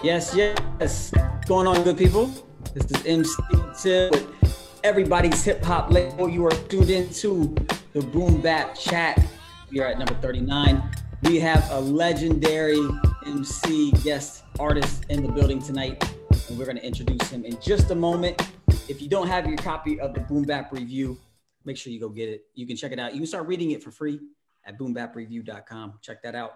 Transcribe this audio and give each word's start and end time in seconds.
Yes, 0.00 0.32
yes. 0.32 0.56
What's 0.76 1.10
going 1.48 1.66
on, 1.66 1.82
good 1.82 1.98
people? 1.98 2.30
This 2.72 2.84
is 2.84 3.04
MC 3.04 3.42
Tim 3.82 4.10
with 4.12 4.80
everybody's 4.84 5.42
hip 5.42 5.60
hop 5.64 5.90
label. 5.90 6.28
You 6.28 6.46
are 6.46 6.52
tuned 6.68 6.88
into 6.88 7.52
the 7.94 8.02
Boom 8.02 8.40
Bap 8.40 8.76
Chat. 8.76 9.20
We 9.72 9.80
are 9.80 9.88
at 9.88 9.98
number 9.98 10.14
39. 10.14 10.88
We 11.22 11.40
have 11.40 11.68
a 11.72 11.80
legendary 11.80 12.78
MC 13.26 13.90
guest 14.04 14.44
artist 14.60 15.04
in 15.08 15.24
the 15.24 15.32
building 15.32 15.60
tonight, 15.60 16.00
and 16.48 16.56
we're 16.56 16.66
going 16.66 16.76
to 16.76 16.86
introduce 16.86 17.28
him 17.28 17.44
in 17.44 17.60
just 17.60 17.90
a 17.90 17.96
moment. 17.96 18.40
If 18.88 19.02
you 19.02 19.08
don't 19.08 19.26
have 19.26 19.48
your 19.48 19.56
copy 19.56 19.98
of 19.98 20.14
the 20.14 20.20
Boom 20.20 20.44
Bap 20.44 20.72
Review, 20.72 21.18
make 21.64 21.76
sure 21.76 21.92
you 21.92 21.98
go 21.98 22.08
get 22.08 22.28
it. 22.28 22.44
You 22.54 22.68
can 22.68 22.76
check 22.76 22.92
it 22.92 23.00
out. 23.00 23.14
You 23.14 23.18
can 23.18 23.26
start 23.26 23.48
reading 23.48 23.72
it 23.72 23.82
for 23.82 23.90
free 23.90 24.20
at 24.64 24.78
boombapreview.com. 24.78 25.94
Check 26.02 26.22
that 26.22 26.36
out. 26.36 26.52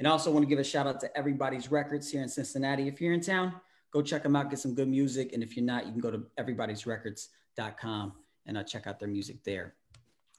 And 0.00 0.08
also 0.08 0.30
want 0.30 0.42
to 0.44 0.48
give 0.48 0.58
a 0.58 0.64
shout 0.64 0.86
out 0.86 0.98
to 1.00 1.14
Everybody's 1.14 1.70
Records 1.70 2.10
here 2.10 2.22
in 2.22 2.28
Cincinnati. 2.28 2.88
If 2.88 3.02
you're 3.02 3.12
in 3.12 3.20
town, 3.20 3.52
go 3.92 4.00
check 4.00 4.22
them 4.22 4.34
out, 4.34 4.48
get 4.48 4.58
some 4.58 4.74
good 4.74 4.88
music. 4.88 5.34
And 5.34 5.42
if 5.42 5.58
you're 5.58 5.66
not, 5.66 5.84
you 5.84 5.92
can 5.92 6.00
go 6.00 6.10
to 6.10 6.22
everybody'srecords.com 6.38 8.12
and 8.46 8.56
uh, 8.56 8.64
check 8.64 8.86
out 8.86 8.98
their 8.98 9.10
music 9.10 9.44
there. 9.44 9.74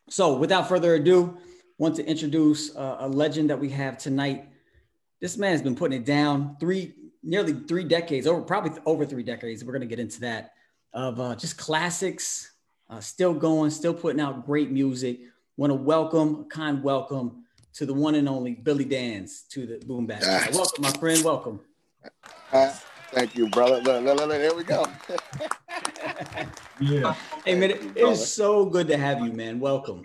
So 0.10 0.36
without 0.36 0.68
further 0.68 0.96
ado, 0.96 1.38
want 1.78 1.96
to 1.98 2.06
introduce 2.08 2.76
uh, 2.76 2.98
a 3.02 3.08
legend 3.08 3.52
that 3.52 3.60
we 3.60 3.70
have 3.70 4.00
tonight. 4.00 4.50
This 5.20 5.38
man 5.38 5.52
has 5.52 5.62
been 5.62 5.76
putting 5.76 6.02
it 6.02 6.06
down 6.06 6.58
three, 6.60 6.96
nearly 7.22 7.54
three 7.54 7.84
decades, 7.84 8.26
over 8.26 8.42
probably 8.42 8.82
over 8.88 9.06
three 9.06 9.22
decades. 9.22 9.64
We're 9.64 9.74
going 9.74 9.82
to 9.82 9.88
get 9.88 10.00
into 10.00 10.22
that 10.22 10.54
of 10.92 11.20
uh, 11.20 11.36
just 11.36 11.60
classics, 11.60 12.52
uh, 12.90 13.00
still 13.00 13.36
going, 13.36 13.70
still 13.70 13.94
putting 13.94 14.22
out 14.22 14.44
great 14.44 14.72
music. 14.72 15.20
Want 15.56 15.70
to 15.70 15.76
welcome, 15.76 16.46
kind 16.46 16.82
welcome 16.82 17.41
to 17.74 17.86
the 17.86 17.94
one 17.94 18.16
and 18.16 18.28
only 18.28 18.54
Billy 18.54 18.86
Danze 18.86 19.48
to 19.50 19.66
the 19.66 19.86
Boom 19.86 20.06
Bap. 20.06 20.22
Uh, 20.24 20.48
welcome, 20.54 20.84
my 20.84 20.92
friend. 20.92 21.24
Welcome. 21.24 21.60
Uh, 22.52 22.74
thank 23.12 23.36
you, 23.36 23.50
brother. 23.50 23.82
Look, 23.82 24.04
look, 24.04 24.18
look, 24.18 24.28
look, 24.28 24.42
here 24.42 24.56
we 24.56 24.64
go. 24.64 24.86
yeah. 26.80 27.14
Hey, 27.46 27.56
man, 27.56 27.72
it 27.72 27.98
is 27.98 28.32
so 28.32 28.66
good 28.66 28.88
to 28.88 28.98
have 28.98 29.22
you, 29.22 29.32
man. 29.32 29.60
Welcome. 29.60 30.04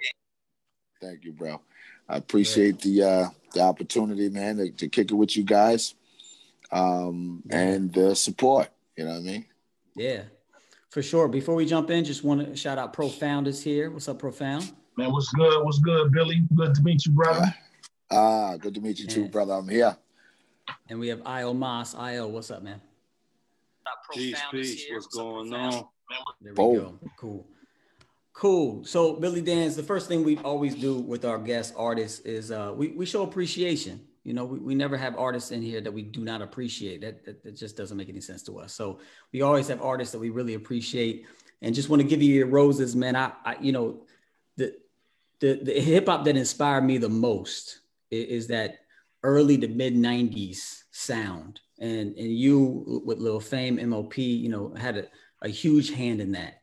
Thank 1.01 1.25
you, 1.25 1.33
bro. 1.33 1.61
I 2.09 2.17
appreciate 2.19 2.81
the 2.81 3.03
uh, 3.03 3.29
the 3.53 3.61
opportunity, 3.61 4.29
man, 4.29 4.59
to, 4.59 4.71
to 4.71 4.89
kick 4.89 5.11
it 5.11 5.15
with 5.15 5.37
you 5.37 5.43
guys, 5.43 5.95
um, 6.71 7.43
yeah. 7.47 7.59
and 7.59 7.93
the 7.93 8.15
support. 8.15 8.69
You 8.97 9.05
know 9.05 9.11
what 9.11 9.19
I 9.19 9.23
mean? 9.23 9.47
Yeah, 9.97 10.23
for 10.91 11.03
sure. 11.03 11.27
Before 11.27 11.57
we 11.57 11.67
jump 11.67 11.91
in, 11.91 12.05
just 12.05 12.23
want 12.23 12.47
to 12.47 12.57
shout 12.57 12.79
out 12.79 12.93
Profound 12.93 13.49
is 13.49 13.63
here. 13.63 13.91
What's 13.91 14.09
up, 14.09 14.21
Profound? 14.21 14.71
Man, 14.99 15.13
what's 15.13 15.31
good? 15.31 15.63
What's 15.63 15.79
good, 15.79 16.11
Billy? 16.11 16.43
Good 16.55 16.75
to 16.75 16.83
meet 16.83 17.05
you, 17.05 17.13
brother. 17.13 17.55
Ah, 18.11 18.57
good 18.57 18.75
to 18.75 18.81
meet 18.81 18.99
you 18.99 19.07
too, 19.07 19.29
brother. 19.29 19.53
I'm 19.53 19.69
here. 19.69 19.95
And 20.89 20.99
we 20.99 21.09
have 21.09 21.21
Io 21.27 21.53
Moss. 21.53 21.95
Io, 21.95 22.27
what's 22.29 22.51
up, 22.51 22.63
man? 22.63 22.81
Peace, 24.15 24.41
peace. 24.51 24.87
What's 24.91 25.07
going 25.09 25.53
on? 25.53 25.85
There 26.41 26.55
we 26.55 26.55
go. 26.55 26.99
Cool. 27.19 27.47
Cool. 28.33 28.85
So, 28.87 29.15
Billy 29.15 29.43
Danze, 29.43 29.77
the 29.77 29.83
first 29.83 30.09
thing 30.09 30.25
we 30.25 30.39
always 30.39 30.75
do 30.75 30.95
with 30.95 31.27
our 31.27 31.39
guest 31.39 31.75
artists 31.77 32.21
is 32.21 32.51
uh, 32.51 32.73
we, 32.75 32.89
we 32.89 33.05
show 33.05 33.23
appreciation. 33.23 34.01
You 34.25 34.33
know, 34.33 34.47
we, 34.47 34.59
we 34.59 34.75
never 34.75 34.97
have 34.97 35.19
artists 35.19 35.51
in 35.51 35.61
here 35.61 35.83
that 35.83 35.93
we 35.93 36.03
do 36.03 36.25
not 36.25 36.41
appreciate. 36.41 37.03
That, 37.03 37.23
that, 37.27 37.43
that 37.45 37.55
just 37.55 37.77
doesn't 37.77 37.99
make 37.99 38.09
any 38.09 38.23
sense 38.23 38.43
to 38.45 38.59
us. 38.61 38.73
So, 38.73 39.01
we 39.31 39.43
always 39.43 39.69
have 39.69 39.83
artists 39.83 40.13
that 40.13 40.19
we 40.19 40.31
really 40.31 40.55
appreciate 40.55 41.27
and 41.61 41.75
just 41.75 41.91
want 41.91 42.01
to 42.01 42.09
give 42.09 42.23
you 42.23 42.33
your 42.35 42.47
roses, 42.47 42.97
man. 42.97 43.15
I, 43.15 43.33
I 43.45 43.57
you 43.61 43.73
know, 43.73 44.01
the 44.57 44.75
the, 45.41 45.61
the 45.63 45.81
hip 45.81 46.07
hop 46.07 46.25
that 46.25 46.37
inspired 46.37 46.83
me 46.83 46.99
the 46.99 47.09
most 47.09 47.81
is, 48.11 48.25
is 48.25 48.47
that 48.49 48.79
early 49.23 49.59
to 49.59 49.69
mid 49.69 49.95
90s 49.95 50.83
sound. 50.91 51.61
And, 51.79 52.17
and 52.17 52.33
you 52.33 53.03
with 53.05 53.19
Lil 53.19 53.41
Fame, 53.41 53.79
MOP, 53.91 54.17
you 54.19 54.49
know, 54.49 54.73
had 54.75 54.97
a, 54.97 55.07
a 55.43 55.49
huge 55.49 55.91
hand 55.91 56.21
in 56.21 56.33
that, 56.33 56.61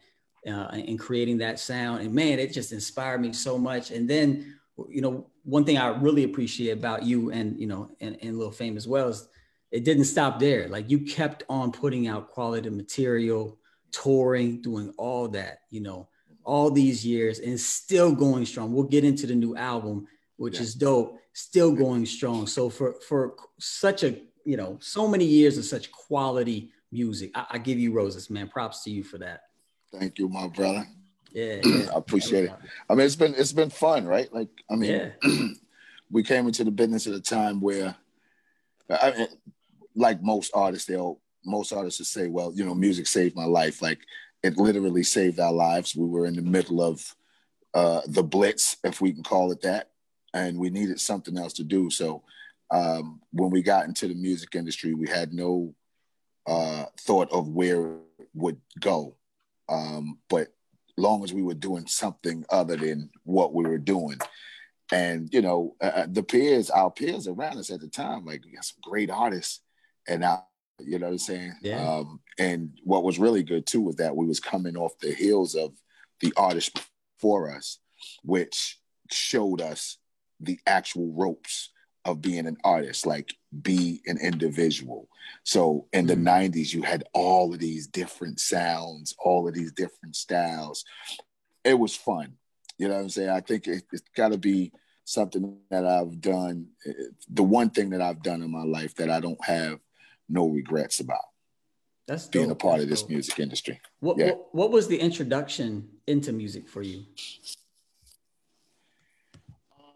uh, 0.47 0.69
in 0.73 0.97
creating 0.97 1.37
that 1.39 1.59
sound. 1.59 2.01
And 2.01 2.13
man, 2.13 2.39
it 2.39 2.51
just 2.51 2.71
inspired 2.71 3.21
me 3.21 3.31
so 3.31 3.57
much. 3.57 3.91
And 3.91 4.09
then, 4.09 4.59
you 4.89 5.01
know, 5.01 5.27
one 5.43 5.65
thing 5.65 5.77
I 5.77 5.89
really 5.89 6.23
appreciate 6.23 6.71
about 6.71 7.03
you 7.03 7.31
and, 7.31 7.59
you 7.59 7.67
know, 7.67 7.91
and, 8.01 8.17
and 8.23 8.39
Lil 8.39 8.49
Fame 8.49 8.75
as 8.75 8.87
well 8.87 9.09
is 9.09 9.27
it 9.71 9.83
didn't 9.83 10.05
stop 10.05 10.39
there. 10.39 10.67
Like 10.67 10.89
you 10.89 10.99
kept 10.99 11.43
on 11.49 11.71
putting 11.71 12.07
out 12.07 12.29
quality 12.29 12.69
material, 12.69 13.59
touring, 13.91 14.61
doing 14.61 14.93
all 14.97 15.27
that, 15.29 15.59
you 15.69 15.81
know, 15.81 16.07
all 16.43 16.69
these 16.69 17.05
years 17.05 17.39
and 17.39 17.59
still 17.59 18.13
going 18.13 18.45
strong. 18.45 18.73
We'll 18.73 18.83
get 18.83 19.03
into 19.03 19.27
the 19.27 19.35
new 19.35 19.55
album, 19.55 20.07
which 20.37 20.55
yeah. 20.55 20.63
is 20.63 20.75
dope, 20.75 21.17
still 21.33 21.71
going 21.71 22.05
strong. 22.05 22.47
So 22.47 22.69
for 22.69 22.95
for 23.07 23.35
such 23.59 24.03
a 24.03 24.17
you 24.45 24.57
know 24.57 24.77
so 24.81 25.07
many 25.07 25.25
years 25.25 25.57
of 25.57 25.65
such 25.65 25.91
quality 25.91 26.71
music, 26.91 27.31
I, 27.35 27.45
I 27.51 27.57
give 27.57 27.79
you 27.79 27.93
roses, 27.93 28.29
man. 28.29 28.47
Props 28.47 28.83
to 28.83 28.91
you 28.91 29.03
for 29.03 29.17
that. 29.19 29.41
Thank 29.91 30.19
you, 30.19 30.27
my 30.29 30.47
brother. 30.47 30.87
Yeah, 31.31 31.59
yeah. 31.63 31.89
I 31.93 31.97
appreciate 31.97 32.45
it. 32.45 32.51
I 32.89 32.95
mean, 32.95 33.05
it's 33.05 33.15
been 33.15 33.33
it's 33.35 33.53
been 33.53 33.69
fun, 33.69 34.05
right? 34.05 34.31
Like, 34.33 34.49
I 34.69 34.75
mean, 34.75 34.91
yeah. 35.23 35.47
we 36.11 36.23
came 36.23 36.47
into 36.47 36.63
the 36.63 36.71
business 36.71 37.07
at 37.07 37.13
a 37.13 37.21
time 37.21 37.59
where, 37.59 37.95
I 38.89 39.11
mean, 39.11 39.27
like 39.95 40.21
most 40.21 40.51
artists, 40.53 40.87
they'll 40.87 41.19
most 41.45 41.73
artists 41.73 41.99
will 41.99 42.05
say, 42.05 42.27
"Well, 42.27 42.53
you 42.55 42.65
know, 42.65 42.75
music 42.75 43.07
saved 43.07 43.35
my 43.35 43.45
life." 43.45 43.81
Like, 43.81 43.99
it 44.43 44.57
literally 44.57 45.03
saved 45.03 45.39
our 45.39 45.53
lives. 45.53 45.95
We 45.95 46.05
were 46.05 46.25
in 46.25 46.35
the 46.35 46.41
middle 46.41 46.81
of 46.81 47.15
uh, 47.73 48.01
the 48.05 48.23
blitz, 48.23 48.77
if 48.83 49.01
we 49.01 49.13
can 49.13 49.23
call 49.23 49.51
it 49.51 49.61
that, 49.61 49.89
and 50.33 50.59
we 50.59 50.69
needed 50.69 50.99
something 50.99 51.37
else 51.37 51.53
to 51.53 51.63
do. 51.63 51.89
So 51.89 52.23
um, 52.69 53.21
when 53.31 53.49
we 53.49 53.61
got 53.61 53.85
into 53.85 54.07
the 54.07 54.15
music 54.15 54.55
industry, 54.55 54.93
we 54.93 55.07
had 55.07 55.33
no 55.33 55.73
uh, 56.45 56.85
thought 56.99 57.31
of 57.31 57.47
where 57.47 57.95
it 58.19 58.27
would 58.33 58.59
go. 58.79 59.15
Um, 59.69 60.19
but 60.29 60.49
long 60.97 61.23
as 61.23 61.33
we 61.33 61.41
were 61.41 61.53
doing 61.53 61.87
something 61.87 62.45
other 62.49 62.75
than 62.75 63.09
what 63.23 63.53
we 63.53 63.63
were 63.63 63.77
doing, 63.77 64.17
and 64.91 65.33
you 65.33 65.41
know, 65.41 65.75
uh, 65.81 65.91
uh 65.95 66.05
the 66.09 66.21
peers, 66.21 66.69
our 66.69 66.91
peers 66.91 67.27
around 67.27 67.57
us 67.57 67.71
at 67.71 67.79
the 67.79 67.87
time, 67.87 68.25
like 68.25 68.43
we 68.43 68.51
got 68.51 68.65
some 68.65 68.81
great 68.83 69.09
artists, 69.09 69.61
and 70.07 70.21
now 70.21 70.45
you 70.79 70.99
know 70.99 71.07
what 71.07 71.13
I'm 71.13 71.17
saying? 71.19 71.53
Yeah. 71.61 71.87
Um, 71.87 72.19
and 72.39 72.77
what 72.83 73.03
was 73.03 73.19
really 73.19 73.43
good 73.43 73.65
too 73.65 73.81
was 73.81 73.95
that 73.97 74.15
we 74.15 74.25
was 74.25 74.39
coming 74.39 74.75
off 74.75 74.97
the 74.99 75.13
heels 75.13 75.55
of 75.55 75.73
the 76.19 76.33
artist 76.37 76.79
for 77.19 77.49
us, 77.53 77.79
which 78.23 78.79
showed 79.11 79.61
us 79.61 79.97
the 80.39 80.59
actual 80.65 81.13
ropes 81.13 81.69
of 82.05 82.21
being 82.21 82.47
an 82.47 82.57
artist, 82.63 83.05
like 83.05 83.33
be 83.61 84.01
an 84.07 84.17
individual. 84.21 85.07
So 85.43 85.87
in 85.93 86.05
the 86.05 86.15
mm-hmm. 86.15 86.27
90s, 86.27 86.73
you 86.73 86.81
had 86.81 87.03
all 87.13 87.53
of 87.53 87.59
these 87.59 87.87
different 87.87 88.39
sounds, 88.39 89.15
all 89.23 89.47
of 89.47 89.53
these 89.53 89.71
different 89.71 90.15
styles. 90.15 90.83
It 91.63 91.79
was 91.79 91.95
fun. 91.95 92.33
You 92.77 92.89
know 92.89 92.95
what 92.95 93.01
I'm 93.01 93.09
saying? 93.09 93.29
I 93.29 93.39
think 93.39 93.67
it, 93.67 93.83
has 93.91 94.01
got 94.15 94.31
to 94.31 94.37
be 94.37 94.73
something 95.05 95.57
that 95.69 95.85
I've 95.85 96.19
done. 96.19 96.67
The 97.29 97.43
one 97.43 97.69
thing 97.69 97.91
that 97.91 98.01
I've 98.01 98.23
done 98.23 98.41
in 98.41 98.51
my 98.51 98.63
life 98.63 98.95
that 98.95 99.09
I 99.09 99.19
don't 99.19 99.43
have 99.45 99.79
no 100.33 100.47
regrets 100.47 100.99
about. 100.99 101.21
That's 102.07 102.27
being 102.27 102.49
dope. 102.49 102.61
a 102.61 102.65
part 102.65 102.73
That's 102.77 102.83
of 102.83 102.89
this 102.89 103.01
dope. 103.01 103.09
music 103.11 103.39
industry. 103.39 103.81
What, 103.99 104.17
yeah. 104.17 104.31
what, 104.31 104.55
what 104.55 104.71
was 104.71 104.87
the 104.87 104.99
introduction 104.99 105.87
into 106.07 106.33
music 106.33 106.67
for 106.67 106.81
you? 106.81 107.05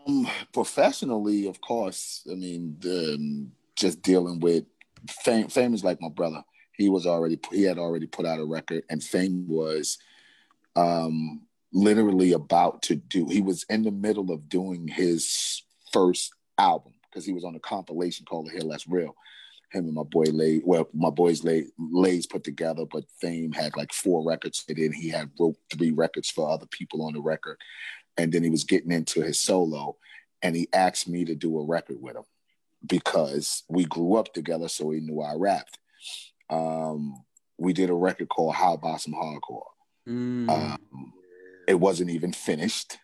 Um, 0.07 0.27
professionally, 0.53 1.47
of 1.47 1.59
course. 1.59 2.25
I 2.31 2.35
mean, 2.35 2.77
the, 2.79 3.15
um, 3.15 3.51
just 3.75 4.01
dealing 4.01 4.39
with 4.39 4.63
fame. 5.09 5.47
Fame 5.49 5.73
is 5.73 5.83
like 5.83 6.01
my 6.01 6.09
brother. 6.09 6.43
He 6.73 6.89
was 6.89 7.05
already 7.05 7.39
he 7.51 7.63
had 7.63 7.77
already 7.77 8.07
put 8.07 8.25
out 8.25 8.39
a 8.39 8.45
record, 8.45 8.83
and 8.89 9.03
Fame 9.03 9.47
was 9.47 9.97
um, 10.75 11.41
literally 11.73 12.33
about 12.33 12.83
to 12.83 12.95
do. 12.95 13.27
He 13.27 13.41
was 13.41 13.65
in 13.69 13.83
the 13.83 13.91
middle 13.91 14.31
of 14.31 14.47
doing 14.47 14.87
his 14.87 15.63
first 15.91 16.33
album 16.57 16.93
because 17.09 17.25
he 17.25 17.33
was 17.33 17.43
on 17.43 17.55
a 17.55 17.59
compilation 17.59 18.25
called 18.25 18.47
"The 18.47 18.51
Hill 18.51 18.69
That's 18.69 18.87
Real." 18.87 19.15
Him 19.69 19.85
and 19.85 19.93
my 19.93 20.03
boy 20.03 20.25
Lay, 20.31 20.61
well, 20.63 20.87
my 20.93 21.09
boys 21.09 21.43
Lay, 21.43 21.65
Lays 21.77 22.25
put 22.25 22.43
together, 22.43 22.85
but 22.85 23.03
Fame 23.19 23.51
had 23.51 23.75
like 23.75 23.93
four 23.93 24.23
records. 24.23 24.63
And 24.67 24.77
then 24.77 24.93
he 24.93 25.09
had 25.09 25.31
wrote 25.39 25.57
three 25.71 25.91
records 25.91 26.29
for 26.29 26.49
other 26.49 26.67
people 26.67 27.03
on 27.03 27.13
the 27.13 27.21
record. 27.21 27.57
And 28.17 28.31
then 28.31 28.43
he 28.43 28.49
was 28.49 28.63
getting 28.63 28.91
into 28.91 29.21
his 29.21 29.39
solo 29.39 29.97
and 30.41 30.55
he 30.55 30.67
asked 30.73 31.07
me 31.07 31.25
to 31.25 31.35
do 31.35 31.57
a 31.59 31.65
record 31.65 31.97
with 32.01 32.15
him 32.15 32.23
because 32.85 33.63
we 33.69 33.85
grew 33.85 34.15
up 34.15 34.33
together. 34.33 34.67
So 34.67 34.91
he 34.91 34.99
knew 34.99 35.21
I 35.21 35.33
rapped. 35.35 35.77
Um, 36.49 37.23
we 37.57 37.73
did 37.73 37.89
a 37.89 37.93
record 37.93 38.29
called 38.29 38.55
How 38.55 38.73
About 38.73 39.01
Some 39.01 39.13
Hardcore. 39.13 39.63
Mm. 40.07 40.49
Um, 40.49 41.13
it 41.67 41.75
wasn't 41.75 42.11
even 42.11 42.31
finished. 42.31 42.97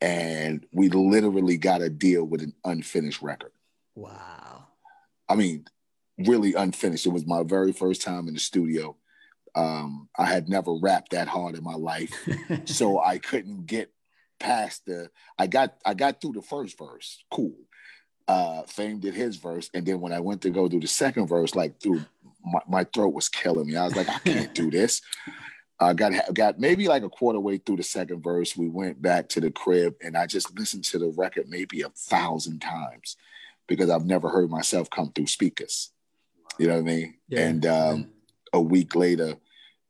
And 0.00 0.66
we 0.72 0.88
literally 0.90 1.56
got 1.56 1.82
a 1.82 1.88
deal 1.88 2.24
with 2.24 2.42
an 2.42 2.54
unfinished 2.64 3.22
record. 3.22 3.52
Wow. 3.94 4.66
I 5.28 5.34
mean, 5.34 5.64
really 6.18 6.54
unfinished. 6.54 7.06
It 7.06 7.10
was 7.10 7.26
my 7.26 7.42
very 7.42 7.72
first 7.72 8.02
time 8.02 8.28
in 8.28 8.34
the 8.34 8.40
studio. 8.40 8.96
Um, 9.54 10.08
I 10.16 10.26
had 10.26 10.48
never 10.48 10.74
rapped 10.74 11.12
that 11.12 11.28
hard 11.28 11.56
in 11.56 11.64
my 11.64 11.74
life, 11.74 12.12
so 12.64 13.00
I 13.00 13.18
couldn't 13.18 13.66
get 13.66 13.92
past 14.38 14.86
the. 14.86 15.10
I 15.38 15.46
got 15.46 15.74
I 15.84 15.94
got 15.94 16.20
through 16.20 16.32
the 16.32 16.42
first 16.42 16.78
verse, 16.78 17.24
cool. 17.30 17.54
uh, 18.28 18.62
Fame 18.64 19.00
did 19.00 19.14
his 19.14 19.36
verse, 19.36 19.70
and 19.74 19.86
then 19.86 20.00
when 20.00 20.12
I 20.12 20.20
went 20.20 20.42
to 20.42 20.50
go 20.50 20.68
do 20.68 20.80
the 20.80 20.86
second 20.86 21.26
verse, 21.28 21.54
like 21.54 21.80
through 21.80 22.02
my, 22.44 22.60
my 22.68 22.84
throat 22.84 23.14
was 23.14 23.28
killing 23.28 23.66
me. 23.66 23.76
I 23.76 23.84
was 23.84 23.96
like, 23.96 24.08
I 24.08 24.18
can't 24.18 24.54
do 24.54 24.70
this. 24.70 25.00
I 25.80 25.90
uh, 25.90 25.92
got 25.92 26.34
got 26.34 26.58
maybe 26.58 26.88
like 26.88 27.04
a 27.04 27.08
quarter 27.08 27.38
way 27.38 27.58
through 27.58 27.76
the 27.76 27.84
second 27.84 28.22
verse. 28.22 28.56
We 28.56 28.68
went 28.68 29.00
back 29.00 29.28
to 29.30 29.40
the 29.40 29.50
crib, 29.50 29.94
and 30.02 30.16
I 30.16 30.26
just 30.26 30.56
listened 30.58 30.84
to 30.84 30.98
the 30.98 31.12
record 31.16 31.48
maybe 31.48 31.82
a 31.82 31.88
thousand 31.90 32.60
times 32.60 33.16
because 33.68 33.88
I've 33.88 34.04
never 34.04 34.28
heard 34.28 34.50
myself 34.50 34.90
come 34.90 35.12
through 35.12 35.28
speakers. 35.28 35.92
You 36.58 36.66
know 36.66 36.74
what 36.74 36.90
I 36.90 36.94
mean? 36.94 37.14
Yeah. 37.28 37.40
And 37.48 37.66
um, 37.66 38.10
a 38.52 38.60
week 38.60 38.94
later, 38.94 39.36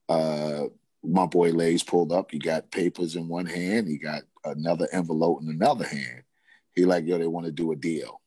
uh, 0.08 0.64
my 1.02 1.26
boy 1.26 1.50
Lays 1.50 1.82
pulled 1.82 2.12
up. 2.12 2.30
He 2.30 2.38
got 2.38 2.70
papers 2.70 3.16
in 3.16 3.28
one 3.28 3.46
hand. 3.46 3.88
He 3.88 3.98
got 3.98 4.22
another 4.44 4.88
envelope 4.92 5.40
in 5.42 5.48
another 5.48 5.84
hand. 5.86 6.22
He 6.74 6.84
like, 6.84 7.06
yo, 7.06 7.18
they 7.18 7.26
want 7.26 7.46
to 7.46 7.52
do 7.52 7.72
a 7.72 7.76
deal. 7.76 8.20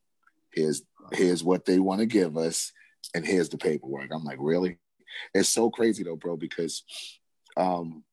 Here's 0.51 0.81
here's 1.13 1.43
what 1.43 1.65
they 1.65 1.79
want 1.79 1.99
to 1.99 2.05
give 2.05 2.37
us, 2.37 2.71
and 3.13 3.25
here's 3.25 3.49
the 3.49 3.57
paperwork. 3.57 4.09
I'm 4.13 4.23
like, 4.23 4.37
really? 4.39 4.77
It's 5.33 5.49
so 5.49 5.69
crazy 5.69 6.03
though, 6.03 6.15
bro, 6.15 6.37
because 6.37 6.83
um 7.57 8.03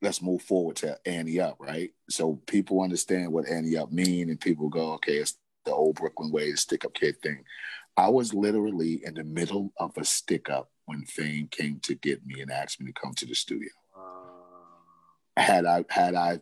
let's 0.00 0.22
move 0.22 0.42
forward 0.42 0.76
to 0.76 0.96
Ante 1.06 1.40
Up, 1.40 1.56
right? 1.58 1.90
So 2.08 2.40
people 2.46 2.82
understand 2.82 3.32
what 3.32 3.48
Ante 3.48 3.76
Up 3.76 3.90
mean, 3.90 4.30
and 4.30 4.40
people 4.40 4.68
go, 4.68 4.92
okay, 4.94 5.14
it's 5.14 5.38
the 5.64 5.72
old 5.72 5.96
Brooklyn 5.96 6.30
way, 6.30 6.50
the 6.50 6.56
stick 6.56 6.84
up 6.84 6.94
kid 6.94 7.20
thing. 7.20 7.44
I 7.98 8.08
was 8.10 8.32
literally 8.32 9.02
in 9.04 9.14
the 9.14 9.24
middle 9.24 9.72
of 9.76 9.90
a 9.98 10.04
stick 10.04 10.48
up 10.48 10.70
when 10.86 11.04
Fame 11.04 11.48
came 11.50 11.80
to 11.80 11.96
get 11.96 12.24
me 12.24 12.40
and 12.40 12.48
asked 12.48 12.80
me 12.80 12.86
to 12.86 12.92
come 12.92 13.12
to 13.14 13.26
the 13.26 13.34
studio. 13.34 13.70
Had 15.36 15.66
I 15.66 15.84
had 15.88 16.14
I 16.14 16.38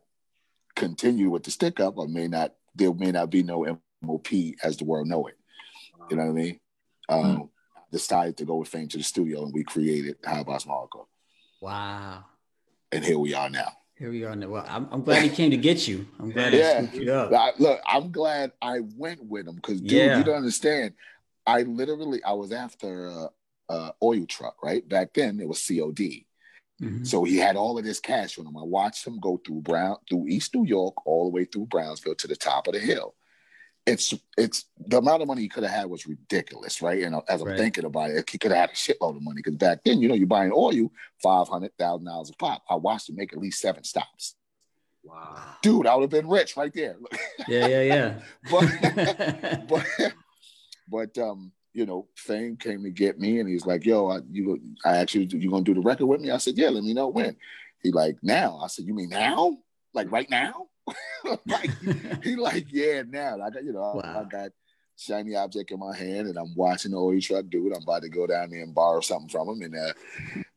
continued 0.75 1.31
with 1.31 1.45
the 1.45 1.51
stick 1.51 1.81
up, 1.81 1.99
I 1.99 2.05
may 2.09 2.29
not 2.29 2.53
there 2.75 2.93
may 2.93 3.11
not 3.11 3.31
be 3.31 3.43
no 3.43 3.65
MOP 4.03 4.29
as 4.63 4.77
the 4.77 4.85
world 4.85 5.09
know 5.09 5.29
it. 5.29 5.39
You 6.11 6.19
know 6.19 6.25
what 6.25 6.31
I 6.31 6.35
mean? 6.35 6.61
Um, 7.09 7.25
mm-hmm. 7.25 7.43
Decided 7.91 8.37
to 8.37 8.45
go 8.45 8.57
with 8.57 8.69
Fame 8.69 8.89
to 8.89 8.99
the 8.99 9.03
studio, 9.03 9.43
and 9.45 9.55
we 9.55 9.65
created 9.65 10.17
How 10.25 10.43
About 10.43 10.67
Marco. 10.67 11.09
Wow! 11.63 12.25
And 12.93 13.03
here 13.03 13.19
we 13.19 13.33
are 13.33 13.49
now. 13.49 13.73
Here 13.99 14.11
we 14.11 14.25
are 14.25 14.37
now. 14.37 14.49
Well, 14.49 14.67
I'm, 14.69 14.89
I'm 14.93 15.03
glad 15.03 15.23
he 15.23 15.31
came 15.31 15.51
to 15.53 15.57
get 15.57 15.89
you. 15.89 16.07
I'm 16.21 16.31
glad 16.31 16.53
yeah. 16.53 16.83
you 16.93 17.11
up. 17.11 17.33
I, 17.33 17.53
look, 17.59 17.81
I'm 17.87 18.13
glad 18.13 18.53
I 18.61 18.81
went 18.95 19.25
with 19.25 19.49
him 19.49 19.55
because, 19.55 19.81
dude, 19.81 19.93
yeah. 19.93 20.19
you 20.19 20.25
don't 20.25 20.37
understand. 20.37 20.93
I 21.47 21.63
literally, 21.63 22.23
I 22.25 22.33
was 22.33 22.53
after 22.53 23.07
a, 23.09 23.29
a 23.69 23.93
oil 24.03 24.27
truck, 24.27 24.63
right? 24.63 24.87
Back 24.89 25.15
then, 25.15 25.41
it 25.41 25.49
was 25.49 25.65
COD. 25.67 26.25
Mm-hmm. 26.83 27.05
So 27.05 27.25
he 27.25 27.37
had 27.37 27.57
all 27.57 27.79
of 27.79 27.85
this 27.85 28.01
cash 28.01 28.39
on 28.39 28.47
him. 28.47 28.57
I 28.57 28.63
watched 28.63 29.07
him 29.07 29.19
go 29.19 29.41
through 29.45 29.63
Brown, 29.63 29.97
through 30.09 30.27
East 30.29 30.55
New 30.55 30.67
York, 30.67 31.07
all 31.07 31.25
the 31.25 31.35
way 31.35 31.45
through 31.45 31.67
Brownsville 31.67 32.17
to 32.17 32.27
the 32.27 32.37
top 32.37 32.67
of 32.67 32.75
the 32.75 32.81
hill. 32.81 33.15
It's 33.87 34.13
it's 34.37 34.65
the 34.85 34.99
amount 34.99 35.23
of 35.23 35.29
money 35.29 35.43
he 35.43 35.49
could 35.49 35.63
have 35.63 35.73
had 35.73 35.87
was 35.89 36.09
ridiculous, 36.09 36.83
right? 36.83 37.05
And 37.05 37.15
as 37.29 37.41
I'm 37.41 37.47
right. 37.47 37.57
thinking 37.57 37.85
about 37.85 38.11
it, 38.11 38.29
he 38.29 38.37
could 38.37 38.51
have 38.51 38.69
had 38.69 38.71
a 38.71 38.75
shitload 38.75 39.17
of 39.17 39.23
money 39.23 39.37
because 39.37 39.55
back 39.55 39.85
then, 39.85 40.03
you 40.03 40.09
know, 40.09 40.15
you're 40.15 40.27
buying 40.27 40.51
oil 40.53 40.91
five 41.23 41.49
hundred 41.49 41.71
thousand 41.79 42.07
dollars 42.07 42.31
a 42.31 42.35
pop. 42.35 42.65
I 42.69 42.75
watched 42.75 43.09
him 43.09 43.15
make 43.15 43.33
at 43.33 43.39
least 43.39 43.61
seven 43.61 43.85
stops. 43.85 44.35
Wow, 45.05 45.41
dude, 45.63 45.87
I 45.87 45.95
would 45.95 46.03
have 46.03 46.11
been 46.11 46.29
rich 46.29 46.57
right 46.57 46.73
there. 46.75 46.97
yeah, 47.47 47.69
yeah, 47.69 47.83
yeah. 47.83 48.21
but 48.51 49.69
but 49.69 49.87
but 50.89 51.17
um, 51.19 51.53
you 51.73 51.85
know, 51.85 52.09
Fame 52.17 52.57
came 52.57 52.83
to 52.85 52.91
get 52.91 53.19
me, 53.19 53.39
and 53.39 53.49
he's 53.49 53.67
like, 53.67 53.85
"Yo, 53.85 54.09
I, 54.09 54.21
you, 54.31 54.59
I 54.85 54.97
actually, 54.97 55.27
you 55.27 55.51
gonna 55.51 55.63
do 55.63 55.75
the 55.75 55.81
record 55.81 56.07
with 56.07 56.21
me?" 56.21 56.31
I 56.31 56.39
said, 56.39 56.57
"Yeah, 56.57 56.71
let 56.71 56.83
me 56.83 56.95
know 56.95 57.09
when." 57.09 57.37
He 57.83 57.93
like, 57.93 58.17
"Now?" 58.23 58.59
I 58.63 58.69
said, 58.69 58.87
"You 58.87 58.95
mean 58.95 59.11
now? 59.11 59.59
Like 59.93 60.11
right 60.11 60.29
now?" 60.31 60.69
like 61.47 61.71
he 62.25 62.37
like, 62.37 62.67
"Yeah, 62.71 63.03
now." 63.07 63.35
I 63.35 63.51
got, 63.51 63.63
you 63.63 63.73
know, 63.73 63.81
wow. 63.81 64.01
I, 64.03 64.21
I, 64.21 64.25
got 64.25 64.53
shiny 64.97 65.37
object 65.37 65.71
in 65.71 65.79
my 65.79 65.95
hand, 65.95 66.29
and 66.29 66.39
I'm 66.39 66.55
watching 66.57 66.93
the 66.93 66.99
oil 66.99 67.21
truck 67.21 67.45
dude. 67.51 67.75
I'm 67.75 67.83
about 67.83 68.03
to 68.03 68.09
go 68.09 68.27
down 68.27 68.51
there 68.51 68.63
and 68.63 68.75
borrow 68.75 69.01
something 69.01 69.29
from 69.29 69.49
him, 69.49 69.63
and 69.63 69.77
uh, 69.77 69.93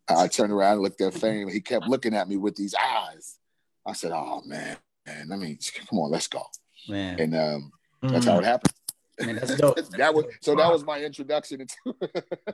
I 0.08 0.28
turned 0.30 0.54
around 0.54 0.76
and 0.76 0.82
looked 0.84 1.02
at 1.02 1.14
Fame. 1.14 1.50
He 1.50 1.60
kept 1.60 1.88
looking 1.88 2.16
at 2.16 2.30
me 2.30 2.38
with 2.38 2.56
these 2.56 2.76
eyes. 2.76 3.38
I 3.86 3.92
said, 3.92 4.14
"Oh 4.14 4.42
man, 4.46 4.78
man, 5.06 5.30
I 5.34 5.36
mean, 5.36 5.60
come 5.90 6.00
on, 6.00 6.12
let's 6.12 6.28
go." 6.28 6.44
Man, 6.88 7.20
and 7.20 7.36
um, 7.36 7.72
mm. 8.02 8.12
that's 8.12 8.26
how 8.26 8.40
it 8.40 8.46
happened. 8.46 8.74
Man, 9.22 9.36
that's 9.36 9.56
dope. 9.56 9.76
that 9.98 10.14
was 10.14 10.26
so. 10.42 10.56
That 10.56 10.72
was 10.72 10.86
my 10.86 11.02
introduction 11.02 11.62
into. 11.62 11.96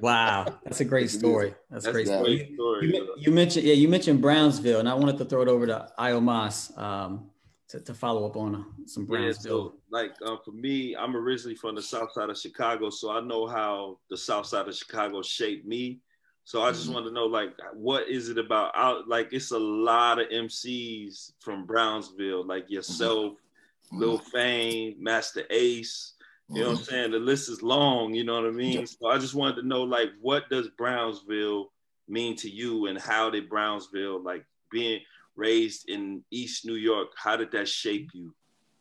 wow, 0.02 0.46
that's 0.64 0.80
a 0.80 0.86
great 0.86 1.10
story. 1.10 1.54
That's, 1.70 1.86
that's 1.86 1.88
a 1.88 1.92
great 1.92 2.08
story. 2.08 2.52
story. 2.54 2.88
You, 2.88 3.16
you, 3.18 3.32
mentioned, 3.32 3.66
yeah, 3.66 3.74
you 3.74 3.88
mentioned 3.88 4.22
Brownsville, 4.22 4.80
and 4.80 4.90
I 4.90 4.94
wanted 4.94 5.18
to 5.20 5.26
throw 5.26 5.42
it 5.42 5.48
over 5.48 5.68
to 5.68 5.88
Iomos 6.00 6.78
um, 6.78 7.30
to, 7.70 7.80
to 7.80 7.94
follow 7.94 8.26
up 8.26 8.36
on 8.36 8.56
uh, 8.56 8.64
some 8.86 9.06
Brownsville. 9.06 9.64
Yeah, 9.64 9.70
so, 9.70 9.76
like 9.92 10.12
uh, 10.26 10.38
for 10.44 10.52
me, 10.52 10.96
I'm 10.96 11.16
originally 11.16 11.56
from 11.56 11.76
the 11.76 11.82
South 11.82 12.12
Side 12.14 12.30
of 12.30 12.38
Chicago, 12.38 12.90
so 12.90 13.12
I 13.12 13.22
know 13.22 13.48
how 13.48 14.00
the 14.10 14.18
South 14.18 14.46
Side 14.46 14.68
of 14.68 14.76
Chicago 14.76 15.22
shaped 15.22 15.68
me. 15.68 16.00
So 16.46 16.62
I 16.62 16.72
just 16.72 16.86
mm-hmm. 16.86 16.94
want 16.94 17.06
to 17.08 17.12
know, 17.12 17.26
like, 17.26 17.54
what 17.74 18.08
is 18.08 18.30
it 18.30 18.38
about? 18.38 18.72
Out 18.76 19.08
like, 19.08 19.34
it's 19.34 19.52
a 19.52 19.58
lot 19.58 20.20
of 20.20 20.30
MCs 20.30 21.32
from 21.40 21.66
Brownsville, 21.66 22.46
like 22.46 22.70
yourself, 22.70 23.34
mm-hmm. 23.34 24.00
Lil 24.00 24.20
Fame, 24.20 24.96
Masta 25.00 25.44
Ace. 25.50 26.14
You 26.50 26.62
know 26.62 26.68
what 26.68 26.72
I'm 26.72 26.78
mm-hmm. 26.78 26.86
saying? 26.86 27.12
The 27.12 27.20
list 27.20 27.50
is 27.50 27.64
long, 27.64 28.14
you 28.14 28.24
know 28.24 28.36
what 28.36 28.46
I 28.46 28.52
mean? 28.52 28.86
So 28.86 29.08
I 29.08 29.18
just 29.18 29.34
wanted 29.34 29.62
to 29.62 29.68
know 29.68 29.84
like 29.84 30.10
what 30.22 30.48
does 30.50 30.70
Brownsville 30.78 31.72
mean 32.08 32.36
to 32.38 32.50
you 32.50 32.86
and 32.86 33.00
how 33.00 33.32
did 33.32 33.50
Brownsville 33.50 34.22
like 34.22 34.46
being 34.72 35.02
raised 35.36 35.90
in 35.90 36.24
East 36.32 36.66
New 36.66 36.76
York, 36.76 37.10
how 37.18 37.36
did 37.36 37.52
that 37.52 37.68
shape 37.68 38.10
you? 38.14 38.34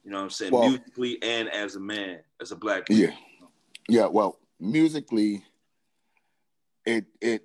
You 0.05 0.11
know 0.11 0.19
what 0.19 0.25
I'm 0.25 0.31
saying? 0.31 0.52
Well, 0.52 0.69
musically 0.69 1.22
and 1.22 1.49
as 1.49 1.76
a 1.76 1.81
man, 1.81 2.20
as 2.40 2.52
a 2.52 2.56
black 2.56 2.88
man. 2.90 2.99
Yeah. 2.99 3.11
Yeah, 3.88 4.06
well, 4.06 4.38
musically 4.61 5.44
it 6.87 7.06
it 7.20 7.44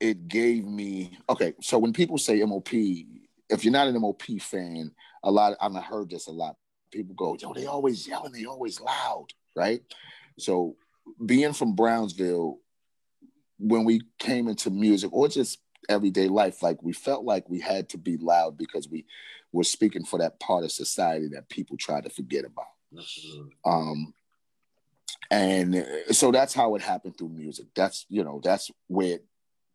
it 0.00 0.28
gave 0.28 0.64
me 0.64 1.18
okay, 1.28 1.54
so 1.60 1.78
when 1.78 1.92
people 1.92 2.18
say 2.18 2.42
MOP, 2.42 2.72
if 2.72 3.64
you're 3.64 3.72
not 3.72 3.88
an 3.88 4.00
MOP 4.00 4.22
fan, 4.40 4.92
a 5.22 5.30
lot 5.30 5.56
I've 5.60 5.74
heard 5.82 6.10
this 6.10 6.26
a 6.26 6.32
lot. 6.32 6.56
People 6.90 7.14
go, 7.14 7.36
yo, 7.38 7.52
they 7.52 7.66
always 7.66 8.06
yelling, 8.06 8.32
they 8.32 8.46
always 8.46 8.80
loud 8.80 9.26
right? 9.58 9.82
So 10.38 10.76
being 11.24 11.52
from 11.52 11.74
Brownsville, 11.74 12.58
when 13.58 13.84
we 13.84 14.02
came 14.18 14.48
into 14.48 14.70
music 14.70 15.12
or 15.12 15.28
just 15.28 15.58
everyday 15.88 16.28
life, 16.28 16.62
like 16.62 16.82
we 16.82 16.92
felt 16.92 17.24
like 17.24 17.48
we 17.48 17.60
had 17.60 17.88
to 17.90 17.98
be 17.98 18.16
loud 18.16 18.56
because 18.56 18.88
we 18.88 19.04
were 19.52 19.64
speaking 19.64 20.04
for 20.04 20.18
that 20.20 20.38
part 20.38 20.64
of 20.64 20.70
society 20.70 21.28
that 21.28 21.48
people 21.48 21.76
try 21.76 22.00
to 22.00 22.08
forget 22.08 22.44
about. 22.44 22.66
Um, 23.64 24.14
and 25.30 25.86
so 26.10 26.30
that's 26.30 26.54
how 26.54 26.74
it 26.76 26.82
happened 26.82 27.18
through 27.18 27.30
music. 27.30 27.66
That's 27.74 28.06
you 28.08 28.24
know 28.24 28.40
that's 28.42 28.70
where 28.86 29.18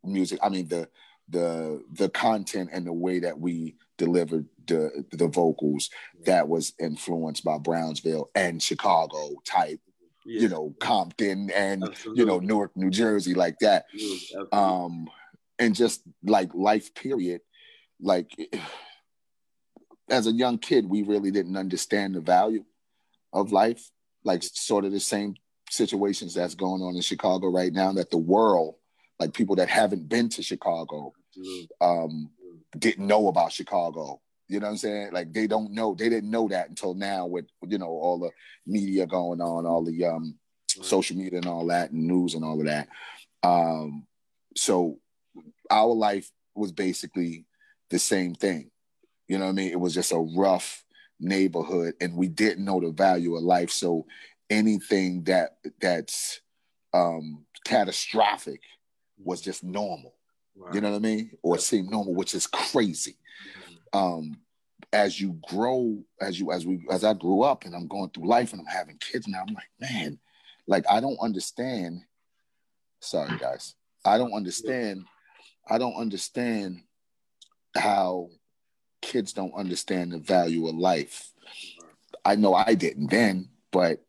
music. 0.02 0.40
I 0.42 0.48
mean 0.48 0.68
the 0.68 0.88
the 1.28 1.82
the 1.92 2.08
content 2.08 2.70
and 2.72 2.86
the 2.86 2.92
way 2.92 3.20
that 3.20 3.38
we 3.38 3.76
delivered 3.96 4.46
the 4.66 5.04
the 5.12 5.28
vocals 5.28 5.90
that 6.24 6.48
was 6.48 6.72
influenced 6.80 7.44
by 7.44 7.58
Brownsville 7.58 8.30
and 8.34 8.62
Chicago 8.62 9.30
type, 9.44 9.80
yeah. 10.24 10.42
you 10.42 10.48
know, 10.48 10.74
Compton 10.80 11.50
and 11.50 11.84
Absolutely. 11.84 12.20
you 12.20 12.26
know 12.26 12.38
Newark, 12.38 12.76
New 12.76 12.90
Jersey, 12.90 13.34
like 13.34 13.58
that. 13.60 13.86
Um, 14.52 15.08
and 15.58 15.74
just 15.74 16.02
like 16.24 16.54
life 16.54 16.94
period, 16.94 17.40
like 18.00 18.30
as 20.10 20.26
a 20.26 20.32
young 20.32 20.58
kid, 20.58 20.88
we 20.88 21.02
really 21.02 21.30
didn't 21.30 21.56
understand 21.56 22.14
the 22.14 22.20
value 22.20 22.64
of 23.32 23.52
life, 23.52 23.90
like 24.24 24.42
sort 24.42 24.84
of 24.84 24.92
the 24.92 25.00
same 25.00 25.34
situations 25.70 26.34
that's 26.34 26.54
going 26.54 26.82
on 26.82 26.94
in 26.94 27.02
Chicago 27.02 27.48
right 27.48 27.72
now 27.72 27.92
that 27.92 28.10
the 28.10 28.18
world, 28.18 28.76
like 29.18 29.32
people 29.32 29.56
that 29.56 29.68
haven't 29.68 30.08
been 30.08 30.28
to 30.28 30.42
Chicago, 30.42 31.12
um, 31.80 32.30
didn't 32.78 33.06
know 33.06 33.28
about 33.28 33.52
Chicago. 33.52 34.20
You 34.48 34.60
know 34.60 34.66
what 34.66 34.72
I'm 34.72 34.76
saying? 34.78 35.12
Like 35.12 35.32
they 35.32 35.46
don't 35.46 35.72
know, 35.72 35.94
they 35.94 36.08
didn't 36.08 36.30
know 36.30 36.48
that 36.48 36.68
until 36.68 36.94
now 36.94 37.26
with 37.26 37.46
you 37.66 37.78
know 37.78 37.88
all 37.88 38.18
the 38.18 38.30
media 38.66 39.06
going 39.06 39.40
on, 39.40 39.66
all 39.66 39.84
the 39.84 40.04
um 40.04 40.38
social 40.66 41.16
media 41.16 41.38
and 41.38 41.46
all 41.46 41.66
that, 41.68 41.90
and 41.90 42.06
news 42.06 42.34
and 42.34 42.44
all 42.44 42.60
of 42.60 42.66
that. 42.66 42.88
Um, 43.42 44.06
so 44.56 44.98
our 45.70 45.92
life 45.92 46.30
was 46.54 46.72
basically 46.72 47.46
the 47.90 47.98
same 47.98 48.34
thing. 48.34 48.70
You 49.28 49.38
know 49.38 49.44
what 49.44 49.50
I 49.50 49.54
mean? 49.54 49.70
It 49.70 49.80
was 49.80 49.94
just 49.94 50.12
a 50.12 50.18
rough 50.18 50.84
neighborhood, 51.18 51.94
and 52.00 52.16
we 52.16 52.28
didn't 52.28 52.64
know 52.64 52.80
the 52.80 52.90
value 52.90 53.36
of 53.36 53.42
life. 53.42 53.70
So 53.70 54.06
anything 54.50 55.24
that 55.24 55.56
that's 55.80 56.40
um 56.92 57.44
catastrophic 57.64 58.60
was 59.22 59.40
just 59.40 59.64
normal. 59.64 60.14
You 60.72 60.80
know 60.80 60.90
what 60.90 60.96
I 60.96 61.00
mean? 61.00 61.30
Or 61.42 61.56
it 61.56 61.62
seemed 61.62 61.90
normal, 61.90 62.14
which 62.14 62.34
is 62.34 62.46
crazy. 62.46 63.16
Um, 63.94 64.38
as 64.92 65.20
you 65.20 65.38
grow, 65.48 66.04
as 66.20 66.38
you 66.38 66.52
as 66.52 66.66
we 66.66 66.86
as 66.90 67.04
I 67.04 67.14
grew 67.14 67.42
up 67.42 67.64
and 67.64 67.74
I'm 67.74 67.88
going 67.88 68.10
through 68.10 68.28
life 68.28 68.52
and 68.52 68.60
I'm 68.60 68.66
having 68.66 68.98
kids 68.98 69.26
now, 69.26 69.44
I'm 69.46 69.54
like, 69.54 69.70
man, 69.80 70.18
like 70.66 70.84
I 70.90 71.00
don't 71.00 71.18
understand. 71.20 72.02
Sorry, 73.00 73.36
guys. 73.38 73.74
I 74.04 74.18
don't 74.18 74.32
understand. 74.32 75.04
I 75.68 75.78
don't 75.78 75.96
understand 75.96 76.82
how 77.76 78.28
kids 79.02 79.32
don't 79.32 79.54
understand 79.54 80.12
the 80.12 80.18
value 80.18 80.68
of 80.68 80.74
life. 80.74 81.32
I 82.24 82.36
know 82.36 82.54
I 82.54 82.74
didn't 82.74 83.10
then, 83.10 83.48
but 83.70 84.04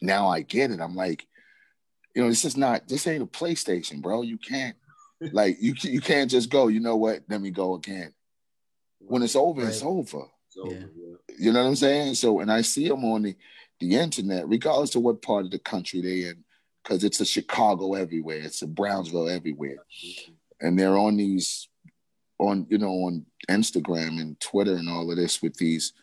now 0.00 0.28
I 0.28 0.40
get 0.40 0.70
it. 0.70 0.80
I'm 0.80 0.94
like, 0.94 1.26
you 2.14 2.22
know, 2.22 2.28
this 2.28 2.44
is 2.44 2.56
not 2.56 2.88
this 2.88 3.06
ain't 3.06 3.22
a 3.22 3.26
PlayStation, 3.26 4.00
bro. 4.00 4.22
You 4.22 4.38
can't 4.38 4.76
like 5.32 5.58
you 5.60 5.74
you 5.82 6.00
can't 6.00 6.30
just 6.30 6.50
go. 6.50 6.68
You 6.68 6.80
know 6.80 6.96
what? 6.96 7.22
Let 7.28 7.40
me 7.40 7.50
go 7.50 7.74
again. 7.74 8.12
When 9.00 9.22
it's 9.22 9.36
over, 9.36 9.62
right. 9.62 9.68
it's 9.68 9.82
over. 9.82 10.24
Yeah. 10.56 10.80
You 11.38 11.52
know 11.52 11.62
what 11.62 11.68
I'm 11.68 11.76
saying? 11.76 12.14
So, 12.14 12.40
and 12.40 12.50
I 12.50 12.62
see 12.62 12.88
them 12.88 13.04
on 13.04 13.22
the 13.22 13.36
the 13.80 13.96
internet, 13.96 14.46
regardless 14.46 14.94
of 14.94 15.02
what 15.02 15.22
part 15.22 15.46
of 15.46 15.50
the 15.50 15.58
country 15.58 16.02
they 16.02 16.28
in, 16.28 16.44
because 16.82 17.02
it's 17.02 17.20
a 17.20 17.24
Chicago 17.24 17.94
everywhere, 17.94 18.40
it's 18.42 18.62
a 18.62 18.66
Brownsville 18.66 19.28
everywhere, 19.28 19.78
and 20.60 20.78
they're 20.78 20.98
on 20.98 21.16
these, 21.16 21.68
on 22.38 22.66
you 22.68 22.78
know, 22.78 22.90
on 22.90 23.24
Instagram 23.48 24.20
and 24.20 24.38
Twitter 24.38 24.74
and 24.74 24.88
all 24.88 25.10
of 25.10 25.16
this 25.16 25.40
with 25.40 25.56
these 25.56 25.94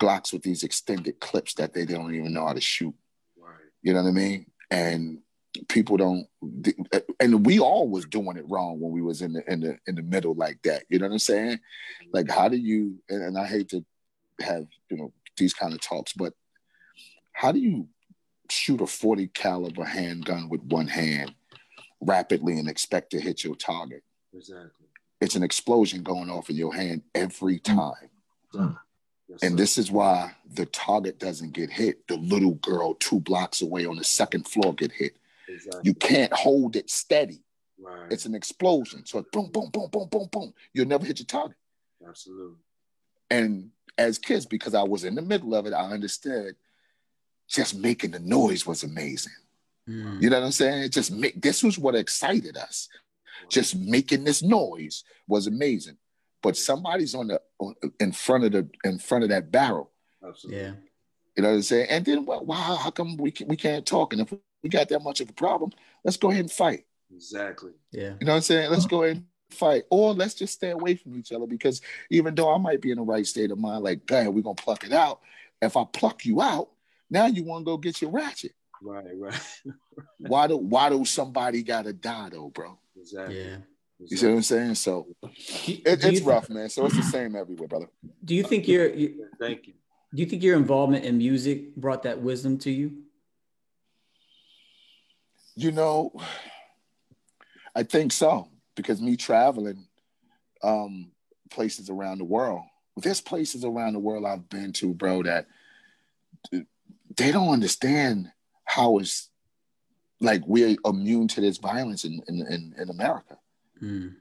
Glocks 0.00 0.32
with 0.32 0.42
these 0.42 0.64
extended 0.64 1.20
clips 1.20 1.54
that 1.54 1.74
they 1.74 1.84
don't 1.84 2.14
even 2.14 2.32
know 2.32 2.46
how 2.46 2.54
to 2.54 2.60
shoot. 2.60 2.94
Right. 3.38 3.54
You 3.82 3.92
know 3.92 4.02
what 4.02 4.08
I 4.08 4.12
mean? 4.12 4.46
And 4.70 5.18
people 5.68 5.96
don't 5.96 6.26
and 7.20 7.44
we 7.44 7.58
all 7.58 7.88
was 7.88 8.06
doing 8.06 8.36
it 8.36 8.44
wrong 8.48 8.80
when 8.80 8.92
we 8.92 9.02
was 9.02 9.22
in 9.22 9.34
the 9.34 9.52
in 9.52 9.60
the 9.60 9.78
in 9.86 9.94
the 9.94 10.02
middle 10.02 10.34
like 10.34 10.60
that. 10.62 10.84
You 10.88 10.98
know 10.98 11.06
what 11.06 11.12
i'm 11.12 11.18
saying? 11.18 11.60
Like 12.12 12.30
how 12.30 12.48
do 12.48 12.56
you 12.56 12.98
and, 13.08 13.22
and 13.22 13.38
i 13.38 13.46
hate 13.46 13.68
to 13.70 13.84
have 14.40 14.66
you 14.90 14.96
know 14.96 15.12
these 15.36 15.54
kind 15.54 15.72
of 15.72 15.80
talks 15.80 16.12
but 16.12 16.34
how 17.32 17.52
do 17.52 17.58
you 17.58 17.88
shoot 18.50 18.80
a 18.80 18.86
40 18.86 19.28
caliber 19.28 19.84
handgun 19.84 20.48
with 20.48 20.62
one 20.62 20.86
hand 20.86 21.34
rapidly 22.00 22.58
and 22.58 22.68
expect 22.68 23.10
to 23.10 23.20
hit 23.20 23.42
your 23.42 23.56
target? 23.56 24.02
Exactly. 24.34 24.86
It's 25.20 25.36
an 25.36 25.42
explosion 25.42 26.02
going 26.02 26.30
off 26.30 26.50
in 26.50 26.56
your 26.56 26.74
hand 26.74 27.02
every 27.14 27.58
time. 27.58 28.10
Mm. 28.54 28.76
yes, 29.28 29.42
and 29.42 29.58
this 29.58 29.78
is 29.78 29.90
why 29.90 30.34
the 30.52 30.66
target 30.66 31.18
doesn't 31.18 31.52
get 31.52 31.70
hit. 31.70 32.06
The 32.08 32.16
little 32.16 32.54
girl 32.54 32.94
two 32.94 33.20
blocks 33.20 33.62
away 33.62 33.86
on 33.86 33.96
the 33.96 34.04
second 34.04 34.46
floor 34.46 34.74
get 34.74 34.92
hit 34.92 35.16
Exactly. 35.52 35.82
You 35.84 35.94
can't 35.94 36.32
hold 36.32 36.76
it 36.76 36.90
steady. 36.90 37.42
Right. 37.80 38.10
It's 38.10 38.26
an 38.26 38.34
explosion. 38.34 39.04
So 39.06 39.24
boom, 39.32 39.50
boom, 39.50 39.70
boom, 39.70 39.88
boom, 39.90 40.08
boom, 40.08 40.28
boom. 40.30 40.54
You'll 40.72 40.86
never 40.86 41.04
hit 41.04 41.18
your 41.18 41.26
target. 41.26 41.56
Absolutely. 42.06 42.56
And 43.30 43.70
as 43.98 44.18
kids, 44.18 44.46
because 44.46 44.74
I 44.74 44.82
was 44.82 45.04
in 45.04 45.14
the 45.14 45.22
middle 45.22 45.54
of 45.54 45.66
it, 45.66 45.72
I 45.72 45.90
understood 45.90 46.54
just 47.48 47.76
making 47.76 48.12
the 48.12 48.20
noise 48.20 48.66
was 48.66 48.82
amazing. 48.82 49.32
Mm. 49.88 50.22
You 50.22 50.30
know 50.30 50.38
what 50.38 50.46
I'm 50.46 50.52
saying? 50.52 50.90
Just 50.90 51.10
make 51.10 51.40
this 51.40 51.62
was 51.62 51.78
what 51.78 51.94
excited 51.94 52.56
us. 52.56 52.88
Just 53.48 53.76
making 53.76 54.24
this 54.24 54.42
noise 54.42 55.04
was 55.26 55.46
amazing. 55.46 55.96
But 56.42 56.56
somebody's 56.56 57.14
on 57.14 57.28
the 57.28 57.40
on, 57.58 57.74
in 58.00 58.12
front 58.12 58.44
of 58.44 58.52
the 58.52 58.68
in 58.84 58.98
front 58.98 59.24
of 59.24 59.30
that 59.30 59.50
barrel. 59.50 59.90
Absolutely. 60.26 60.62
Yeah. 60.62 60.72
You 61.36 61.42
know 61.42 61.48
what 61.48 61.54
I'm 61.56 61.62
saying? 61.62 61.86
And 61.88 62.04
then, 62.04 62.26
well, 62.26 62.44
wow, 62.44 62.76
how 62.76 62.90
come 62.90 63.16
we 63.16 63.30
can, 63.30 63.48
we 63.48 63.56
can't 63.56 63.86
talk? 63.86 64.12
And 64.12 64.22
if 64.22 64.32
we 64.62 64.68
got 64.68 64.88
that 64.88 65.02
much 65.02 65.20
of 65.20 65.28
a 65.28 65.32
problem, 65.32 65.70
let's 66.04 66.16
go 66.16 66.30
ahead 66.30 66.40
and 66.40 66.52
fight. 66.52 66.84
Exactly. 67.14 67.72
Yeah. 67.90 68.14
You 68.20 68.26
know 68.26 68.32
what 68.32 68.36
I'm 68.36 68.42
saying? 68.42 68.70
Let's 68.70 68.86
go 68.86 69.02
ahead 69.02 69.16
and 69.16 69.26
fight. 69.50 69.84
Or 69.90 70.14
let's 70.14 70.34
just 70.34 70.54
stay 70.54 70.70
away 70.70 70.96
from 70.96 71.18
each 71.18 71.32
other 71.32 71.46
because 71.46 71.80
even 72.10 72.34
though 72.34 72.52
I 72.52 72.58
might 72.58 72.80
be 72.80 72.90
in 72.90 72.98
the 72.98 73.04
right 73.04 73.26
state 73.26 73.50
of 73.50 73.58
mind, 73.58 73.84
like, 73.84 74.06
God, 74.06 74.28
we're 74.28 74.42
gonna 74.42 74.54
pluck 74.54 74.84
it 74.84 74.92
out. 74.92 75.20
If 75.60 75.76
I 75.76 75.84
pluck 75.84 76.24
you 76.24 76.40
out, 76.40 76.70
now 77.10 77.26
you 77.26 77.44
want 77.44 77.62
to 77.62 77.64
go 77.64 77.76
get 77.76 78.00
your 78.00 78.10
ratchet. 78.10 78.52
Right, 78.82 79.04
right. 79.16 79.40
why 80.18 80.46
do 80.48 80.56
why 80.56 80.88
do 80.88 81.04
somebody 81.04 81.62
gotta 81.62 81.92
die 81.92 82.30
though, 82.30 82.48
bro? 82.48 82.78
Exactly. 82.96 83.42
Yeah. 83.42 83.56
You 84.08 84.16
see 84.16 84.26
what 84.26 84.34
I'm 84.34 84.42
saying? 84.42 84.74
So 84.74 85.06
it, 85.22 86.04
it's 86.04 86.20
rough, 86.22 86.50
man. 86.50 86.68
So 86.68 86.86
it's 86.86 86.96
the 86.96 87.02
same 87.02 87.36
everywhere, 87.36 87.68
brother. 87.68 87.88
Do 88.24 88.34
you 88.34 88.42
think 88.42 88.66
your 88.66 88.92
you, 88.92 89.28
thank 89.38 89.68
you? 89.68 89.74
Do 90.14 90.22
you 90.22 90.28
think 90.28 90.42
your 90.42 90.56
involvement 90.56 91.04
in 91.04 91.18
music 91.18 91.76
brought 91.76 92.02
that 92.02 92.20
wisdom 92.20 92.58
to 92.58 92.70
you? 92.70 93.02
You 95.54 95.72
know, 95.72 96.12
I 97.74 97.82
think 97.82 98.12
so 98.12 98.48
because 98.74 99.00
me 99.00 99.16
traveling 99.16 99.86
um, 100.62 101.10
places 101.50 101.90
around 101.90 102.18
the 102.18 102.24
world, 102.24 102.62
there's 102.96 103.20
places 103.20 103.64
around 103.64 103.94
the 103.94 103.98
world 103.98 104.24
I've 104.24 104.48
been 104.48 104.72
to, 104.74 104.94
bro, 104.94 105.22
that 105.24 105.46
they 106.50 107.32
don't 107.32 107.50
understand 107.50 108.30
how 108.64 108.98
it's 108.98 109.28
like 110.20 110.42
we're 110.46 110.76
immune 110.84 111.28
to 111.28 111.40
this 111.40 111.58
violence 111.58 112.04
in 112.04 112.20
in, 112.28 112.46
in, 112.46 112.74
in 112.78 112.90
America. 112.90 113.38
Mm. 113.82 114.16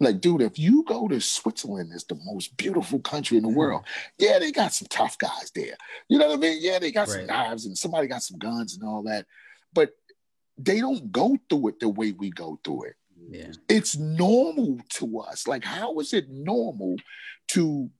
Like, 0.00 0.20
dude, 0.20 0.42
if 0.42 0.58
you 0.58 0.84
go 0.84 1.06
to 1.06 1.20
Switzerland, 1.20 1.92
it's 1.94 2.04
the 2.04 2.18
most 2.24 2.56
beautiful 2.56 2.98
country 2.98 3.36
in 3.36 3.44
the 3.44 3.48
mm. 3.48 3.54
world. 3.54 3.84
Yeah, 4.18 4.40
they 4.40 4.50
got 4.50 4.72
some 4.72 4.88
tough 4.90 5.16
guys 5.18 5.52
there. 5.54 5.76
You 6.08 6.18
know 6.18 6.26
what 6.26 6.38
I 6.38 6.40
mean? 6.40 6.58
Yeah, 6.60 6.80
they 6.80 6.90
got 6.90 7.06
right. 7.08 7.18
some 7.18 7.26
knives 7.26 7.66
and 7.66 7.78
somebody 7.78 8.08
got 8.08 8.22
some 8.22 8.38
guns 8.38 8.74
and 8.74 8.82
all 8.82 9.04
that. 9.04 9.26
But 9.72 9.90
they 10.64 10.80
don't 10.80 11.10
go 11.12 11.36
through 11.48 11.68
it 11.68 11.80
the 11.80 11.88
way 11.88 12.12
we 12.12 12.30
go 12.30 12.58
through 12.64 12.84
it. 12.84 12.96
Yeah. 13.30 13.52
It's 13.68 13.96
normal 13.96 14.80
to 14.94 15.20
us. 15.20 15.46
Like, 15.46 15.64
how 15.64 15.98
is 16.00 16.12
it 16.12 16.28
normal 16.28 16.96
to 17.48 17.90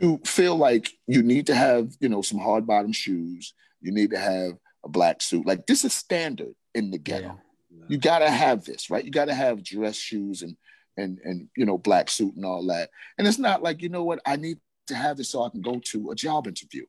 to 0.00 0.20
feel 0.26 0.56
like 0.56 0.90
you 1.06 1.22
need 1.22 1.46
to 1.46 1.54
have, 1.54 1.92
you 2.00 2.08
know, 2.08 2.22
some 2.22 2.38
hard 2.38 2.66
bottom 2.66 2.92
shoes, 2.92 3.54
you 3.80 3.92
need 3.92 4.10
to 4.10 4.18
have 4.18 4.52
a 4.84 4.88
black 4.88 5.22
suit. 5.22 5.46
Like 5.46 5.66
this 5.66 5.84
is 5.84 5.94
standard 5.94 6.54
in 6.74 6.90
the 6.90 6.98
ghetto. 6.98 7.38
Yeah. 7.70 7.84
You 7.88 7.98
gotta 7.98 8.30
have 8.30 8.64
this, 8.64 8.90
right? 8.90 9.04
You 9.04 9.10
gotta 9.10 9.34
have 9.34 9.62
dress 9.62 9.96
shoes 9.96 10.42
and 10.42 10.56
and 10.96 11.18
and 11.24 11.48
you 11.56 11.64
know, 11.64 11.78
black 11.78 12.10
suit 12.10 12.34
and 12.36 12.44
all 12.44 12.66
that. 12.66 12.90
And 13.18 13.26
it's 13.26 13.38
not 13.38 13.62
like, 13.62 13.82
you 13.82 13.88
know 13.88 14.04
what, 14.04 14.20
I 14.26 14.36
need 14.36 14.58
to 14.88 14.94
have 14.94 15.16
this 15.16 15.30
so 15.30 15.42
I 15.42 15.50
can 15.50 15.62
go 15.62 15.80
to 15.92 16.10
a 16.10 16.14
job 16.14 16.46
interview. 16.46 16.84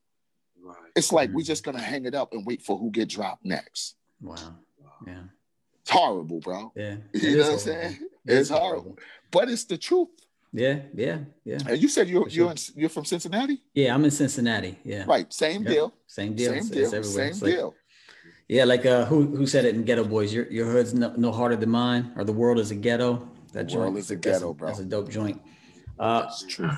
Right. 0.68 0.92
It's 0.96 1.12
like 1.12 1.30
mm-hmm. 1.30 1.38
we're 1.38 1.44
just 1.44 1.64
gonna 1.64 1.82
hang 1.82 2.06
it 2.06 2.16
up 2.16 2.34
and 2.34 2.46
wait 2.46 2.62
for 2.62 2.78
who 2.78 2.92
get 2.92 3.10
dropped 3.10 3.46
next. 3.46 3.96
Wow. 4.22 4.36
Yeah. 5.06 5.24
It's 5.82 5.92
horrible, 5.92 6.40
bro. 6.40 6.72
Yeah. 6.76 6.98
You 7.14 7.38
know 7.38 7.44
what 7.44 7.52
I'm 7.54 7.60
saying? 7.60 8.00
It's, 8.26 8.50
horrible. 8.50 8.70
horrible. 8.70 9.00
But 9.32 9.50
it's 9.50 9.64
the 9.64 9.78
truth. 9.78 10.10
Yeah, 10.54 10.80
yeah, 10.94 11.20
yeah. 11.44 11.60
And 11.68 11.82
you 11.82 11.88
said 11.88 12.10
you're 12.10 12.28
you're 12.30 12.52
in, 12.52 12.58
you're 12.76 12.90
from 12.90 13.06
Cincinnati? 13.06 13.62
Yeah, 13.74 13.94
I'm 13.94 14.04
in 14.04 14.12
Cincinnati. 14.12 14.78
Yeah. 14.84 15.04
Right. 15.08 15.32
Same 15.32 15.64
yep. 15.64 15.72
deal. 15.72 15.94
Same 16.08 16.36
deal. 16.36 16.54
Same 16.54 16.68
deal. 16.70 16.94
It's 16.94 17.14
Same 17.14 17.30
it's 17.30 17.40
deal. 17.40 17.76
yeah, 18.48 18.64
like 18.64 18.86
uh, 18.86 19.06
who 19.06 19.36
who 19.36 19.46
said 19.46 19.66
it 19.66 19.76
in 19.76 19.84
Geto 19.84 20.10
Boys? 20.10 20.34
Your 20.34 20.48
your 20.52 20.66
hood's 20.66 20.94
no, 20.94 21.14
no 21.16 21.32
harder 21.32 21.56
than 21.56 21.70
mine, 21.70 22.12
or 22.16 22.24
the 22.24 22.34
world 22.34 22.60
is 22.60 22.72
a 22.72 22.76
ghetto. 22.76 23.30
That 23.54 23.68
the 23.68 23.72
joint 23.72 23.82
world 23.82 23.98
is 23.98 24.12
a 24.12 24.16
ghetto, 24.16 24.54
bro. 24.54 24.68
That's 24.68 24.80
a 24.80 24.86
dope 24.86 25.10
joint. 25.10 25.42
Uh, 26.00 26.22
that's 26.24 26.46
true. 26.46 26.70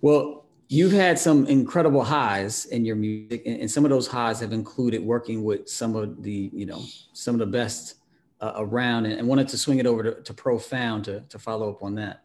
Well, 0.00 0.44
you've 0.68 0.92
had 0.92 1.18
some 1.18 1.46
incredible 1.46 2.04
highs 2.04 2.66
in 2.66 2.84
your 2.84 2.96
music 2.96 3.42
and, 3.46 3.70
some 3.70 3.84
of 3.84 3.90
those 3.90 4.06
highs 4.06 4.40
have 4.40 4.52
included 4.52 5.02
working 5.02 5.42
with 5.42 5.68
some 5.68 5.96
of 5.96 6.22
the 6.22 6.50
you 6.52 6.66
know 6.66 6.82
some 7.12 7.34
of 7.34 7.38
the 7.40 7.46
best 7.46 7.96
uh, 8.40 8.52
around 8.56 9.06
and, 9.06 9.18
and, 9.18 9.26
wanted 9.26 9.48
to 9.48 9.58
swing 9.58 9.78
it 9.78 9.86
over 9.86 10.02
to, 10.02 10.22
to 10.22 10.32
profound 10.32 11.04
to, 11.04 11.20
to 11.28 11.38
follow 11.38 11.70
up 11.70 11.82
on 11.82 11.94
that. 11.94 12.22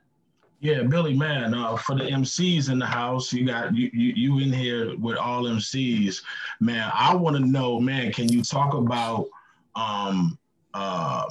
Yeah 0.60 0.84
billy 0.84 1.14
man 1.14 1.54
uh, 1.54 1.76
for 1.78 1.96
the 1.96 2.04
mcs 2.04 2.70
in 2.70 2.80
the 2.80 2.86
house 2.86 3.34
you 3.34 3.46
got 3.46 3.76
you, 3.76 3.90
you, 3.94 4.14
you 4.16 4.40
in 4.40 4.54
here 4.54 4.98
with 4.98 5.18
all 5.18 5.44
mcs 5.44 6.22
man 6.60 6.92
i 6.94 7.16
want 7.16 7.36
to 7.36 7.46
know 7.46 7.80
man 7.80 8.12
can 8.12 8.32
you 8.32 8.42
talk 8.44 8.74
about 8.74 9.28
um 9.76 10.38
uh 10.74 11.26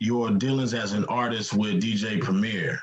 your 0.00 0.30
dealings 0.30 0.74
as 0.74 0.92
an 0.92 1.04
artist 1.06 1.54
with 1.54 1.82
dj 1.82 2.20
premier 2.20 2.80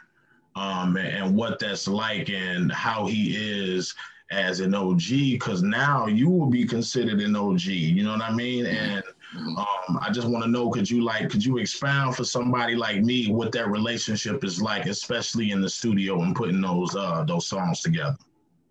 um, 0.56 0.98
and 0.98 1.36
what 1.36 1.60
that's 1.60 1.88
like 1.88 2.30
and 2.30 2.72
how 2.72 3.06
he 3.06 3.36
is 3.36 3.94
as 4.32 4.60
an 4.60 4.74
OG. 4.74 5.10
Because 5.10 5.62
now 5.62 6.08
you 6.08 6.30
will 6.30 6.50
be 6.50 6.66
considered 6.66 7.20
an 7.20 7.36
OG. 7.36 7.64
You 7.64 8.04
know 8.04 8.12
what 8.12 8.22
I 8.22 8.34
mean? 8.34 8.66
And 8.66 9.04
um, 9.36 10.00
I 10.02 10.10
just 10.12 10.28
want 10.28 10.44
to 10.46 10.50
know, 10.50 10.70
could 10.70 10.90
you 10.90 11.04
like, 11.04 11.30
could 11.30 11.44
you 11.44 11.58
expound 11.58 12.16
for 12.16 12.24
somebody 12.24 12.76
like 12.76 13.02
me 13.02 13.28
what 13.32 13.52
that 13.54 13.70
relationship 13.70 14.44
is 14.44 14.62
like, 14.62 14.86
especially 14.86 15.52
in 15.52 15.62
the 15.62 15.70
studio 15.70 16.22
and 16.22 16.36
putting 16.36 16.62
those 16.62 16.96
uh, 16.96 17.24
those 17.24 17.48
songs 17.48 17.82
together? 17.82 18.18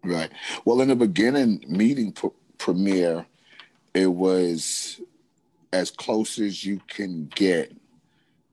Right. 0.03 0.31
Well, 0.65 0.81
in 0.81 0.89
the 0.89 0.97
beginning, 0.97 1.65
meeting 1.67 2.13
pr- 2.13 2.29
Premier, 2.59 3.27
it 3.95 4.07
was 4.07 5.01
as 5.73 5.91
close 5.91 6.39
as 6.39 6.65
you 6.65 6.81
can 6.89 7.27
get 7.35 7.73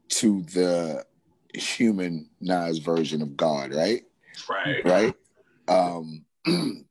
to 0.09 0.41
the 0.43 1.05
humanized 1.53 2.83
version 2.83 3.21
of 3.21 3.35
God, 3.37 3.73
right? 3.73 4.03
Right. 4.49 4.85
Right. 4.85 5.15
Um, 5.67 6.25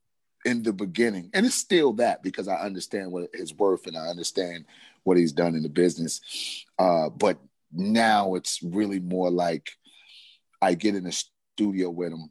in 0.45 0.62
the 0.62 0.73
beginning, 0.73 1.31
and 1.35 1.45
it's 1.45 1.55
still 1.55 1.93
that 1.95 2.23
because 2.23 2.49
I 2.49 2.57
understand 2.57 3.12
what 3.12 3.31
his 3.35 3.55
worth 3.55 3.87
and 3.87 3.97
I 3.97 4.07
understand 4.09 4.64
what 5.02 5.17
he's 5.17 5.33
done 5.33 5.55
in 5.55 5.62
the 5.62 5.69
business. 5.69 6.64
Uh, 6.79 7.11
but 7.11 7.38
now 7.73 8.35
it's 8.35 8.62
really 8.62 9.00
more 9.00 9.31
like 9.31 9.71
I 10.62 10.75
get 10.75 10.95
in 10.95 11.05
the 11.05 11.25
studio 11.57 11.90
with 11.90 12.12
him 12.12 12.31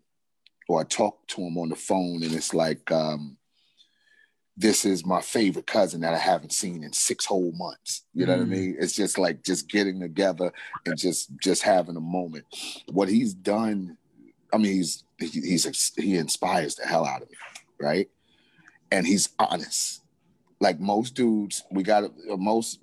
or 0.67 0.81
I 0.81 0.83
talk 0.83 1.27
to 1.29 1.41
him 1.41 1.57
on 1.57 1.69
the 1.69 1.75
phone, 1.75 2.23
and 2.23 2.33
it's 2.33 2.53
like 2.53 2.91
um, 2.91 3.37
this 4.59 4.83
is 4.83 5.05
my 5.05 5.21
favorite 5.21 5.65
cousin 5.65 6.01
that 6.01 6.13
I 6.13 6.17
haven't 6.17 6.51
seen 6.51 6.83
in 6.83 6.91
six 6.91 7.25
whole 7.25 7.53
months. 7.53 8.03
You 8.13 8.25
know 8.25 8.33
mm. 8.33 8.39
what 8.39 8.43
I 8.43 8.47
mm. 8.47 8.49
mean? 8.49 8.77
It's 8.77 8.93
just 8.93 9.17
like 9.17 9.41
just 9.41 9.69
getting 9.69 10.01
together 10.01 10.51
and 10.85 10.97
just 10.97 11.31
just 11.41 11.63
having 11.63 11.95
a 11.95 12.01
moment. 12.01 12.43
What 12.91 13.07
he's 13.07 13.33
done, 13.33 13.97
I 14.51 14.57
mean, 14.57 14.73
he's 14.73 15.05
he's 15.17 15.93
he 15.95 16.17
inspires 16.17 16.75
the 16.75 16.85
hell 16.85 17.05
out 17.05 17.21
of 17.21 17.29
me, 17.29 17.37
right? 17.79 18.09
And 18.91 19.07
he's 19.07 19.29
honest. 19.39 20.01
like 20.59 20.77
most 20.81 21.15
dudes, 21.15 21.63
we 21.71 21.81
got 21.81 22.11
most 22.37 22.81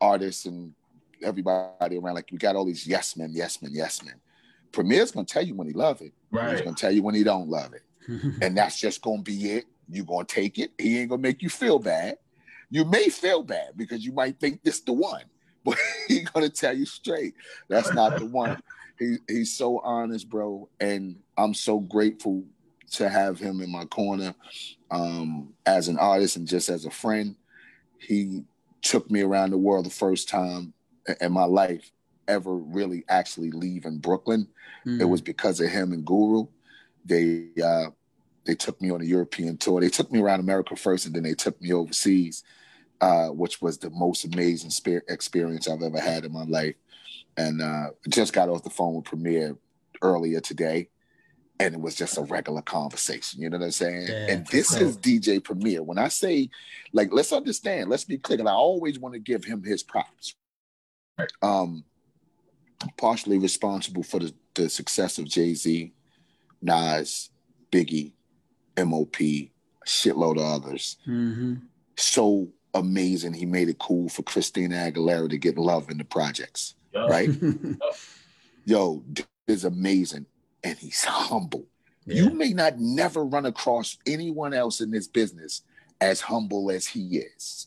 artists 0.00 0.46
and 0.46 0.72
everybody 1.20 1.98
around. 1.98 2.14
Like 2.14 2.28
we 2.30 2.38
got 2.38 2.54
all 2.54 2.64
these 2.64 2.86
yes 2.86 3.16
men, 3.16 3.30
yes 3.32 3.60
men, 3.60 3.72
yes 3.74 4.04
men. 4.04 4.20
Premier's 4.70 5.10
gonna 5.10 5.26
tell 5.26 5.44
you 5.44 5.56
when 5.56 5.66
he 5.66 5.72
love 5.72 6.00
it. 6.00 6.12
Right. 6.30 6.52
He's 6.52 6.60
gonna 6.60 6.76
tell 6.76 6.92
you 6.92 7.02
when 7.02 7.16
he 7.16 7.24
don't 7.24 7.48
love 7.48 7.72
it, 7.72 7.82
and 8.40 8.56
that's 8.56 8.78
just 8.78 9.02
gonna 9.02 9.22
be 9.22 9.50
it. 9.50 9.64
You 9.90 10.04
gonna 10.04 10.24
take 10.24 10.58
it. 10.58 10.70
He 10.78 10.98
ain't 10.98 11.10
gonna 11.10 11.22
make 11.22 11.42
you 11.42 11.48
feel 11.48 11.78
bad. 11.78 12.18
You 12.70 12.84
may 12.84 13.08
feel 13.08 13.42
bad 13.42 13.70
because 13.76 14.04
you 14.04 14.12
might 14.12 14.38
think 14.38 14.62
this 14.62 14.80
the 14.80 14.92
one, 14.92 15.24
but 15.64 15.76
he 16.08 16.20
gonna 16.20 16.48
tell 16.48 16.76
you 16.76 16.86
straight 16.86 17.34
that's 17.68 17.92
not 17.92 18.18
the 18.18 18.26
one. 18.26 18.62
He 18.98 19.16
he's 19.28 19.56
so 19.56 19.80
honest, 19.80 20.28
bro, 20.28 20.68
and 20.80 21.16
I'm 21.36 21.54
so 21.54 21.80
grateful 21.80 22.44
to 22.92 23.08
have 23.08 23.38
him 23.38 23.60
in 23.60 23.70
my 23.70 23.84
corner 23.84 24.34
um, 24.90 25.52
as 25.66 25.88
an 25.88 25.98
artist 25.98 26.36
and 26.36 26.46
just 26.46 26.68
as 26.68 26.84
a 26.84 26.90
friend. 26.90 27.36
He 27.98 28.44
took 28.82 29.10
me 29.10 29.22
around 29.22 29.50
the 29.50 29.58
world 29.58 29.86
the 29.86 29.90
first 29.90 30.28
time 30.28 30.72
in 31.20 31.32
my 31.32 31.44
life 31.44 31.90
ever 32.26 32.54
really 32.54 33.04
actually 33.08 33.50
leaving 33.50 33.98
Brooklyn. 33.98 34.48
Mm. 34.86 35.00
It 35.00 35.04
was 35.04 35.20
because 35.20 35.60
of 35.60 35.70
him 35.70 35.92
and 35.92 36.04
Guru. 36.04 36.46
They 37.04 37.48
uh, 37.64 37.86
they 38.48 38.54
took 38.54 38.80
me 38.80 38.90
on 38.90 39.02
a 39.02 39.04
European 39.04 39.58
tour. 39.58 39.78
They 39.78 39.90
took 39.90 40.10
me 40.10 40.22
around 40.22 40.40
America 40.40 40.74
first, 40.74 41.04
and 41.04 41.14
then 41.14 41.22
they 41.22 41.34
took 41.34 41.60
me 41.60 41.70
overseas, 41.74 42.42
uh, 42.98 43.26
which 43.26 43.60
was 43.60 43.76
the 43.76 43.90
most 43.90 44.24
amazing 44.24 44.70
experience 45.06 45.68
I've 45.68 45.82
ever 45.82 46.00
had 46.00 46.24
in 46.24 46.32
my 46.32 46.44
life. 46.44 46.74
And 47.36 47.60
uh, 47.60 47.90
just 48.08 48.32
got 48.32 48.48
off 48.48 48.64
the 48.64 48.70
phone 48.70 48.94
with 48.94 49.04
Premier 49.04 49.54
earlier 50.00 50.40
today, 50.40 50.88
and 51.60 51.74
it 51.74 51.80
was 51.80 51.94
just 51.94 52.16
a 52.16 52.22
regular 52.22 52.62
conversation. 52.62 53.42
You 53.42 53.50
know 53.50 53.58
what 53.58 53.66
I'm 53.66 53.70
saying? 53.70 54.06
Yeah, 54.08 54.30
and 54.30 54.46
this 54.46 54.70
cool. 54.70 54.88
is 54.88 54.96
DJ 54.96 55.44
Premier. 55.44 55.82
When 55.82 55.98
I 55.98 56.08
say, 56.08 56.48
like, 56.94 57.10
let's 57.12 57.34
understand, 57.34 57.90
let's 57.90 58.04
be 58.04 58.16
clear, 58.16 58.38
and 58.38 58.48
I 58.48 58.52
always 58.52 58.98
want 58.98 59.12
to 59.12 59.20
give 59.20 59.44
him 59.44 59.62
his 59.62 59.82
props. 59.82 60.34
Um, 61.42 61.84
partially 62.96 63.36
responsible 63.36 64.04
for 64.04 64.20
the, 64.20 64.32
the 64.54 64.70
success 64.70 65.18
of 65.18 65.26
Jay 65.26 65.52
Z, 65.52 65.92
Nas, 66.62 67.28
Biggie, 67.70 68.14
MOP, 68.84 69.20
a 69.20 69.50
shitload 69.86 70.36
of 70.36 70.62
others. 70.62 70.96
Mm-hmm. 71.06 71.54
So 71.96 72.48
amazing. 72.74 73.34
He 73.34 73.46
made 73.46 73.68
it 73.68 73.78
cool 73.78 74.08
for 74.08 74.22
Christina 74.22 74.76
Aguilera 74.76 75.28
to 75.30 75.38
get 75.38 75.58
love 75.58 75.90
in 75.90 75.98
the 75.98 76.04
projects, 76.04 76.74
right? 76.94 77.30
Yo, 78.64 79.02
is 79.46 79.64
amazing. 79.64 80.26
And 80.62 80.76
he's 80.78 81.04
humble. 81.04 81.66
Yeah. 82.06 82.22
You 82.22 82.30
may 82.30 82.52
not 82.52 82.78
never 82.78 83.24
run 83.24 83.46
across 83.46 83.98
anyone 84.06 84.54
else 84.54 84.80
in 84.80 84.90
this 84.90 85.06
business 85.06 85.62
as 86.00 86.20
humble 86.20 86.70
as 86.70 86.86
he 86.86 87.18
is. 87.18 87.66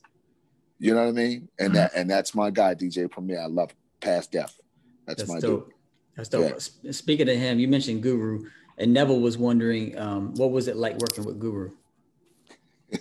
You 0.80 0.96
know 0.96 1.04
what 1.04 1.10
I 1.10 1.12
mean? 1.12 1.50
And 1.60 1.70
mm-hmm. 1.70 1.76
that 1.76 1.92
and 1.96 2.10
that's 2.10 2.34
my 2.34 2.50
guy, 2.50 2.74
DJ 2.74 3.10
Premier. 3.10 3.42
I 3.42 3.46
love 3.46 3.72
him. 3.72 3.78
Past 4.00 4.32
death. 4.32 4.60
That's, 5.06 5.22
that's 5.22 5.30
my 5.30 5.40
dope. 5.40 5.66
Dude. 5.66 5.76
That's 6.16 6.30
dope. 6.30 6.60
Yeah. 6.82 6.92
Speaking 6.92 7.30
of 7.30 7.38
him, 7.38 7.60
you 7.60 7.68
mentioned 7.68 8.02
Guru, 8.02 8.50
and 8.82 8.94
Neville 8.94 9.20
was 9.20 9.38
wondering, 9.38 9.98
um, 9.98 10.34
what 10.36 10.52
was 10.52 10.68
it 10.68 10.76
like 10.76 10.98
working 10.98 11.24
with 11.24 11.40
Guru? 11.40 11.72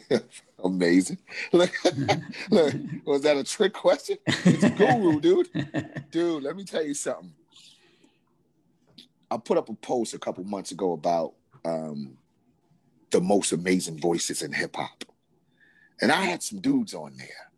Amazing. 0.65 1.19
Look, 1.53 1.73
look, 2.51 2.75
was 3.07 3.23
that 3.23 3.39
a 3.39 3.43
trick 3.43 3.73
question? 3.73 4.19
It's 4.27 4.71
Guru, 4.77 5.21
dude. 5.23 5.49
Dude, 6.11 6.43
let 6.43 6.55
me 6.55 6.65
tell 6.65 6.85
you 6.85 6.93
something. 6.93 7.33
I 9.31 9.39
put 9.39 9.57
up 9.57 9.71
a 9.71 9.75
post 9.75 10.13
a 10.13 10.19
couple 10.19 10.45
months 10.45 10.71
ago 10.71 10.93
about 10.93 11.33
um, 11.65 12.19
the 13.11 13.23
most 13.23 13.53
amazing 13.53 13.99
voices 13.99 14.43
in 14.43 14.53
hip 14.53 14.77
hop. 14.77 15.05
And 16.03 16.13
I 16.13 16.23
had 16.23 16.43
some 16.43 16.61
dudes 16.61 16.93
on 16.93 17.17
there. 17.17 17.51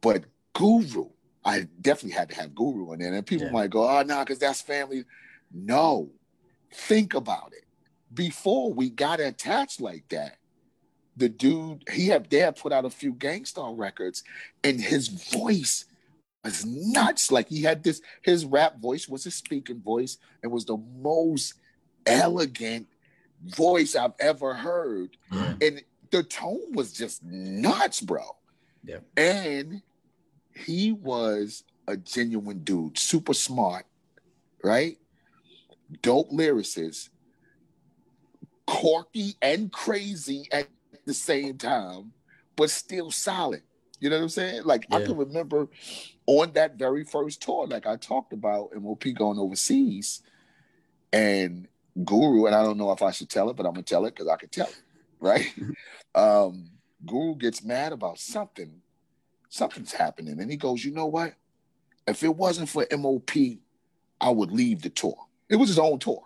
But 0.00 0.24
Guru 0.54 1.10
I 1.44 1.68
definitely 1.80 2.18
had 2.18 2.30
to 2.30 2.36
have 2.36 2.54
Guru 2.54 2.92
in 2.92 3.00
there. 3.00 3.12
And 3.12 3.26
people 3.26 3.46
yeah. 3.46 3.52
might 3.52 3.70
go, 3.70 3.86
oh, 3.88 4.02
no, 4.02 4.14
nah, 4.14 4.24
because 4.24 4.38
that's 4.38 4.62
family. 4.62 5.04
No, 5.52 6.10
think 6.74 7.14
about 7.14 7.52
it. 7.52 7.64
Before 8.12 8.72
we 8.72 8.90
got 8.90 9.20
attached 9.20 9.80
like 9.80 10.08
that, 10.10 10.38
the 11.16 11.28
dude, 11.28 11.84
he 11.90 12.08
had 12.08 12.28
they 12.28 12.38
had 12.38 12.56
put 12.56 12.72
out 12.72 12.84
a 12.84 12.90
few 12.90 13.12
Gang 13.12 13.44
Starr 13.44 13.74
records, 13.74 14.24
and 14.62 14.80
his 14.80 15.08
voice 15.08 15.84
was 16.44 16.64
nuts. 16.64 17.30
Like 17.30 17.48
he 17.48 17.62
had 17.62 17.82
this, 17.82 18.00
his 18.22 18.44
rap 18.44 18.80
voice 18.80 19.08
was 19.08 19.24
his 19.24 19.34
speaking 19.34 19.80
voice 19.80 20.18
and 20.42 20.52
was 20.52 20.64
the 20.64 20.76
most 20.76 21.54
elegant 22.06 22.88
voice 23.44 23.94
I've 23.94 24.14
ever 24.18 24.54
heard. 24.54 25.16
Yeah. 25.32 25.54
And 25.60 25.82
the 26.10 26.22
tone 26.22 26.72
was 26.72 26.92
just 26.92 27.22
nuts, 27.24 28.00
bro. 28.00 28.24
Yeah. 28.84 28.98
And 29.16 29.82
he 30.54 30.92
was 30.92 31.64
a 31.88 31.96
genuine 31.96 32.60
dude, 32.60 32.98
super 32.98 33.34
smart, 33.34 33.86
right? 34.62 34.98
Dope 36.02 36.30
lyricist, 36.30 37.10
quirky 38.66 39.36
and 39.42 39.70
crazy 39.70 40.48
at 40.50 40.68
the 41.06 41.14
same 41.14 41.58
time, 41.58 42.12
but 42.56 42.70
still 42.70 43.10
solid. 43.10 43.62
You 44.00 44.10
know 44.10 44.16
what 44.16 44.22
I'm 44.22 44.28
saying? 44.28 44.64
Like 44.64 44.86
yeah. 44.90 44.96
I 44.96 45.02
can 45.02 45.16
remember 45.16 45.68
on 46.26 46.52
that 46.52 46.76
very 46.76 47.04
first 47.04 47.42
tour, 47.42 47.66
like 47.66 47.86
I 47.86 47.96
talked 47.96 48.32
about 48.32 48.70
MOP 48.74 49.04
going 49.14 49.38
overseas, 49.38 50.22
and 51.12 51.68
Guru, 52.04 52.46
and 52.46 52.54
I 52.54 52.62
don't 52.62 52.78
know 52.78 52.90
if 52.92 53.02
I 53.02 53.12
should 53.12 53.30
tell 53.30 53.50
it, 53.50 53.56
but 53.56 53.66
I'm 53.66 53.72
gonna 53.72 53.82
tell 53.82 54.04
it 54.06 54.14
because 54.14 54.28
I 54.28 54.36
can 54.36 54.48
tell 54.48 54.66
it, 54.66 54.82
right? 55.20 55.54
um, 56.14 56.70
Guru 57.06 57.36
gets 57.36 57.62
mad 57.62 57.92
about 57.92 58.18
something 58.18 58.80
something's 59.54 59.92
happening. 59.92 60.40
And 60.40 60.50
he 60.50 60.56
goes, 60.56 60.84
you 60.84 60.92
know 60.92 61.06
what? 61.06 61.34
If 62.06 62.22
it 62.24 62.34
wasn't 62.34 62.68
for 62.68 62.86
MOP, 62.90 63.30
I 64.20 64.30
would 64.30 64.50
leave 64.50 64.82
the 64.82 64.90
tour. 64.90 65.16
It 65.54 65.56
was 65.56 65.68
his 65.68 65.78
own 65.78 66.00
tour. 66.00 66.20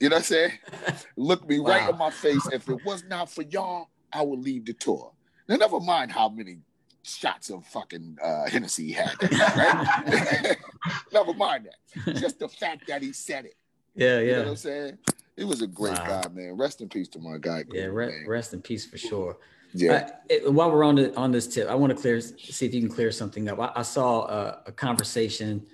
You 0.00 0.10
know 0.10 0.16
what 0.16 0.18
I'm 0.18 0.24
saying? 0.24 0.52
Look 1.16 1.48
me 1.48 1.58
wow. 1.60 1.70
right 1.70 1.88
in 1.88 1.96
my 1.96 2.10
face. 2.10 2.46
If 2.52 2.68
it 2.68 2.84
was 2.84 3.02
not 3.04 3.30
for 3.30 3.40
y'all, 3.40 3.88
I 4.12 4.20
would 4.20 4.40
leave 4.40 4.66
the 4.66 4.74
tour. 4.74 5.12
Now, 5.48 5.56
never 5.56 5.80
mind 5.80 6.12
how 6.12 6.28
many 6.28 6.58
shots 7.02 7.48
of 7.48 7.64
fucking 7.68 8.18
uh, 8.22 8.50
Hennessy 8.50 8.88
he 8.88 8.92
had, 8.92 9.14
right? 9.22 10.58
never 11.12 11.32
mind 11.32 11.70
that. 12.04 12.16
Just 12.16 12.38
the 12.38 12.48
fact 12.48 12.86
that 12.88 13.00
he 13.00 13.14
said 13.14 13.46
it. 13.46 13.54
Yeah, 13.94 14.18
yeah. 14.18 14.20
You 14.20 14.32
know 14.32 14.38
what 14.40 14.48
I'm 14.48 14.56
saying? 14.56 14.98
He 15.38 15.44
was 15.44 15.62
a 15.62 15.66
great 15.66 15.98
wow. 15.98 16.20
guy, 16.20 16.28
man. 16.34 16.58
Rest 16.58 16.82
in 16.82 16.90
peace 16.90 17.08
to 17.08 17.18
my 17.18 17.38
guy. 17.40 17.64
Yeah, 17.72 17.84
re- 17.84 18.26
rest 18.26 18.52
in 18.52 18.60
peace 18.60 18.84
for 18.84 18.98
sure. 18.98 19.38
Yeah. 19.72 19.92
Uh, 19.92 20.08
it, 20.28 20.52
while 20.52 20.70
we're 20.70 20.84
on 20.84 20.96
the, 20.96 21.16
on 21.16 21.32
this 21.32 21.46
tip, 21.46 21.66
I 21.70 21.74
want 21.74 21.96
to 21.96 21.98
clear 21.98 22.20
see 22.20 22.66
if 22.66 22.74
you 22.74 22.82
can 22.82 22.90
clear 22.90 23.10
something 23.10 23.48
up. 23.48 23.58
I, 23.58 23.72
I 23.76 23.82
saw 23.82 24.26
a, 24.26 24.62
a 24.66 24.72
conversation 24.72 25.66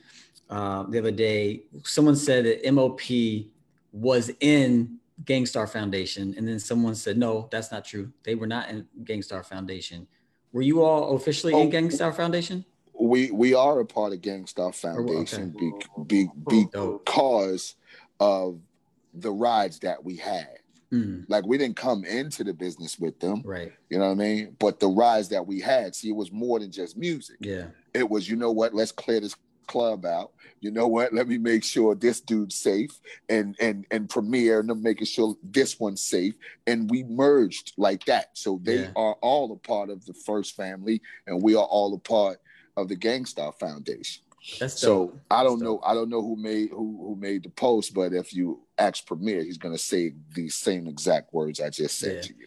uh, 0.52 0.82
the 0.84 0.98
other 0.98 1.10
day. 1.10 1.62
Someone 1.82 2.14
said 2.14 2.44
that 2.44 2.72
MOP 2.72 3.00
was 3.90 4.30
in 4.40 4.98
Gang 5.24 5.46
Starr 5.46 5.66
Foundation, 5.66 6.34
and 6.36 6.46
then 6.46 6.58
someone 6.58 6.94
said 6.94 7.16
no, 7.16 7.48
that's 7.50 7.72
not 7.72 7.86
true. 7.86 8.12
They 8.22 8.34
were 8.34 8.46
not 8.46 8.68
in 8.68 8.86
Gang 9.04 9.22
Starr 9.22 9.42
Foundation. 9.42 10.06
Were 10.52 10.62
you 10.62 10.82
all 10.82 11.16
officially 11.16 11.54
oh, 11.54 11.62
in 11.62 11.70
Gang 11.70 11.90
Starr 11.90 12.12
Foundation? 12.12 12.66
We 12.92 13.30
we 13.30 13.54
are 13.54 13.80
a 13.80 13.86
part 13.86 14.12
of 14.12 14.20
Gang 14.20 14.46
Starr 14.46 14.72
Foundation 14.72 15.54
okay. 15.56 16.04
be, 16.06 16.28
be, 16.48 16.66
because 16.70 17.76
of 18.20 18.60
the 19.14 19.32
rides 19.32 19.78
that 19.80 20.04
we 20.04 20.16
had. 20.16 20.58
Mm. 20.92 21.24
Like 21.28 21.46
we 21.46 21.56
didn't 21.56 21.76
come 21.76 22.04
into 22.04 22.44
the 22.44 22.52
business 22.52 22.98
with 22.98 23.18
them. 23.18 23.40
Right. 23.42 23.72
You 23.88 23.98
know 23.98 24.06
what 24.06 24.12
I 24.12 24.14
mean? 24.16 24.56
But 24.58 24.78
the 24.78 24.88
rise 24.88 25.30
that 25.30 25.46
we 25.46 25.60
had, 25.60 25.94
see, 25.94 26.10
it 26.10 26.16
was 26.16 26.30
more 26.30 26.60
than 26.60 26.70
just 26.70 26.98
music. 26.98 27.36
Yeah. 27.40 27.68
It 27.94 28.08
was, 28.08 28.28
you 28.28 28.36
know 28.36 28.52
what, 28.52 28.74
let's 28.74 28.92
clear 28.92 29.18
this 29.20 29.34
club 29.72 30.04
out. 30.04 30.32
You 30.60 30.70
know 30.70 30.86
what? 30.86 31.12
Let 31.12 31.26
me 31.26 31.38
make 31.38 31.64
sure 31.64 31.94
this 31.94 32.20
dude's 32.20 32.54
safe 32.54 32.90
and 33.28 33.56
and 33.58 33.86
and 33.90 34.08
Premier 34.08 34.60
and 34.60 34.82
making 34.82 35.06
sure 35.06 35.34
this 35.42 35.80
one's 35.80 36.02
safe. 36.02 36.34
And 36.66 36.88
we 36.90 37.02
merged 37.04 37.72
like 37.76 38.04
that. 38.04 38.30
So 38.34 38.60
they 38.62 38.82
yeah. 38.82 38.92
are 38.94 39.14
all 39.22 39.52
a 39.52 39.56
part 39.56 39.90
of 39.90 40.04
the 40.04 40.14
first 40.14 40.54
family, 40.54 41.00
and 41.26 41.42
we 41.42 41.54
are 41.56 41.64
all 41.64 41.94
a 41.94 41.98
part 41.98 42.38
of 42.76 42.88
the 42.88 42.96
Gang 42.96 43.24
Starr 43.24 43.52
Foundation. 43.52 44.22
That's 44.58 44.80
so 44.80 45.14
I 45.30 45.42
don't 45.42 45.60
know. 45.60 45.80
I 45.84 45.94
don't 45.94 46.10
know 46.10 46.22
who 46.22 46.36
made 46.36 46.70
who 46.70 46.98
who 47.00 47.16
made 47.18 47.44
the 47.44 47.50
post, 47.50 47.94
but 47.94 48.12
if 48.12 48.34
you 48.34 48.60
ask 48.76 49.06
Premier, 49.06 49.42
he's 49.42 49.58
gonna 49.58 49.78
say 49.78 50.12
these 50.34 50.54
same 50.54 50.86
exact 50.86 51.32
words 51.32 51.60
I 51.60 51.70
just 51.70 51.98
said 51.98 52.16
yeah. 52.16 52.22
to 52.22 52.34
you. 52.38 52.46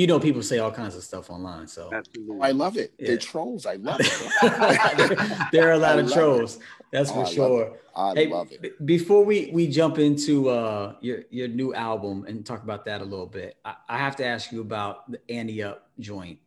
You 0.00 0.06
know, 0.06 0.18
people 0.18 0.42
say 0.42 0.58
all 0.60 0.70
kinds 0.70 0.96
of 0.96 1.02
stuff 1.02 1.28
online, 1.28 1.68
so 1.68 1.90
oh, 1.92 2.40
I 2.40 2.52
love 2.52 2.78
it. 2.78 2.94
Yeah. 2.98 3.08
They're 3.08 3.18
trolls. 3.18 3.66
I 3.66 3.74
love 3.74 4.00
it. 4.00 5.48
there 5.52 5.68
are 5.68 5.72
a 5.72 5.78
lot 5.78 5.98
I 5.98 6.00
of 6.00 6.10
trolls. 6.10 6.56
It. 6.56 6.62
That's 6.90 7.10
for 7.10 7.26
oh, 7.26 7.26
sure. 7.26 7.76
I 7.94 8.14
hey, 8.14 8.28
love 8.28 8.48
it. 8.50 8.86
Before 8.86 9.22
we 9.22 9.50
we 9.52 9.66
jump 9.66 9.98
into 9.98 10.48
uh, 10.48 10.94
your 11.02 11.24
your 11.28 11.48
new 11.48 11.74
album 11.74 12.24
and 12.26 12.46
talk 12.46 12.62
about 12.62 12.86
that 12.86 13.02
a 13.02 13.04
little 13.04 13.26
bit, 13.26 13.58
I, 13.62 13.74
I 13.90 13.98
have 13.98 14.16
to 14.16 14.24
ask 14.24 14.50
you 14.50 14.62
about 14.62 15.10
the 15.10 15.20
Ante 15.28 15.62
Up 15.62 15.90
joint. 15.98 16.38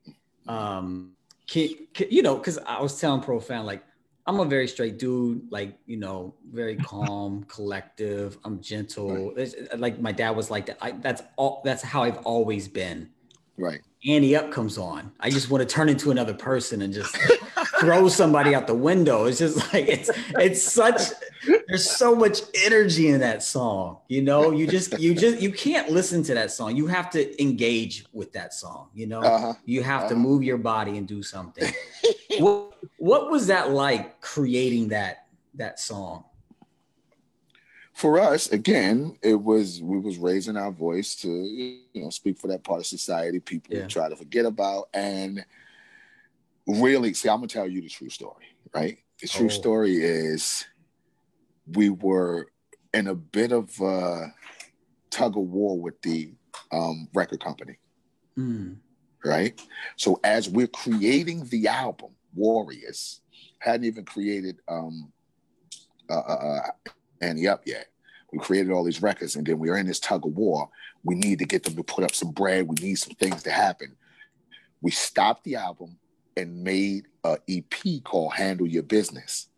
Um, 0.48 1.12
can, 1.46 1.70
can 1.94 2.08
you 2.10 2.24
know? 2.24 2.38
Because 2.38 2.58
I 2.58 2.82
was 2.82 3.00
telling 3.00 3.22
Profan 3.22 3.66
like 3.66 3.84
I'm 4.26 4.39
a 4.39 4.46
very 4.46 4.68
straight 4.68 4.98
dude, 4.98 5.52
like 5.52 5.78
you 5.86 5.98
know, 5.98 6.34
very 6.52 6.76
calm, 6.92 7.44
collective. 7.44 8.39
I'm 8.46 8.62
gentle. 8.62 9.36
Right. 9.36 9.54
Like 9.78 10.00
my 10.00 10.12
dad 10.12 10.32
was 10.32 10.50
like 10.50 10.66
that. 10.66 10.80
I, 10.82 10.94
that's 10.94 11.22
all. 11.36 11.62
That's 11.63 11.84
how 11.84 12.02
I've 12.02 12.18
always 12.26 12.68
been. 12.68 13.12
Right. 13.58 13.82
Ante 14.06 14.36
Up 14.36 14.52
comes 14.52 14.78
on, 14.78 15.12
I 15.20 15.30
just 15.30 15.50
want 15.50 15.62
to 15.62 15.66
turn 15.66 15.88
into 15.88 16.12
another 16.12 16.34
person 16.34 16.82
and 16.82 16.94
just 16.94 17.16
throw 17.80 18.10
somebody 18.10 18.54
out 18.54 18.68
the 18.68 18.76
window. 18.76 19.26
It's 19.26 19.39
just 19.39 19.58
like 19.74 19.88
it's 19.88 20.10
it's 20.36 20.62
such 20.62 21.02
there's 21.68 21.89
so 21.89 22.16
much 22.16 22.42
energy 22.66 23.08
in 23.10 23.20
that 23.22 23.44
song. 23.44 24.00
You 24.10 24.22
know, 24.22 24.52
you 24.52 24.68
just 24.68 25.00
you 25.00 25.13
just 25.13 25.39
you 25.39 25.52
can't 25.52 25.89
listen 25.89 26.24
to 26.24 26.34
that 26.34 26.52
song. 26.52 26.76
You 26.76 26.88
have 26.88 27.10
to 27.12 27.42
engage 27.42 28.06
with 28.12 28.34
that 28.34 28.54
song. 28.54 28.89
You 28.94 29.08
know, 29.08 29.22
uh-huh. 29.22 29.54
you 29.66 29.84
have 29.84 30.02
uh-huh. 30.02 30.10
to 30.10 30.16
move 30.16 30.44
your 30.44 30.58
body 30.58 30.98
and 30.98 31.08
do 31.08 31.24
something. 31.24 31.72
what, 32.39 32.74
what 32.98 33.32
was 33.32 33.48
that 33.48 33.72
like 33.72 34.20
creating 34.20 34.89
that 34.89 35.28
that 35.56 35.80
song? 35.80 36.26
For 37.94 38.20
us, 38.20 38.52
again, 38.52 39.18
it 39.22 39.36
was 39.36 39.82
we 39.82 40.00
was 40.00 40.18
raising 40.18 40.58
our 40.58 40.72
voice 40.72 41.16
to 41.18 41.30
you 41.30 41.82
know 41.96 42.10
speak 42.10 42.40
for 42.40 42.48
that 42.48 42.64
part 42.64 42.80
of 42.80 42.86
society 42.88 43.40
people 43.40 43.76
yeah. 43.76 43.88
try 43.88 44.10
to 44.10 44.16
forget 44.16 44.46
about 44.46 44.90
and 44.94 45.46
really 46.66 47.14
see. 47.14 47.30
I'm 47.30 47.38
gonna 47.38 47.48
tell 47.48 47.68
you 47.68 47.82
the 47.82 47.90
true 47.90 48.10
story, 48.10 48.46
right? 48.74 48.98
The 49.22 49.28
true 49.28 49.46
oh. 49.46 49.50
story 49.50 49.98
is 49.98 50.66
we 51.72 51.90
were 51.90 52.48
in 52.94 53.08
a 53.08 53.16
bit 53.16 53.52
of 53.52 53.80
a 53.80 54.34
tug 55.10 55.38
of 55.38 55.44
war 55.44 55.80
with 55.80 56.02
the 56.02 56.34
um, 56.72 57.08
record 57.14 57.44
company. 57.44 57.78
Mm. 58.38 58.78
Right. 59.24 59.62
So 59.96 60.20
as 60.24 60.50
we're 60.50 60.68
creating 60.68 61.46
the 61.46 61.68
album, 61.68 62.10
Warriors 62.36 63.22
hadn't 63.60 63.86
even 63.86 64.04
created 64.04 64.58
um, 64.68 65.12
uh, 66.10 66.20
uh, 66.20 66.60
Up 67.48 67.64
yet. 67.66 67.88
We 68.32 68.40
created 68.40 68.72
all 68.72 68.84
these 68.84 69.02
records, 69.02 69.36
and 69.36 69.46
then 69.46 69.60
we 69.60 69.70
are 69.70 69.78
in 69.78 69.86
this 69.86 70.00
tug 70.00 70.26
of 70.26 70.34
war. 70.34 70.70
We 71.04 71.16
need 71.16 71.40
to 71.40 71.46
get 71.46 71.64
them 71.64 71.76
to 71.76 71.84
put 71.84 72.04
up 72.04 72.16
some 72.16 72.32
bread. 72.32 72.68
We 72.68 72.76
need 72.82 72.96
some 72.96 73.16
things 73.16 73.44
to 73.44 73.52
happen. 73.52 73.96
We 74.82 74.92
stopped 74.92 75.44
the 75.44 75.56
album 75.56 75.98
and 76.36 76.64
made 76.64 77.06
a 77.24 77.38
EP 77.48 78.04
called 78.04 78.34
Handle 78.34 78.68
Your 78.68 78.84
Business 78.84 79.50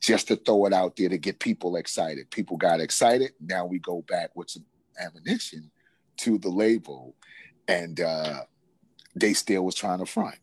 just 0.00 0.28
to 0.28 0.36
throw 0.36 0.66
it 0.66 0.72
out 0.72 0.96
there 0.96 1.08
to 1.08 1.16
get 1.16 1.38
people 1.38 1.76
excited. 1.76 2.30
People 2.30 2.56
got 2.56 2.80
excited. 2.80 3.32
Now 3.40 3.64
we 3.64 3.78
go 3.78 4.02
back 4.02 4.30
with 4.34 4.50
some 4.50 4.64
ammunition 5.00 5.70
to 6.18 6.38
the 6.38 6.48
label, 6.48 7.14
and 7.68 8.00
uh, 8.00 8.40
they 9.14 9.32
still 9.32 9.64
was 9.64 9.74
trying 9.74 10.00
to 10.00 10.06
front. 10.06 10.36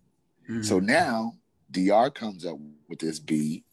Mm-hmm. 0.49 0.63
So 0.63 0.79
now 0.79 1.33
DR 1.71 2.09
comes 2.09 2.45
up 2.45 2.57
with 2.87 2.99
this 2.99 3.19
beat. 3.19 3.65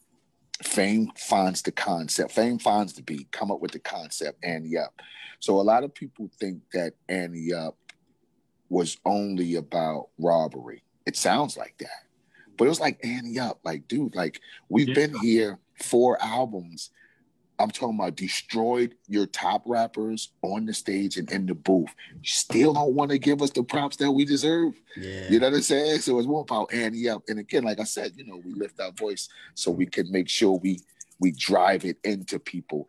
Fame 0.62 1.10
finds 1.16 1.62
the 1.62 1.72
concept. 1.72 2.32
Fame 2.32 2.58
finds 2.58 2.94
the 2.94 3.02
beat. 3.02 3.30
Come 3.30 3.50
up 3.50 3.60
with 3.60 3.72
the 3.72 3.78
concept. 3.78 4.42
Ante 4.42 4.78
Up. 4.78 5.00
So 5.38 5.60
a 5.60 5.62
lot 5.62 5.84
of 5.84 5.94
people 5.94 6.30
think 6.40 6.62
that 6.72 6.94
Ante 7.08 7.52
Up 7.52 7.76
was 8.68 8.96
only 9.04 9.56
about 9.56 10.08
robbery. 10.18 10.82
It 11.04 11.16
sounds 11.16 11.56
like 11.56 11.76
that, 11.78 12.06
but 12.56 12.64
it 12.64 12.68
was 12.68 12.80
like 12.80 12.98
Ante 13.04 13.38
Up. 13.38 13.60
Like, 13.64 13.86
dude, 13.86 14.14
like 14.14 14.40
we've 14.68 14.88
yeah. 14.88 14.94
been 14.94 15.18
here 15.20 15.58
four 15.82 16.20
albums. 16.22 16.90
I'm 17.58 17.70
talking 17.70 17.98
about 17.98 18.16
destroyed 18.16 18.94
your 19.08 19.26
top 19.26 19.62
rappers 19.66 20.30
on 20.42 20.66
the 20.66 20.74
stage 20.74 21.16
and 21.16 21.30
in 21.30 21.46
the 21.46 21.54
booth. 21.54 21.90
You 22.14 22.28
still 22.28 22.74
don't 22.74 22.94
want 22.94 23.10
to 23.10 23.18
give 23.18 23.42
us 23.42 23.50
the 23.50 23.62
props 23.62 23.96
that 23.96 24.10
we 24.10 24.24
deserve. 24.24 24.80
Yeah. 24.96 25.28
You 25.30 25.40
know 25.40 25.48
what 25.48 25.56
I'm 25.56 25.62
saying? 25.62 26.00
So 26.00 26.18
it's 26.18 26.28
more 26.28 26.42
about 26.42 26.72
Ante 26.72 27.08
Up. 27.08 27.22
And 27.28 27.38
again, 27.38 27.64
like 27.64 27.80
I 27.80 27.84
said, 27.84 28.12
you 28.16 28.26
know, 28.26 28.40
we 28.44 28.52
lift 28.52 28.80
our 28.80 28.92
voice 28.92 29.28
so 29.54 29.70
we 29.70 29.86
can 29.86 30.10
make 30.10 30.28
sure 30.28 30.58
we 30.58 30.80
we 31.18 31.32
drive 31.32 31.84
it 31.84 31.98
into 32.04 32.38
people. 32.38 32.88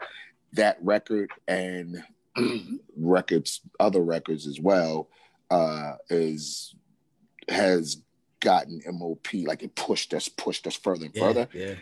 That 0.54 0.78
record 0.82 1.32
and 1.48 2.04
records, 2.98 3.62
other 3.80 4.02
records 4.02 4.48
as 4.48 4.60
well, 4.60 5.10
uh, 5.50 5.94
is 6.10 6.76
has 7.50 8.02
gotten 8.42 8.82
MOP 8.86 9.28
like 9.46 9.64
it 9.64 9.76
pushed 9.76 10.14
us, 10.14 10.28
pushed 10.28 10.68
us 10.68 10.76
further 10.76 11.06
and 11.06 11.16
yeah, 11.16 11.22
further. 11.22 11.50
Yeah 11.54 11.76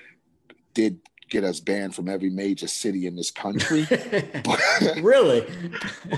did 0.75 0.99
get 1.29 1.43
us 1.43 1.59
banned 1.59 1.95
from 1.95 2.07
every 2.07 2.29
major 2.29 2.67
city 2.67 3.07
in 3.07 3.15
this 3.15 3.31
country. 3.31 3.85
but, 3.89 4.59
really? 5.01 5.45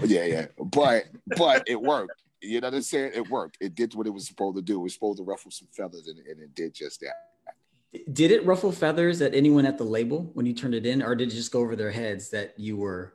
yeah, 0.06 0.26
yeah. 0.26 0.46
But 0.58 1.06
but 1.38 1.68
it 1.68 1.82
worked. 1.82 2.24
You 2.42 2.62
know 2.62 2.68
what 2.68 2.76
I'm 2.76 2.82
saying? 2.82 3.12
It 3.16 3.30
worked. 3.30 3.58
It 3.60 3.76
did 3.76 3.96
what 3.96 4.08
it 4.08 4.12
was 4.12 4.28
supposed 4.28 4.58
to 4.58 4.62
do. 4.62 4.80
It 4.80 4.84
was 4.84 4.94
supposed 4.94 5.18
to 5.18 5.24
ruffle 5.24 5.52
some 5.52 5.68
feathers, 5.72 6.08
and, 6.08 6.20
and 6.20 6.42
it 6.42 6.54
did 6.56 6.74
just 6.74 7.02
that. 7.02 7.14
Did 8.14 8.32
it 8.32 8.46
ruffle 8.46 8.72
feathers 8.72 9.22
at 9.22 9.34
anyone 9.34 9.66
at 9.66 9.78
the 9.78 9.84
label 9.84 10.30
when 10.34 10.46
you 10.46 10.54
turned 10.54 10.76
it 10.76 10.86
in, 10.86 11.02
or 11.02 11.16
did 11.16 11.30
it 11.30 11.36
just 11.36 11.52
go 11.52 11.62
over 11.62 11.76
their 11.76 11.92
heads 11.92 12.30
that 12.30 12.54
you 12.58 12.78
were 12.78 13.14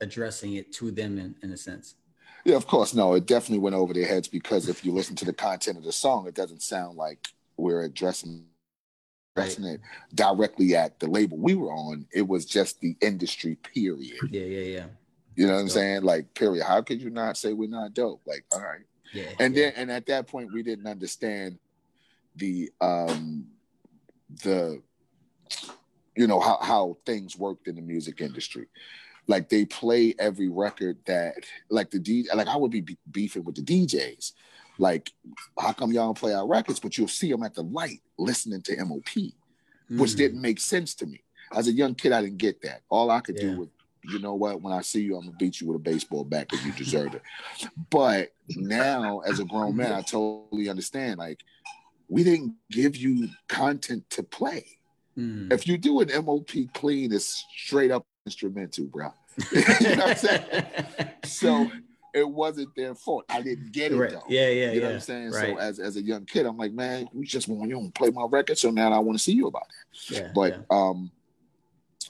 addressing 0.00 0.54
it 0.54 0.72
to 0.74 0.90
them 0.90 1.18
in, 1.18 1.34
in 1.42 1.52
a 1.52 1.56
sense? 1.56 1.96
Yeah, 2.44 2.56
of 2.56 2.66
course. 2.66 2.94
No, 2.94 3.14
it 3.14 3.26
definitely 3.26 3.58
went 3.58 3.76
over 3.76 3.92
their 3.92 4.06
heads 4.06 4.28
because 4.28 4.68
if 4.68 4.84
you 4.84 4.92
listen 4.92 5.16
to 5.16 5.24
the 5.24 5.32
content 5.32 5.76
of 5.76 5.84
the 5.84 5.92
song, 5.92 6.26
it 6.26 6.34
doesn't 6.34 6.62
sound 6.62 6.96
like 6.96 7.28
we're 7.56 7.82
addressing 7.82 8.30
addressing 8.30 8.46
right. 9.36 9.78
directly 10.14 10.76
at 10.76 10.98
the 10.98 11.06
label 11.06 11.38
we 11.38 11.54
were 11.54 11.72
on. 11.72 12.06
It 12.12 12.26
was 12.26 12.44
just 12.44 12.80
the 12.80 12.96
industry, 13.00 13.56
period. 13.56 14.18
Yeah, 14.30 14.42
yeah, 14.42 14.78
yeah. 14.78 14.86
You 15.34 15.46
know 15.46 15.54
what 15.54 15.60
I'm 15.60 15.68
saying? 15.68 16.02
Like, 16.02 16.34
period. 16.34 16.64
How 16.64 16.82
could 16.82 17.00
you 17.00 17.10
not 17.10 17.36
say 17.36 17.52
we're 17.52 17.68
not 17.68 17.94
dope? 17.94 18.20
Like, 18.26 18.44
all 18.52 18.60
right. 18.60 18.84
Yeah. 19.12 19.24
And 19.38 19.54
yeah. 19.54 19.64
then 19.64 19.72
and 19.76 19.90
at 19.90 20.06
that 20.06 20.26
point 20.26 20.52
we 20.52 20.62
didn't 20.62 20.86
understand 20.86 21.58
the 22.36 22.70
um 22.80 23.46
the 24.42 24.82
you 26.16 26.26
know 26.26 26.40
how 26.40 26.58
how 26.60 26.96
things 27.04 27.36
worked 27.36 27.68
in 27.68 27.76
the 27.76 27.82
music 27.82 28.20
industry. 28.20 28.66
Like 29.28 29.48
they 29.48 29.64
play 29.64 30.14
every 30.18 30.48
record 30.48 30.98
that 31.06 31.34
like 31.70 31.90
the 31.90 31.98
D 31.98 32.26
like 32.34 32.48
I 32.48 32.56
would 32.56 32.70
be 32.70 32.96
beefing 33.10 33.44
with 33.44 33.54
the 33.54 33.62
DJs 33.62 34.32
like, 34.82 35.12
how 35.58 35.72
come 35.72 35.92
y'all 35.92 36.06
don't 36.06 36.18
play 36.18 36.34
our 36.34 36.46
records? 36.46 36.80
But 36.80 36.98
you'll 36.98 37.06
see 37.06 37.30
them 37.30 37.44
at 37.44 37.54
the 37.54 37.62
light 37.62 38.00
listening 38.18 38.62
to 38.62 38.84
MOP, 38.84 39.04
mm. 39.04 39.32
which 39.88 40.16
didn't 40.16 40.42
make 40.42 40.58
sense 40.58 40.94
to 40.96 41.06
me. 41.06 41.22
As 41.54 41.68
a 41.68 41.72
young 41.72 41.94
kid, 41.94 42.10
I 42.10 42.20
didn't 42.20 42.38
get 42.38 42.60
that. 42.62 42.82
All 42.88 43.10
I 43.10 43.20
could 43.20 43.36
yeah. 43.36 43.42
do 43.42 43.60
was, 43.60 43.68
you 44.04 44.18
know 44.18 44.34
what? 44.34 44.60
When 44.60 44.72
I 44.72 44.82
see 44.82 45.02
you, 45.02 45.16
I'm 45.16 45.26
gonna 45.26 45.36
beat 45.38 45.60
you 45.60 45.68
with 45.68 45.76
a 45.76 45.78
baseball 45.78 46.24
bat 46.24 46.48
because 46.50 46.66
you 46.66 46.72
deserve 46.72 47.14
it. 47.14 47.22
But 47.90 48.32
now, 48.48 49.20
as 49.20 49.38
a 49.38 49.44
grown 49.44 49.76
man, 49.76 49.92
I 49.92 50.02
totally 50.02 50.68
understand. 50.68 51.18
Like, 51.18 51.40
we 52.08 52.24
didn't 52.24 52.56
give 52.70 52.96
you 52.96 53.28
content 53.48 54.10
to 54.10 54.24
play. 54.24 54.66
Mm. 55.16 55.52
If 55.52 55.68
you 55.68 55.78
do 55.78 56.00
an 56.00 56.08
MOP 56.24 56.50
clean, 56.74 57.12
it's 57.12 57.44
straight 57.56 57.92
up 57.92 58.04
instrumental, 58.26 58.86
bro. 58.86 59.12
you 59.52 59.60
know 59.60 60.06
what 60.06 60.08
I'm 60.08 60.16
saying? 60.16 60.44
so 61.24 61.70
it 62.14 62.28
wasn't 62.28 62.74
their 62.76 62.94
fault. 62.94 63.24
I 63.28 63.40
didn't 63.40 63.72
get 63.72 63.92
it 63.92 63.96
right. 63.96 64.10
though. 64.10 64.22
Yeah, 64.28 64.48
yeah, 64.48 64.72
You 64.72 64.80
know 64.80 64.86
what 64.86 64.94
I'm 64.94 65.00
saying? 65.00 65.30
Right. 65.30 65.54
So 65.54 65.58
as 65.58 65.78
as 65.78 65.96
a 65.96 66.02
young 66.02 66.24
kid, 66.24 66.46
I'm 66.46 66.56
like, 66.56 66.72
man, 66.72 67.08
you 67.12 67.24
just 67.24 67.48
want 67.48 67.68
you 67.68 67.76
don't 67.76 67.94
play 67.94 68.10
my 68.10 68.26
record, 68.28 68.58
so 68.58 68.70
now 68.70 68.92
I 68.92 68.98
want 68.98 69.18
to 69.18 69.22
see 69.22 69.32
you 69.32 69.46
about 69.46 69.66
that. 69.68 70.14
Yeah, 70.14 70.32
but 70.34 70.52
yeah. 70.52 70.62
um, 70.70 71.10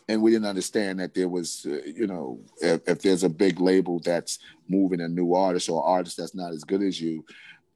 and 0.08 0.22
we 0.22 0.32
didn't 0.32 0.46
understand 0.46 1.00
that 1.00 1.14
there 1.14 1.28
was, 1.28 1.66
uh, 1.68 1.78
you 1.86 2.06
know, 2.06 2.40
if, 2.60 2.80
if, 2.86 3.02
there's 3.02 3.22
a 3.22 3.28
big 3.28 3.60
label 3.60 4.00
that's 4.00 4.40
moving 4.68 5.00
a 5.00 5.08
new 5.08 5.34
artist 5.34 5.68
or 5.68 5.84
artist 5.84 6.16
that's 6.16 6.34
not 6.34 6.52
as 6.52 6.64
good 6.64 6.82
as 6.82 7.00
you, 7.00 7.24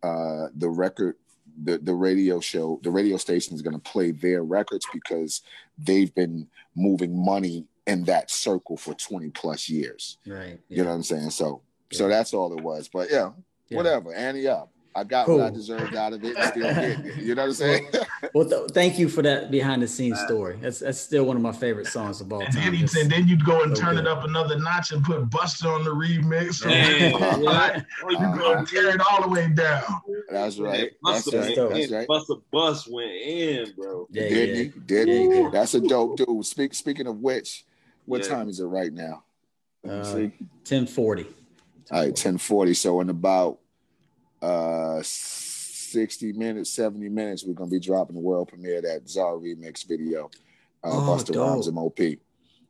uh, 0.03 0.49
the 0.57 0.69
record. 0.69 1.17
The, 1.63 1.79
the 1.79 1.95
radio 1.95 2.39
show, 2.39 2.81
the 2.83 2.91
radio 2.91 3.17
station 3.17 3.55
is 3.55 3.63
going 3.63 3.73
to 3.73 3.91
play 3.91 4.11
their 4.11 4.43
records 4.43 4.85
because 4.93 5.41
they've 5.79 6.15
been 6.15 6.49
moving 6.75 7.25
money 7.25 7.65
in 7.87 8.05
that 8.05 8.31
circle 8.31 8.77
for 8.77 8.93
20 8.93 9.31
plus 9.31 9.67
years. 9.67 10.19
Right. 10.27 10.61
Yeah. 10.69 10.77
You 10.77 10.83
know 10.83 10.91
what 10.91 10.97
I'm 10.97 11.03
saying? 11.05 11.31
So 11.31 11.63
so 11.93 12.09
that's 12.09 12.35
all 12.35 12.57
it 12.57 12.63
was. 12.63 12.89
But 12.89 13.11
yeah, 13.11 13.31
yeah. 13.69 13.77
whatever. 13.77 14.15
Ante 14.15 14.49
Up. 14.49 14.73
I 14.97 15.05
got 15.05 15.27
cool. 15.27 15.39
what 15.39 15.49
I 15.49 15.51
deserved 15.51 15.95
out 15.95 16.15
of 16.15 16.25
it 16.25 16.35
and 16.35 16.49
still 16.49 16.63
getting 16.75 17.05
it. 17.05 17.17
You 17.17 17.35
know 17.35 17.43
what 17.43 17.49
I'm 17.49 17.55
saying? 17.55 17.89
well, 18.33 18.49
th- 18.49 18.71
thank 18.71 18.99
you 18.99 19.11
for 19.11 19.21
that 19.21 19.51
behind 19.51 19.83
the 19.83 19.89
scenes 19.89 20.19
story. 20.21 20.59
That's 20.63 20.79
that's 20.79 20.99
still 20.99 21.25
one 21.25 21.37
of 21.37 21.43
my 21.43 21.53
favorite 21.53 21.87
songs 21.87 22.23
of 22.23 22.33
all 22.33 22.41
time. 22.41 22.57
And 22.57 22.89
then, 22.89 23.03
and 23.03 23.11
then 23.11 23.29
you'd 23.29 23.45
go 23.45 23.63
and 23.63 23.77
so 23.77 23.83
turn 23.83 23.97
good. 23.97 24.07
it 24.07 24.09
up 24.09 24.25
another 24.25 24.59
notch 24.59 24.93
and 24.93 25.05
put 25.05 25.29
Busta 25.29 25.67
on 25.67 25.85
the 25.85 25.91
remix. 25.91 26.65
Or, 26.65 26.71
yeah. 26.71 27.83
or 28.05 28.13
you 28.13 28.39
go 28.39 28.55
and 28.55 28.67
tear 28.67 28.89
it 28.89 29.03
all 29.11 29.21
the 29.21 29.29
way 29.29 29.49
down. 29.51 29.85
That's 30.31 30.59
right. 30.59 30.91
That's 31.05 31.33
right. 31.33 31.55
That's 31.55 31.93
right. 31.93 32.09
Busta 32.09 32.41
Bus 32.51 32.89
went 32.89 33.13
in, 33.13 33.75
bro. 33.77 34.07
Yeah, 34.11 34.29
did 34.31 34.49
yeah. 34.49 34.63
he? 34.63 34.69
Did 34.87 35.09
he? 35.09 35.25
Yeah, 35.29 35.51
That's 35.53 35.75
a 35.75 35.81
dope 35.81 36.17
dude. 36.17 36.47
Speak, 36.47 36.73
speaking 36.73 37.07
of 37.07 37.19
which, 37.19 37.67
what 38.07 38.25
time 38.25 38.49
is 38.49 38.61
it 38.61 38.65
right 38.65 38.93
now? 38.93 39.25
Uh, 39.85 40.31
1040. 40.65 41.27
All 41.91 42.01
right, 42.01 42.09
1040. 42.09 42.75
So 42.75 43.01
in 43.01 43.11
about 43.11 43.59
uh 44.43 45.01
60 45.03 46.33
minutes, 46.33 46.71
70 46.71 47.09
minutes, 47.09 47.45
we're 47.45 47.55
gonna 47.55 47.71
be 47.71 47.81
dropping 47.81 48.17
the 48.17 48.21
world 48.23 48.49
premiere 48.49 48.83
that 48.83 49.09
Czar 49.09 49.35
remix 49.35 49.87
video. 49.87 50.31
Uh 50.83 50.91
oh, 50.91 51.01
Busta 51.17 51.33
dope. 51.33 51.49
Rhymes 51.49 51.71
MOP. 51.71 51.99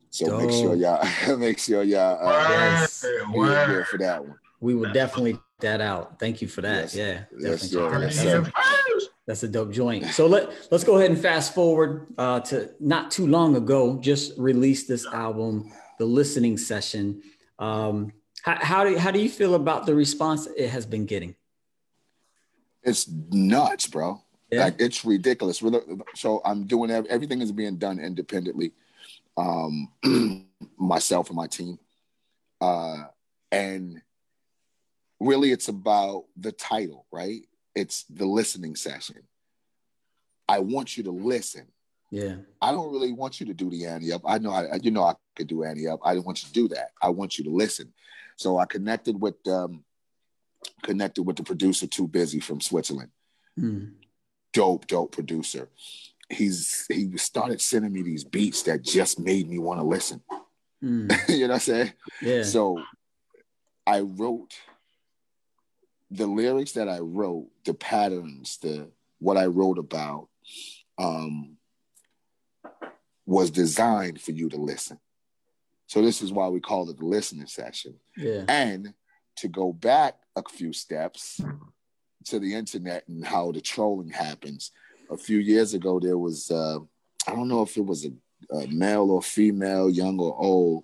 So 0.09 0.27
dope. 0.27 0.41
make 0.41 0.51
sure 0.51 0.75
y'all 0.75 1.37
make 1.37 1.59
sure 1.59 1.83
y'all 1.83 2.27
uh 2.27 2.49
yes. 2.49 3.05
be 3.33 3.39
here 3.39 3.85
for 3.89 3.97
that 3.97 4.23
one. 4.23 4.37
We 4.59 4.75
will 4.75 4.93
definitely 4.93 5.39
that 5.59 5.81
out. 5.81 6.19
Thank 6.19 6.41
you 6.41 6.47
for 6.47 6.61
that. 6.61 6.93
Yes. 6.93 6.95
Yeah. 6.95 7.23
Yes, 7.37 7.71
That's, 7.71 8.23
a, 8.23 8.51
that's 9.25 9.43
a 9.43 9.47
dope 9.47 9.71
joint. 9.71 10.05
So 10.05 10.27
let 10.27 10.49
let's 10.71 10.83
go 10.83 10.97
ahead 10.97 11.09
and 11.11 11.19
fast 11.19 11.55
forward 11.55 12.07
uh, 12.17 12.39
to 12.41 12.71
not 12.79 13.09
too 13.09 13.25
long 13.25 13.55
ago. 13.55 13.99
Just 13.99 14.37
released 14.37 14.87
this 14.87 15.05
album, 15.07 15.71
the 15.97 16.05
listening 16.05 16.57
session. 16.57 17.21
Um, 17.59 18.11
how, 18.43 18.57
how 18.61 18.83
do 18.83 18.97
how 18.97 19.11
do 19.11 19.19
you 19.19 19.29
feel 19.29 19.55
about 19.55 19.85
the 19.85 19.95
response 19.95 20.47
it 20.47 20.69
has 20.69 20.85
been 20.85 21.05
getting? 21.05 21.35
It's 22.83 23.09
nuts, 23.09 23.87
bro. 23.87 24.21
Yeah. 24.51 24.65
Like 24.65 24.75
it's 24.79 25.03
ridiculous. 25.03 25.61
So 26.15 26.41
I'm 26.45 26.65
doing 26.65 26.89
everything 26.89 27.41
is 27.41 27.51
being 27.51 27.77
done 27.77 27.99
independently. 27.99 28.73
Um, 29.35 29.91
myself 30.77 31.27
and 31.27 31.35
my 31.35 31.47
team, 31.47 31.77
uh, 32.61 33.03
and 33.51 34.01
really, 35.19 35.51
it's 35.51 35.67
about 35.67 36.25
the 36.37 36.51
title, 36.51 37.05
right? 37.11 37.41
It's 37.75 38.03
the 38.05 38.25
listening 38.25 38.75
session. 38.75 39.23
I 40.47 40.59
want 40.59 40.97
you 40.97 41.03
to 41.03 41.11
listen. 41.11 41.67
Yeah. 42.09 42.37
I 42.61 42.71
don't 42.71 42.91
really 42.91 43.11
want 43.11 43.39
you 43.39 43.45
to 43.47 43.53
do 43.53 43.69
the 43.69 43.85
ante 43.85 44.13
up. 44.13 44.21
I 44.25 44.37
know 44.37 44.51
I, 44.51 44.79
you 44.81 44.91
know, 44.91 45.03
I 45.03 45.15
could 45.35 45.47
do 45.47 45.63
ante 45.63 45.87
up. 45.87 45.99
I 46.03 46.13
do 46.13 46.19
not 46.19 46.25
want 46.25 46.41
you 46.41 46.47
to 46.47 46.53
do 46.53 46.67
that. 46.69 46.91
I 47.01 47.09
want 47.09 47.37
you 47.37 47.43
to 47.43 47.49
listen. 47.49 47.93
So 48.37 48.57
I 48.57 48.65
connected 48.65 49.19
with, 49.19 49.35
um, 49.47 49.83
connected 50.83 51.23
with 51.23 51.35
the 51.35 51.43
producer 51.43 51.87
Too 51.87 52.07
Busy 52.07 52.39
from 52.39 52.61
Switzerland. 52.61 53.09
Mm. 53.59 53.93
Dope, 54.53 54.87
dope 54.87 55.11
producer. 55.11 55.69
He's 56.29 56.85
he 56.89 57.15
started 57.17 57.61
sending 57.61 57.93
me 57.93 58.01
these 58.01 58.23
beats 58.23 58.63
that 58.63 58.83
just 58.83 59.19
made 59.19 59.49
me 59.49 59.59
want 59.59 59.79
to 59.79 59.85
listen. 59.85 60.21
Mm. 60.83 61.11
you 61.29 61.47
know 61.47 61.47
what 61.47 61.53
I'm 61.55 61.59
saying? 61.59 61.93
Yeah. 62.21 62.43
So 62.43 62.81
I 63.85 64.01
wrote 64.01 64.53
the 66.11 66.27
lyrics 66.27 66.73
that 66.73 66.87
I 66.87 66.99
wrote, 66.99 67.49
the 67.65 67.73
patterns, 67.73 68.57
the 68.61 68.89
what 69.19 69.37
I 69.37 69.45
wrote 69.45 69.77
about, 69.77 70.27
um, 70.97 71.57
was 73.25 73.51
designed 73.51 74.21
for 74.21 74.31
you 74.31 74.49
to 74.49 74.57
listen. 74.57 74.99
So 75.87 76.01
this 76.01 76.21
is 76.21 76.31
why 76.31 76.47
we 76.49 76.59
call 76.59 76.89
it 76.89 76.97
the 76.97 77.05
listening 77.05 77.47
session. 77.47 77.95
Yeah. 78.15 78.43
And 78.47 78.93
to 79.37 79.47
go 79.47 79.73
back 79.73 80.15
a 80.35 80.43
few 80.49 80.73
steps 80.73 81.41
to 82.25 82.39
the 82.39 82.53
internet 82.53 83.07
and 83.07 83.25
how 83.25 83.51
the 83.51 83.61
trolling 83.61 84.09
happens. 84.09 84.71
A 85.09 85.17
few 85.17 85.37
years 85.37 85.73
ago, 85.73 85.99
there 85.99 86.17
was 86.17 86.51
uh, 86.51 86.79
I 87.27 87.31
don't 87.31 87.47
know 87.47 87.61
if 87.61 87.77
it 87.77 87.85
was 87.85 88.05
a, 88.05 88.11
a, 88.55 88.67
male 88.67 89.09
or 89.11 89.21
female, 89.21 89.89
young 89.89 90.19
or 90.19 90.35
old, 90.37 90.83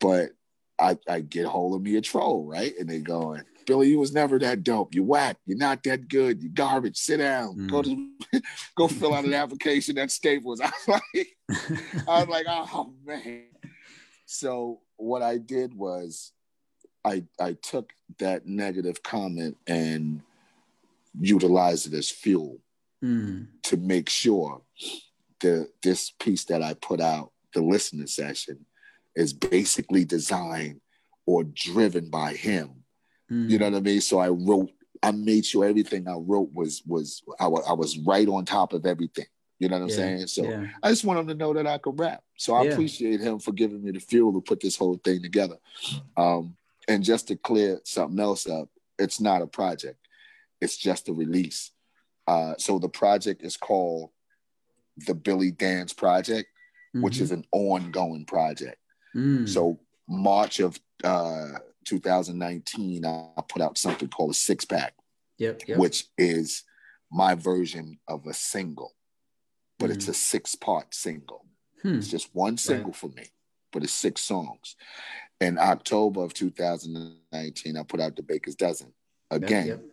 but 0.00 0.30
I, 0.78 0.98
I 1.08 1.20
get 1.20 1.46
hold 1.46 1.74
of 1.74 1.82
me 1.82 1.96
a 1.96 2.00
troll, 2.00 2.44
right? 2.44 2.72
And 2.78 2.88
they 2.88 3.00
going, 3.00 3.42
Billy, 3.66 3.88
you 3.88 3.98
was 3.98 4.12
never 4.12 4.38
that 4.38 4.62
dope. 4.62 4.94
You 4.94 5.02
whack. 5.02 5.38
You're 5.46 5.58
not 5.58 5.82
that 5.84 6.08
good. 6.08 6.42
You 6.42 6.50
garbage. 6.50 6.96
Sit 6.96 7.18
down. 7.18 7.56
Mm. 7.56 7.70
Go 7.70 7.82
to 7.82 8.08
go 8.76 8.86
fill 8.88 9.14
out 9.14 9.24
an 9.24 9.34
application 9.34 9.98
at 9.98 10.10
Staples. 10.10 10.60
I 10.64 10.70
was 10.70 10.88
like, 10.88 11.28
I 12.08 12.20
was 12.20 12.28
like, 12.28 12.46
oh 12.48 12.92
man. 13.04 13.44
So 14.26 14.80
what 14.96 15.22
I 15.22 15.38
did 15.38 15.74
was 15.74 16.32
I 17.04 17.24
I 17.40 17.54
took 17.54 17.92
that 18.18 18.46
negative 18.46 19.02
comment 19.02 19.56
and 19.66 20.20
utilized 21.18 21.92
it 21.92 21.96
as 21.96 22.10
fuel 22.10 22.58
mm. 23.02 23.46
to 23.62 23.76
make 23.76 24.08
sure 24.08 24.62
the 25.40 25.68
this 25.82 26.10
piece 26.10 26.44
that 26.44 26.62
I 26.62 26.74
put 26.74 27.00
out, 27.00 27.32
the 27.54 27.62
listening 27.62 28.06
session, 28.06 28.66
is 29.14 29.32
basically 29.32 30.04
designed 30.04 30.80
or 31.24 31.44
driven 31.44 32.10
by 32.10 32.34
him 32.34 32.84
Mm. 33.30 33.50
You 33.50 33.58
know 33.58 33.70
what 33.70 33.78
I 33.78 33.80
mean? 33.80 34.00
So 34.00 34.18
I 34.18 34.28
wrote, 34.28 34.70
I 35.02 35.10
made 35.10 35.44
sure 35.44 35.64
everything 35.64 36.08
I 36.08 36.14
wrote 36.14 36.50
was 36.52 36.82
was 36.86 37.22
I, 37.38 37.46
I 37.46 37.72
was 37.72 37.98
right 37.98 38.28
on 38.28 38.44
top 38.44 38.72
of 38.72 38.86
everything. 38.86 39.26
You 39.58 39.68
know 39.68 39.76
what 39.76 39.84
I'm 39.84 39.88
yeah. 39.88 39.96
saying? 39.96 40.26
So 40.26 40.44
yeah. 40.44 40.66
I 40.82 40.90
just 40.90 41.04
want 41.04 41.20
him 41.20 41.28
to 41.28 41.34
know 41.34 41.54
that 41.54 41.66
I 41.66 41.78
could 41.78 41.98
rap. 41.98 42.22
So 42.36 42.54
I 42.54 42.64
Yeah. 42.64 42.72
appreciate 42.72 43.20
him 43.20 43.38
for 43.38 43.52
giving 43.52 43.82
me 43.82 43.90
the 43.90 44.00
fuel 44.00 44.32
to 44.34 44.40
put 44.40 44.60
this 44.60 44.76
whole 44.76 44.98
thing 45.02 45.22
together. 45.22 45.56
Um, 46.16 46.56
and 46.88 47.02
just 47.02 47.28
to 47.28 47.36
clear 47.36 47.80
something 47.84 48.20
else 48.20 48.46
up, 48.46 48.68
it's 48.98 49.20
not 49.20 49.42
a 49.42 49.46
project; 49.46 49.98
it's 50.60 50.76
just 50.76 51.08
a 51.08 51.12
release. 51.12 51.72
Uh, 52.26 52.54
so 52.58 52.78
the 52.78 52.88
project 52.88 53.42
is 53.42 53.56
called 53.56 54.10
the 55.06 55.14
Billy 55.14 55.52
Danze 55.52 55.96
Project, 55.96 56.48
which 56.92 57.16
Mhm. 57.18 57.20
is 57.20 57.30
an 57.30 57.44
ongoing 57.52 58.24
project. 58.24 58.80
Mm. 59.14 59.48
So 59.48 59.80
March 60.08 60.60
of 60.60 60.78
uh, 61.04 61.58
2019, 61.84 63.04
I 63.04 63.42
put 63.48 63.62
out 63.62 63.78
something 63.78 64.08
called 64.08 64.30
a 64.30 64.34
six 64.34 64.64
pack, 64.64 64.94
yep, 65.38 65.60
yep. 65.68 65.78
which 65.78 66.08
is 66.16 66.64
my 67.10 67.34
version 67.34 67.98
of 68.08 68.26
a 68.26 68.34
single, 68.34 68.94
but 69.78 69.90
Mm. 69.90 69.94
it's 69.94 70.08
a 70.08 70.14
six 70.14 70.54
part 70.54 70.94
single. 70.94 71.44
Hmm. 71.82 71.96
It's 71.98 72.08
just 72.08 72.34
one 72.34 72.56
single 72.56 72.92
for 72.92 73.08
me, 73.08 73.24
but 73.72 73.82
it's 73.84 73.92
six 73.92 74.22
songs. 74.22 74.76
In 75.40 75.58
October 75.58 76.22
of 76.22 76.32
2019, 76.34 77.76
I 77.76 77.82
put 77.82 78.00
out 78.00 78.16
the 78.16 78.22
Baker's 78.22 78.54
Dozen. 78.56 78.92
Yep, 79.30 79.42
Again, 79.42 79.66
yep. 79.66 79.84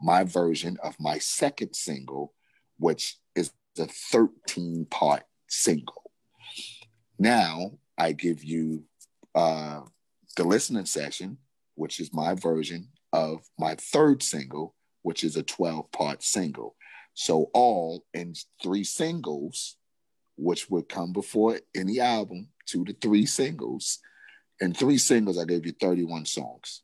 my 0.00 0.22
version 0.24 0.76
of 0.82 0.98
my 1.00 1.18
second 1.18 1.74
single, 1.74 2.32
which 2.78 3.18
is 3.34 3.52
a 3.78 3.86
13 3.86 4.86
part 4.86 5.24
single. 5.48 6.10
Now 7.18 7.78
I 7.98 8.12
give 8.12 8.44
you 8.44 8.84
uh, 9.34 9.82
the 10.36 10.44
listening 10.44 10.86
session, 10.86 11.38
which 11.74 11.98
is 12.00 12.12
my 12.12 12.34
version 12.34 12.88
of 13.12 13.42
my 13.58 13.74
third 13.76 14.22
single, 14.22 14.74
which 15.02 15.24
is 15.24 15.36
a 15.36 15.42
12 15.42 15.90
part 15.92 16.22
single. 16.22 16.76
So, 17.14 17.50
all 17.54 18.04
in 18.12 18.34
three 18.62 18.84
singles, 18.84 19.76
which 20.36 20.68
would 20.68 20.88
come 20.88 21.12
before 21.12 21.60
any 21.74 22.00
album, 22.00 22.48
two 22.66 22.84
to 22.84 22.92
three 22.92 23.24
singles. 23.26 24.00
In 24.60 24.72
three 24.74 24.98
singles, 24.98 25.38
I 25.38 25.44
gave 25.44 25.66
you 25.66 25.72
31 25.72 26.26
songs. 26.26 26.82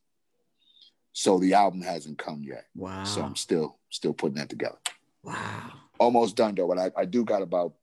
So 1.12 1.38
the 1.38 1.54
album 1.54 1.82
hasn't 1.82 2.18
come 2.18 2.42
yet. 2.44 2.66
Wow. 2.76 3.04
So 3.04 3.22
I'm 3.22 3.36
still 3.36 3.78
still 3.90 4.12
putting 4.12 4.36
that 4.36 4.48
together. 4.48 4.78
wow. 5.22 5.72
Almost 5.98 6.36
done 6.36 6.54
though, 6.54 6.68
but 6.68 6.78
I, 6.78 6.90
I 6.96 7.04
do 7.04 7.24
got 7.24 7.42
about 7.42 7.74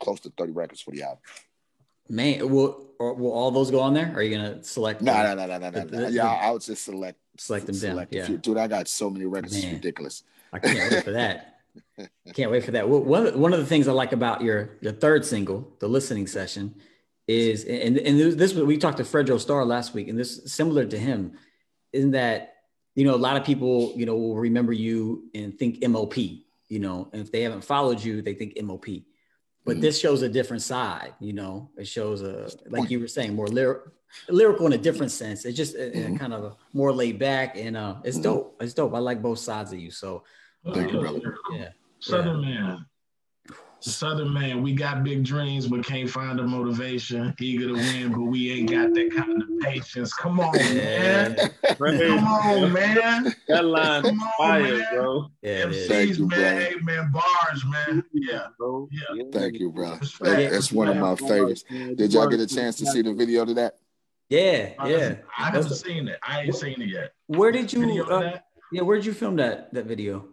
close 0.00 0.20
to 0.20 0.30
30 0.36 0.52
records 0.52 0.80
for 0.80 0.92
the 0.92 1.02
album. 1.02 1.18
Man, 2.08 2.48
will 2.48 2.86
or 2.98 3.14
will 3.14 3.32
all 3.32 3.50
those 3.50 3.70
go 3.70 3.80
on 3.80 3.94
there? 3.94 4.12
Are 4.14 4.22
you 4.22 4.36
gonna 4.36 4.62
select? 4.62 5.02
No, 5.02 5.12
no, 5.22 5.34
no, 5.34 5.46
no, 5.46 5.58
no, 5.58 5.70
no. 5.70 5.84
the- 5.84 5.96
no. 5.96 6.06
the- 6.06 6.12
Yeah, 6.12 6.28
I'll 6.28 6.58
just 6.58 6.84
select 6.84 7.18
Select 7.38 7.66
them 7.66 7.74
down, 7.74 7.90
select 7.92 8.14
a 8.14 8.16
yeah. 8.18 8.26
few. 8.26 8.38
Dude, 8.38 8.56
I 8.56 8.66
got 8.68 8.88
so 8.88 9.10
many 9.10 9.26
records, 9.26 9.54
it's 9.56 9.66
ridiculous. 9.66 10.22
I 10.52 10.58
can't 10.60 10.90
wait 10.90 11.04
for 11.04 11.10
that. 11.12 11.52
Can't 12.34 12.50
wait 12.50 12.64
for 12.64 12.72
that. 12.72 12.88
Well, 12.88 13.00
One 13.02 13.26
of, 13.26 13.34
one 13.36 13.52
of 13.52 13.60
the 13.60 13.66
things 13.66 13.88
I 13.88 13.92
like 13.92 14.12
about 14.12 14.42
your 14.42 14.76
your 14.80 14.92
third 14.92 15.24
single, 15.24 15.74
the 15.80 15.88
listening 15.88 16.26
session, 16.26 16.74
is 17.28 17.64
and 17.64 17.96
and 17.98 18.18
this 18.38 18.54
we 18.54 18.76
talked 18.76 18.98
to 18.98 19.04
Fredro 19.04 19.38
Starr 19.40 19.64
last 19.64 19.94
week, 19.94 20.08
and 20.08 20.18
this 20.18 20.38
is 20.38 20.52
similar 20.52 20.84
to 20.86 20.98
him, 20.98 21.32
in 21.92 22.10
that 22.12 22.54
you 22.94 23.04
know 23.04 23.14
a 23.14 23.16
lot 23.28 23.36
of 23.36 23.44
people 23.44 23.92
you 23.96 24.06
know 24.06 24.16
will 24.16 24.36
remember 24.36 24.72
you 24.72 25.28
and 25.34 25.58
think 25.58 25.80
MOP, 25.88 26.16
you 26.68 26.78
know, 26.78 27.08
and 27.12 27.22
if 27.22 27.32
they 27.32 27.42
haven't 27.42 27.64
followed 27.64 28.02
you, 28.02 28.22
they 28.22 28.34
think 28.34 28.56
MOP. 28.62 28.86
But 29.64 29.78
Mhm. 29.78 29.80
this 29.80 29.98
shows 29.98 30.22
a 30.22 30.28
different 30.28 30.62
side, 30.62 31.14
you 31.20 31.32
know. 31.32 31.70
It 31.76 31.86
shows 31.88 32.22
a 32.22 32.48
like 32.68 32.90
you 32.90 33.00
were 33.00 33.08
saying 33.08 33.34
more 33.34 33.48
lyric, 33.48 33.82
lyrical 34.28 34.66
in 34.66 34.72
a 34.74 34.78
different 34.78 35.10
sense. 35.12 35.44
It's 35.44 35.56
just 35.56 35.74
a, 35.74 35.86
a 35.96 36.10
Mhm. 36.10 36.18
kind 36.18 36.32
of 36.34 36.44
a 36.44 36.56
more 36.72 36.92
laid 36.92 37.18
back, 37.18 37.56
and 37.56 37.76
uh, 37.76 37.96
it's 38.04 38.18
Mhm. 38.18 38.22
dope. 38.24 38.62
It's 38.62 38.74
dope. 38.74 38.94
I 38.94 38.98
like 38.98 39.22
both 39.22 39.38
sides 39.38 39.72
of 39.72 39.78
you. 39.80 39.90
So 39.90 40.22
Thank 40.72 40.92
you, 40.92 41.00
brother. 41.00 41.36
yeah. 41.52 41.68
Southern 42.00 42.40
man. 42.40 42.86
Southern 43.80 44.32
man, 44.32 44.62
we 44.62 44.72
got 44.74 45.04
big 45.04 45.22
dreams, 45.22 45.68
but 45.68 45.84
can't 45.84 46.08
find 46.10 46.38
the 46.38 46.42
motivation. 46.42 47.32
Eager 47.38 47.68
to 47.68 47.74
win, 47.74 48.10
but 48.10 48.22
we 48.22 48.50
ain't 48.50 48.70
got 48.70 48.92
that 48.94 49.12
kind 49.14 49.40
of 49.40 49.48
patience. 49.60 50.12
Come 50.14 50.40
on, 50.40 50.52
man. 50.56 51.36
Come 51.76 52.24
on, 52.24 52.72
man. 52.72 53.32
That 53.48 53.64
line 53.64 54.02
Come 54.02 54.20
on, 54.20 54.32
fire, 54.38 54.62
man. 54.78 54.86
bro. 54.92 55.26
Yeah, 55.42 55.50
it 55.50 55.72
is. 55.72 55.88
Thank 55.88 56.10
MCs, 56.10 56.18
you, 56.18 56.26
man. 56.26 56.38
brother. 56.40 56.60
Hey, 56.60 56.74
man, 56.82 57.12
bars, 57.12 57.64
man. 57.66 58.04
Yeah. 58.12 58.46
Bro. 58.58 58.88
Yeah. 58.90 59.24
Thank 59.30 59.60
you, 59.60 59.70
bro. 59.70 59.96
Respect. 59.98 60.50
That's 60.52 60.72
one 60.72 60.88
of 60.88 60.96
my 60.96 61.14
favorites. 61.14 61.62
Did 61.68 62.12
y'all 62.12 62.26
get 62.28 62.40
a 62.40 62.46
chance 62.46 62.76
to 62.76 62.86
see 62.86 63.02
the 63.02 63.14
video 63.14 63.44
to 63.44 63.54
that? 63.54 63.74
Yeah, 64.30 64.70
I 64.80 64.88
yeah. 64.88 64.98
haven't- 64.98 65.20
I 65.38 65.44
haven't 65.44 65.62
That's- 65.62 65.80
seen 65.82 66.08
it. 66.08 66.18
I 66.26 66.40
ain't 66.42 66.54
seen 66.56 66.80
it 66.82 66.88
yet. 66.88 67.12
Where 67.28 67.52
did 67.52 67.72
you? 67.72 68.02
Uh, 68.04 68.38
yeah, 68.72 68.82
where 68.82 68.96
did 68.96 69.06
you 69.06 69.12
film 69.12 69.36
that 69.36 69.72
that 69.74 69.84
video? 69.86 70.26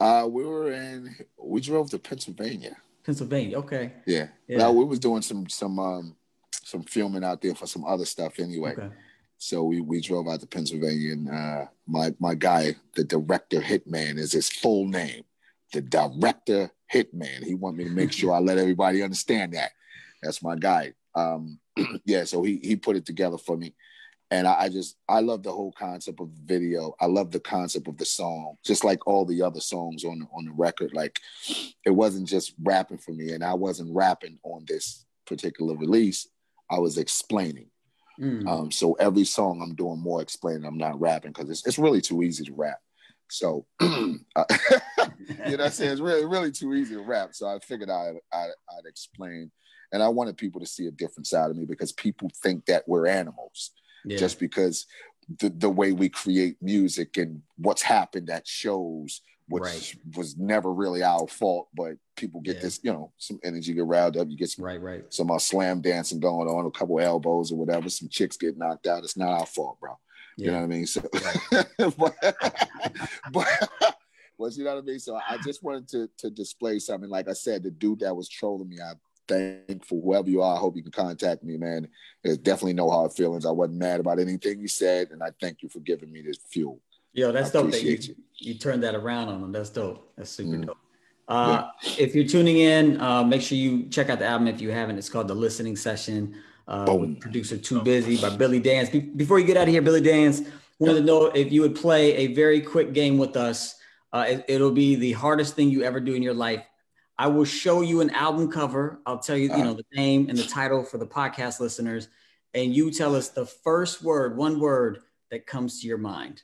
Uh, 0.00 0.26
we 0.28 0.44
were 0.44 0.72
in. 0.72 1.14
We 1.38 1.60
drove 1.60 1.90
to 1.90 1.98
Pennsylvania. 1.98 2.76
Pennsylvania. 3.04 3.58
Okay. 3.58 3.92
Yeah. 4.06 4.28
Yeah. 4.48 4.58
Well, 4.58 4.76
we 4.76 4.84
was 4.84 4.98
doing 4.98 5.22
some 5.22 5.48
some 5.48 5.78
um 5.78 6.16
some 6.64 6.82
filming 6.82 7.24
out 7.24 7.42
there 7.42 7.54
for 7.54 7.66
some 7.66 7.84
other 7.84 8.06
stuff 8.06 8.38
anyway. 8.38 8.72
Okay. 8.72 8.88
So 9.36 9.64
we, 9.64 9.80
we 9.80 10.02
drove 10.02 10.28
out 10.28 10.40
to 10.40 10.46
Pennsylvania, 10.46 11.12
and 11.12 11.30
uh, 11.30 11.64
my 11.86 12.14
my 12.18 12.34
guy, 12.34 12.76
the 12.94 13.04
director 13.04 13.60
hitman, 13.60 14.18
is 14.18 14.32
his 14.32 14.50
full 14.50 14.86
name. 14.86 15.24
The 15.72 15.80
director 15.80 16.70
hitman. 16.92 17.44
He 17.44 17.54
want 17.54 17.76
me 17.76 17.84
to 17.84 17.90
make 17.90 18.12
sure 18.12 18.32
I 18.32 18.38
let 18.38 18.58
everybody 18.58 19.02
understand 19.02 19.54
that. 19.54 19.72
That's 20.22 20.42
my 20.42 20.56
guy. 20.56 20.92
Um, 21.14 21.58
yeah. 22.04 22.24
So 22.24 22.42
he 22.42 22.60
he 22.62 22.76
put 22.76 22.96
it 22.96 23.06
together 23.06 23.38
for 23.38 23.56
me, 23.56 23.74
and 24.30 24.46
I, 24.46 24.62
I 24.62 24.68
just 24.68 24.96
I 25.08 25.20
love 25.20 25.42
the 25.42 25.52
whole 25.52 25.72
concept 25.72 26.20
of 26.20 26.30
the 26.34 26.42
video. 26.44 26.94
I 27.00 27.06
love 27.06 27.30
the 27.30 27.40
concept 27.40 27.88
of 27.88 27.96
the 27.96 28.04
song, 28.04 28.56
just 28.64 28.84
like 28.84 29.06
all 29.06 29.24
the 29.24 29.42
other 29.42 29.60
songs 29.60 30.04
on 30.04 30.20
the, 30.20 30.26
on 30.32 30.44
the 30.44 30.52
record. 30.52 30.92
Like 30.94 31.18
it 31.84 31.90
wasn't 31.90 32.28
just 32.28 32.54
rapping 32.62 32.98
for 32.98 33.12
me, 33.12 33.32
and 33.32 33.42
I 33.42 33.54
wasn't 33.54 33.94
rapping 33.94 34.38
on 34.44 34.64
this 34.68 35.04
particular 35.26 35.76
release. 35.76 36.28
I 36.70 36.78
was 36.78 36.98
explaining. 36.98 37.66
Mm. 38.20 38.46
Um, 38.46 38.70
so 38.70 38.92
every 38.94 39.24
song 39.24 39.60
I'm 39.62 39.74
doing 39.74 39.98
more 39.98 40.22
explaining. 40.22 40.64
I'm 40.64 40.78
not 40.78 41.00
rapping 41.00 41.32
because 41.32 41.50
it's, 41.50 41.66
it's 41.66 41.78
really 41.78 42.00
too 42.00 42.22
easy 42.22 42.44
to 42.44 42.52
rap. 42.52 42.78
So, 43.30 43.66
uh, 43.80 43.86
you 43.86 44.36
know 44.36 45.50
what 45.50 45.60
I'm 45.60 45.70
saying? 45.70 45.92
It's 45.92 46.00
really, 46.00 46.26
really 46.26 46.52
too 46.52 46.74
easy 46.74 46.94
to 46.94 47.00
rap. 47.00 47.30
So 47.32 47.48
I 47.48 47.58
figured 47.60 47.88
I'd, 47.88 48.16
I'd, 48.32 48.50
I'd 48.68 48.86
explain. 48.86 49.50
And 49.92 50.02
I 50.02 50.08
wanted 50.08 50.36
people 50.36 50.60
to 50.60 50.66
see 50.66 50.86
a 50.86 50.92
different 50.92 51.26
side 51.26 51.50
of 51.50 51.56
me 51.56 51.64
because 51.64 51.92
people 51.92 52.30
think 52.42 52.66
that 52.66 52.86
we're 52.86 53.06
animals 53.06 53.72
Yeah. 54.04 54.16
just 54.16 54.38
because 54.38 54.86
the, 55.38 55.48
the 55.50 55.70
way 55.70 55.92
we 55.92 56.08
create 56.08 56.56
music 56.60 57.16
and 57.16 57.42
what's 57.56 57.82
happened 57.82 58.30
at 58.30 58.46
shows, 58.48 59.20
which 59.48 59.62
Right. 59.62 59.96
was 60.16 60.36
never 60.36 60.72
really 60.72 61.02
our 61.02 61.26
fault, 61.26 61.68
but 61.74 61.94
people 62.16 62.40
get 62.40 62.56
Yeah. 62.56 62.62
this, 62.62 62.80
you 62.82 62.92
know, 62.92 63.12
some 63.18 63.38
energy 63.44 63.72
get 63.74 63.84
riled 63.84 64.16
up. 64.16 64.28
You 64.30 64.36
get 64.36 64.50
some 64.50 64.64
right, 64.64 64.80
right. 64.80 65.04
some 65.12 65.30
uh, 65.30 65.38
slam 65.38 65.80
dancing 65.80 66.20
going 66.20 66.48
on, 66.48 66.66
a 66.66 66.70
couple 66.70 67.00
elbows 67.00 67.50
or 67.52 67.56
whatever, 67.58 67.88
some 67.90 68.08
chicks 68.08 68.36
get 68.36 68.56
knocked 68.58 68.86
out. 68.86 69.02
It's 69.04 69.16
not 69.16 69.38
our 69.40 69.46
fault, 69.46 69.78
bro. 69.80 69.98
You 70.36 70.46
know 70.46 70.58
what 70.58 70.64
I 70.64 70.66
mean? 70.68 70.86
So, 70.86 71.02
but, 71.78 72.16
but, 73.32 73.46
but 74.38 74.56
you 74.56 74.64
know 74.64 74.74
what 74.74 74.82
I 74.82 74.86
mean? 74.86 74.98
So 74.98 75.16
I 75.16 75.36
just 75.44 75.62
wanted 75.62 75.88
to 75.88 76.08
to 76.18 76.30
display 76.30 76.78
something. 76.78 77.10
Like 77.10 77.28
I 77.28 77.34
said, 77.34 77.62
the 77.62 77.70
dude 77.70 78.00
that 78.00 78.16
was 78.16 78.28
trolling 78.28 78.68
me, 78.68 78.78
I 78.80 78.92
thank 79.30 79.84
for 79.84 80.00
whoever 80.02 80.28
you 80.28 80.42
are. 80.42 80.56
I 80.56 80.58
hope 80.58 80.76
you 80.76 80.82
can 80.82 80.92
contact 80.92 81.42
me, 81.42 81.56
man. 81.56 81.88
There's 82.22 82.38
definitely 82.38 82.74
no 82.74 82.90
hard 82.90 83.12
feelings. 83.12 83.46
I 83.46 83.50
wasn't 83.50 83.78
mad 83.78 84.00
about 84.00 84.18
anything 84.18 84.60
you 84.60 84.68
said, 84.68 85.10
and 85.10 85.22
I 85.22 85.30
thank 85.40 85.62
you 85.62 85.68
for 85.68 85.80
giving 85.80 86.12
me 86.12 86.22
this 86.22 86.38
fuel. 86.50 86.80
Yo, 87.12 87.32
that's 87.32 87.50
I 87.50 87.52
dope 87.52 87.70
that 87.72 87.82
you, 87.82 87.94
appreciate 87.94 88.18
you 88.38 88.54
turned 88.54 88.82
that 88.82 88.94
around 88.94 89.28
on 89.28 89.40
them. 89.40 89.52
That's 89.52 89.70
dope. 89.70 90.12
That's 90.16 90.30
super 90.30 90.56
Mm. 90.56 90.66
dope. 90.66 90.76
Uh, 91.28 91.68
If 91.98 92.14
you're 92.14 92.26
tuning 92.26 92.58
in, 92.58 93.00
uh, 93.00 93.22
make 93.22 93.40
sure 93.40 93.56
you 93.56 93.84
check 93.88 94.10
out 94.10 94.18
the 94.18 94.26
album 94.26 94.48
if 94.48 94.60
you 94.60 94.70
haven't. 94.70 94.98
It's 94.98 95.08
called 95.08 95.28
The 95.28 95.34
Listening 95.34 95.76
Session 95.76 96.34
uh, 96.66 96.96
with 96.98 97.20
producer 97.20 97.56
Too 97.56 97.80
Busy 97.82 98.20
by 98.20 98.30
Billy 98.36 98.60
Danze. 98.60 98.90
Be- 98.90 99.00
before 99.00 99.38
you 99.38 99.46
get 99.46 99.56
out 99.56 99.64
of 99.64 99.68
here, 99.68 99.82
Billy 99.82 100.00
Danze, 100.00 100.46
wanted 100.80 100.94
to 100.94 101.04
know 101.04 101.26
if 101.26 101.52
you 101.52 101.60
would 101.62 101.76
play 101.76 102.16
a 102.16 102.28
very 102.28 102.60
quick 102.60 102.92
game 102.92 103.16
with 103.18 103.36
us. 103.36 103.76
Uh, 104.12 104.26
it, 104.28 104.44
it'll 104.48 104.72
be 104.72 104.96
the 104.96 105.12
hardest 105.12 105.54
thing 105.54 105.70
you 105.70 105.82
ever 105.84 106.00
do 106.00 106.14
in 106.14 106.22
your 106.22 106.34
life. 106.34 106.64
I 107.20 107.26
will 107.26 107.44
show 107.44 107.82
you 107.82 108.00
an 108.00 108.08
album 108.08 108.50
cover. 108.50 108.98
I'll 109.04 109.18
tell 109.18 109.36
you, 109.36 109.48
you 109.48 109.52
ah. 109.52 109.62
know, 109.62 109.74
the 109.74 109.84
name 109.92 110.30
and 110.30 110.38
the 110.38 110.42
title 110.42 110.82
for 110.82 110.96
the 110.96 111.06
podcast 111.06 111.60
listeners, 111.60 112.08
and 112.54 112.74
you 112.74 112.90
tell 112.90 113.14
us 113.14 113.28
the 113.28 113.44
first 113.44 114.02
word, 114.02 114.38
one 114.38 114.58
word 114.58 115.00
that 115.30 115.46
comes 115.46 115.82
to 115.82 115.86
your 115.86 115.98
mind. 115.98 116.42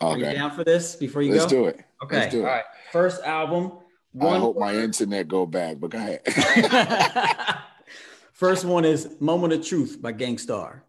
Are 0.00 0.16
you 0.16 0.24
Okay, 0.24 0.34
down 0.34 0.52
for 0.52 0.64
this 0.64 0.96
before 0.96 1.20
you 1.20 1.32
go? 1.32 1.40
let's 1.40 1.52
go? 1.52 1.64
do 1.64 1.68
it. 1.68 1.84
Okay. 2.02 2.16
Let's 2.16 2.32
do 2.32 2.38
it. 2.40 2.44
All 2.44 2.48
right. 2.48 2.64
First 2.92 3.24
album. 3.24 3.72
I 4.18 4.24
One. 4.24 4.40
hope 4.40 4.58
my 4.58 4.74
internet 4.74 5.28
go 5.28 5.44
back, 5.44 5.78
but 5.78 5.90
go 5.90 5.98
ahead. 5.98 6.22
First 8.32 8.64
one 8.64 8.86
is 8.86 9.20
"Moment 9.20 9.52
of 9.52 9.66
Truth" 9.66 10.00
by 10.00 10.12
Gang 10.12 10.38
Starr. 10.38 10.82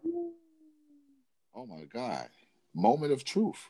oh 1.54 1.66
my 1.66 1.84
God, 1.92 2.30
moment 2.74 3.12
of 3.12 3.24
truth. 3.24 3.68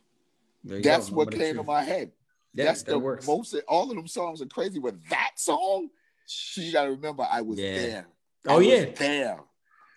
That's 0.62 1.10
go, 1.10 1.16
what 1.16 1.32
came 1.32 1.56
to 1.56 1.64
my 1.64 1.82
head. 1.82 2.12
Yeah, 2.54 2.64
That's 2.64 2.82
that 2.84 2.92
the 2.92 2.98
works. 2.98 3.26
most. 3.26 3.54
All 3.68 3.90
of 3.90 3.96
them 3.96 4.08
songs 4.08 4.42
are 4.42 4.46
crazy, 4.46 4.78
but 4.78 4.94
that 5.10 5.32
song, 5.36 5.90
so 6.26 6.60
you 6.60 6.72
got 6.72 6.84
to 6.84 6.90
remember, 6.90 7.26
I 7.30 7.42
was 7.42 7.58
Yeah. 7.58 7.74
there. 7.74 8.08
Oh, 8.46 8.58
was 8.58 8.66
yeah. 8.66 8.84
there. 8.96 9.40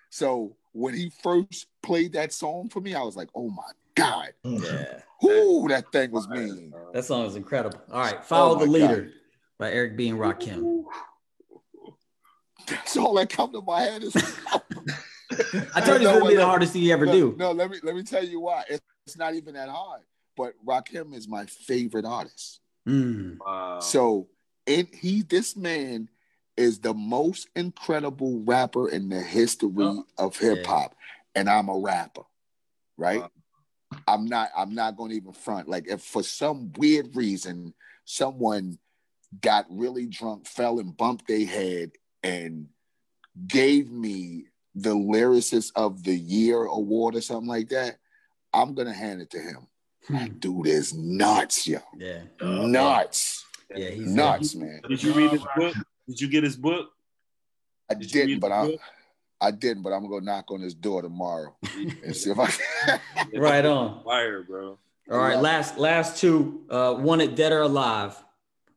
So 0.09 0.55
when 0.73 0.93
he 0.93 1.11
first 1.23 1.67
played 1.81 2.13
that 2.13 2.33
song 2.33 2.69
for 2.69 2.81
me, 2.81 2.93
I 2.95 3.01
was 3.01 3.15
like, 3.15 3.29
"Oh 3.33 3.49
my 3.49 3.63
god, 3.95 4.33
mm. 4.45 4.61
Yeah, 4.63 5.01
whoo, 5.21 5.67
that 5.69 5.91
thing 5.91 6.11
was 6.11 6.27
mean." 6.27 6.73
that 6.93 7.05
song 7.05 7.25
is 7.25 7.35
incredible. 7.35 7.79
All 7.91 7.99
right, 7.99 8.17
oh 8.19 8.23
"Follow 8.23 8.55
Oh 8.55 8.59
the 8.59 8.65
my 8.65 8.71
Leader" 8.73 9.09
by 9.57 9.71
Eric 9.71 9.95
B 9.95 10.09
and 10.09 10.19
Rakim. 10.19 10.83
That's 12.67 12.97
all 12.97 13.13
that 13.15 13.29
come 13.29 13.51
to 13.53 13.61
my 13.61 13.81
head 13.81 14.03
is. 14.03 14.15
I 15.75 15.81
told 15.81 16.01
you 16.01 16.07
No, 16.07 16.11
it's 16.11 16.19
gonna 16.19 16.27
be 16.29 16.35
the 16.35 16.45
hardest 16.45 16.73
thing 16.73 16.83
you 16.83 16.93
ever 16.93 17.05
no, 17.05 17.11
do. 17.11 17.35
No, 17.37 17.51
let 17.51 17.69
me 17.69 17.79
let 17.83 17.95
me 17.95 18.03
tell 18.03 18.23
you 18.23 18.39
why. 18.41 18.63
It's, 18.69 18.81
it's 19.07 19.17
not 19.17 19.33
even 19.33 19.53
that 19.53 19.69
hard. 19.69 20.01
But 20.35 20.53
Rakim 20.65 21.13
is 21.13 21.27
my 21.27 21.45
favorite 21.45 22.05
artist. 22.05 22.59
Mm, 22.87 23.37
Wow. 23.39 23.79
So 23.79 24.29
it 24.65 24.93
he 24.93 25.21
this 25.23 25.55
man 25.55 26.09
is 26.57 26.79
the 26.79 26.93
most 26.93 27.47
incredible 27.55 28.41
rapper 28.45 28.89
in 28.89 29.09
the 29.09 29.21
history 29.21 29.71
Oh, 29.77 30.05
of 30.17 30.37
hip 30.37 30.65
hop, 30.65 30.95
and 31.35 31.49
I'm 31.49 31.69
a 31.69 31.77
rapper, 31.77 32.23
right? 32.97 33.21
Wow. 33.21 33.31
I'm 34.07 34.25
not. 34.25 34.49
I'm 34.55 34.73
not 34.73 34.95
going 34.95 35.09
to 35.11 35.17
even 35.17 35.33
front. 35.33 35.67
Like 35.67 35.87
if 35.87 36.01
for 36.01 36.23
some 36.23 36.71
weird 36.77 37.15
reason 37.15 37.73
someone 38.05 38.77
got 39.41 39.65
really 39.69 40.07
drunk, 40.07 40.47
fell 40.47 40.79
and 40.79 40.95
bumped 40.95 41.27
their 41.27 41.45
head, 41.45 41.91
and 42.23 42.67
gave 43.47 43.91
me 43.91 44.45
the 44.75 44.95
lyricist 44.95 45.71
of 45.75 46.03
the 46.03 46.15
year 46.15 46.63
award 46.63 47.15
or 47.15 47.21
something 47.21 47.49
like 47.49 47.69
that, 47.69 47.97
I'm 48.53 48.73
gonna 48.73 48.93
hand 48.93 49.21
it 49.21 49.29
to 49.31 49.39
him. 49.39 49.67
That 50.09 50.39
dude 50.39 50.67
is 50.67 50.93
nuts, 50.93 51.67
yo. 51.67 51.79
yeah, 51.97 52.21
Nuts. 52.41 53.45
yeah, 53.75 53.89
he's 53.89 54.07
Nuts, 54.07 54.55
man. 54.55 54.81
Did 54.89 55.01
you 55.03 55.13
read 55.13 55.31
his 55.31 55.43
book? 55.55 55.75
Did 56.07 56.19
you 56.21 56.27
get 56.27 56.43
his 56.43 56.55
book? 56.57 56.89
I 57.89 57.93
did 57.93 58.11
didn't, 58.11 58.39
but 58.39 58.51
I 58.51 58.67
book? 58.67 58.79
I 59.39 59.51
didn't, 59.51 59.83
but 59.83 59.91
I'm 59.91 60.01
gonna 60.01 60.09
go 60.09 60.19
knock 60.19 60.51
on 60.51 60.61
his 60.61 60.73
door 60.73 61.01
tomorrow 61.01 61.55
and 62.03 62.15
see 62.15 62.29
if 62.31 62.39
I 62.39 62.47
can. 62.47 62.99
Right 63.39 63.65
on. 63.65 64.03
Fire, 64.03 64.43
bro. 64.43 64.77
All 65.09 65.17
right, 65.17 65.37
last 65.39 65.77
last 65.77 66.17
two. 66.19 66.63
Uh, 66.69 66.95
wanted 66.97 67.35
dead 67.35 67.51
or 67.51 67.61
alive. 67.61 68.15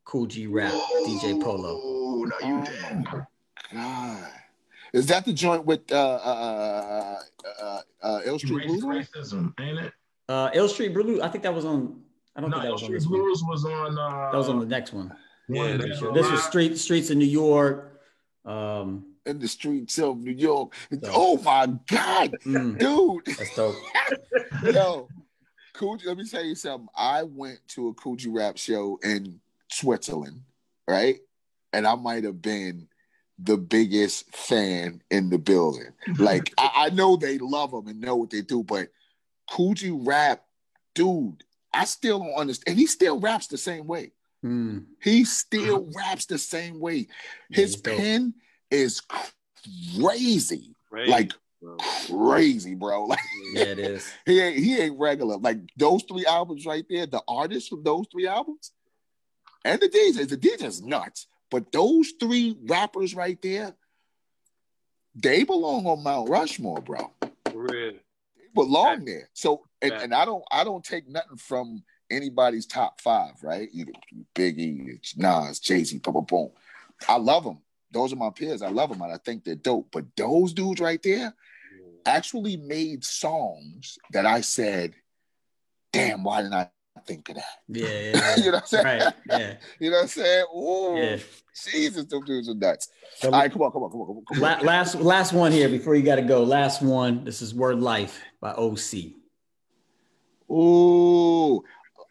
Kool 0.04 0.26
G 0.26 0.46
Rap, 0.46 0.72
DJ 1.06 1.40
Polo. 1.42 1.80
Oh, 1.82 2.24
no, 2.28 2.46
you 2.48 2.54
Oh 2.56 2.64
didn't. 2.64 3.04
my 3.12 3.24
God. 3.72 4.28
Is 4.92 5.06
that 5.06 5.24
the 5.24 5.32
joint 5.32 5.64
with 5.64 5.90
uh 5.90 5.96
uh 5.96 7.18
uh 7.48 7.62
uh, 7.62 7.80
uh 8.02 8.20
Ill 8.24 8.38
Street 8.38 8.58
Race- 8.58 8.66
Blues? 8.66 8.84
on? 8.84 8.90
racism, 9.54 9.60
ain't 9.60 9.78
it? 9.78 9.92
Uh, 10.28 10.50
Ill 10.54 10.68
Street 10.68 10.94
Blue. 10.94 11.20
I 11.22 11.28
think 11.28 11.42
that 11.44 11.54
was 11.54 11.64
on. 11.64 12.00
I 12.37 12.40
don't 12.40 12.50
No, 12.50 12.56
think 12.56 12.62
that 12.64 12.68
Ill 12.68 12.72
was 12.74 12.82
on 12.82 12.87
Street 12.87 12.98
this 12.98 13.06
one. 13.06 13.20
Blues 13.20 13.44
was 13.44 13.64
on. 13.64 13.98
Uh, 13.98 14.30
That 14.32 14.38
was 14.38 14.48
on 14.48 14.58
the 14.58 14.66
next 14.66 14.92
one. 14.92 15.08
one 15.48 15.68
Yeah, 15.68 15.74
of 15.74 15.80
that's 15.82 16.00
This 16.00 16.30
was 16.30 16.42
street 16.44 16.78
streets 16.78 17.10
in 17.10 17.18
New 17.18 17.26
York. 17.26 18.00
Um, 18.44 19.06
In 19.26 19.38
the 19.38 19.48
streets 19.48 19.98
of 19.98 20.18
New 20.18 20.32
York. 20.32 20.74
So- 20.90 20.98
Oh 21.12 21.38
my 21.42 21.66
God, 21.87 22.37
mm, 22.44 22.78
dude. 22.78 23.37
that's 23.37 23.54
dope. 23.56 23.74
Yo, 24.74 25.08
Kool 25.74 25.96
G, 25.96 26.06
let 26.08 26.16
me 26.18 26.26
tell 26.28 26.44
you 26.44 26.54
something. 26.54 26.88
I 26.96 27.22
went 27.22 27.58
to 27.68 27.88
a 27.88 27.94
Kool 27.94 28.16
G 28.16 28.28
rap 28.28 28.56
show 28.58 28.98
in 29.02 29.40
Switzerland, 29.70 30.42
right? 30.88 31.16
And 31.72 31.87
I 31.87 31.94
might 31.96 32.24
have 32.24 32.40
been 32.42 32.88
the 33.38 33.56
biggest 33.56 34.34
fan 34.34 35.02
in 35.10 35.28
the 35.30 35.38
building. 35.38 35.88
Like, 36.18 36.52
I, 36.58 36.70
I 36.87 36.90
know 36.90 37.16
they 37.16 37.38
love 37.38 37.72
him 37.72 37.88
and 37.88 38.00
know 38.00 38.16
what 38.16 38.30
they 38.30 38.42
do, 38.42 38.62
but 38.62 38.88
Kool 39.50 39.74
G 39.74 39.90
rap, 39.90 40.44
dude, 40.94 41.44
I 41.72 41.85
still 41.85 42.18
don't 42.20 42.35
understand. 42.35 42.72
And 42.72 42.78
he 42.78 42.87
still 42.87 43.20
raps 43.20 43.46
the 43.48 43.59
same 43.59 43.87
way. 43.87 44.12
Mm, 44.44 44.85
He 45.02 45.24
still 45.24 45.88
raps 45.96 46.26
the 46.26 46.38
same 46.38 46.78
way. 46.80 47.09
His 47.50 47.72
he's 47.74 47.80
dope. 47.80 47.96
pen 47.96 48.35
is 48.70 49.00
crazy. 49.96 50.74
Right. 50.90 51.09
Like, 51.09 51.33
bro. 51.62 51.76
crazy, 52.09 52.74
bro. 52.74 53.07
Like, 53.09 53.18
yeah, 53.54 53.62
it 53.64 53.78
is. 53.78 54.11
he 54.26 54.40
ain't 54.40 54.57
he 54.59 54.78
ain't 54.78 54.98
regular. 54.98 55.37
Like 55.38 55.59
those 55.76 56.02
three 56.04 56.26
albums 56.26 56.66
right 56.66 56.85
there, 56.88 57.07
the 57.07 57.22
artists 57.26 57.68
from 57.68 57.83
those 57.83 58.07
three 58.11 58.26
albums, 58.26 58.72
and 59.64 59.80
the 59.80 59.88
DJs, 59.88 60.28
the 60.28 60.37
DJs 60.37 60.83
nuts. 60.85 61.26
But 61.50 61.70
those 61.72 62.12
three 62.18 62.57
rappers 62.66 63.14
right 63.14 63.40
there, 63.40 63.74
they 65.14 65.44
belong 65.44 65.87
on 65.87 66.02
Mount 66.02 66.28
Rushmore, 66.28 66.80
bro. 66.80 67.12
For 67.50 67.68
belong 68.54 69.04
there. 69.04 69.28
So 69.34 69.62
and, 69.82 69.92
and 69.92 70.14
I 70.14 70.24
don't 70.24 70.44
I 70.50 70.64
don't 70.64 70.84
take 70.84 71.08
nothing 71.08 71.36
from 71.36 71.82
anybody's 72.10 72.66
top 72.66 73.00
five, 73.00 73.32
right? 73.42 73.68
You 73.72 73.86
Biggie, 74.34 74.98
Nas, 75.16 75.58
Jay-Z, 75.60 75.98
boom, 75.98 76.14
boom, 76.14 76.24
boom. 76.24 76.50
I 77.08 77.16
love 77.16 77.44
them. 77.44 77.58
Those 77.90 78.12
are 78.12 78.16
my 78.16 78.30
peers. 78.30 78.62
I 78.62 78.68
love 78.68 78.90
them 78.90 79.02
and 79.02 79.12
I 79.12 79.18
think 79.18 79.44
they're 79.44 79.54
dope. 79.54 79.88
But 79.92 80.04
those 80.16 80.52
dudes 80.52 80.80
right 80.80 81.02
there, 81.02 81.34
actually 82.06 82.56
made 82.56 83.05
songs 83.05 83.98
that 84.11 84.26
I 84.26 84.40
said, 84.40 84.94
damn, 85.92 86.22
why 86.22 86.42
didn't 86.42 86.55
I 86.55 86.70
think 87.01 87.28
of 87.30 87.36
that? 87.36 87.45
Yeah, 87.68 87.86
yeah, 87.88 88.36
you 88.36 88.45
know 88.47 88.51
what 88.53 88.62
I'm 88.62 88.66
saying? 88.66 88.84
right. 88.84 89.14
Yeah, 89.28 89.55
You 89.80 89.90
know 89.90 89.97
what 89.97 90.03
I'm 90.03 90.09
saying? 90.09 90.45
Ooh, 90.57 90.97
yeah. 90.97 91.16
Jesus, 91.70 92.05
those 92.07 92.24
dudes 92.24 92.49
are 92.49 92.55
nuts. 92.55 92.88
So, 93.16 93.28
All 93.28 93.38
right, 93.40 93.51
come 93.53 93.62
on, 93.62 93.70
come 93.72 93.82
on, 93.84 93.90
come 93.90 94.01
on, 94.01 94.07
come 94.07 94.16
on. 94.18 94.24
Come 94.26 94.40
la- 94.40 94.55
on. 94.59 94.64
last 94.66 94.95
last 94.97 95.32
one 95.32 95.53
here 95.53 95.68
before 95.68 95.95
you 95.95 96.03
got 96.03 96.16
to 96.16 96.22
go. 96.22 96.42
Last 96.42 96.82
one. 96.82 97.24
This 97.24 97.42
is 97.42 97.55
Word 97.55 97.80
Life 97.80 98.20
by 98.40 98.51
OC. 98.53 99.12
Ooh, 100.51 101.62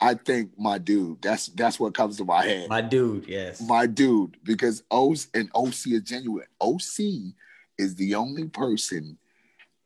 I 0.01 0.15
think 0.15 0.51
my 0.57 0.77
dude. 0.77 1.21
That's 1.21 1.47
that's 1.47 1.79
what 1.79 1.93
comes 1.93 2.17
to 2.17 2.25
my 2.25 2.43
head. 2.45 2.69
My 2.69 2.81
dude. 2.81 3.27
Yes. 3.27 3.61
my 3.61 3.85
dude, 3.85 4.37
because 4.43 4.83
O 4.91 5.15
and 5.33 5.49
OC 5.53 5.87
is 5.87 6.01
genuine. 6.03 6.47
OC 6.61 7.33
is 7.77 7.95
the 7.95 8.15
only 8.15 8.47
person 8.47 9.17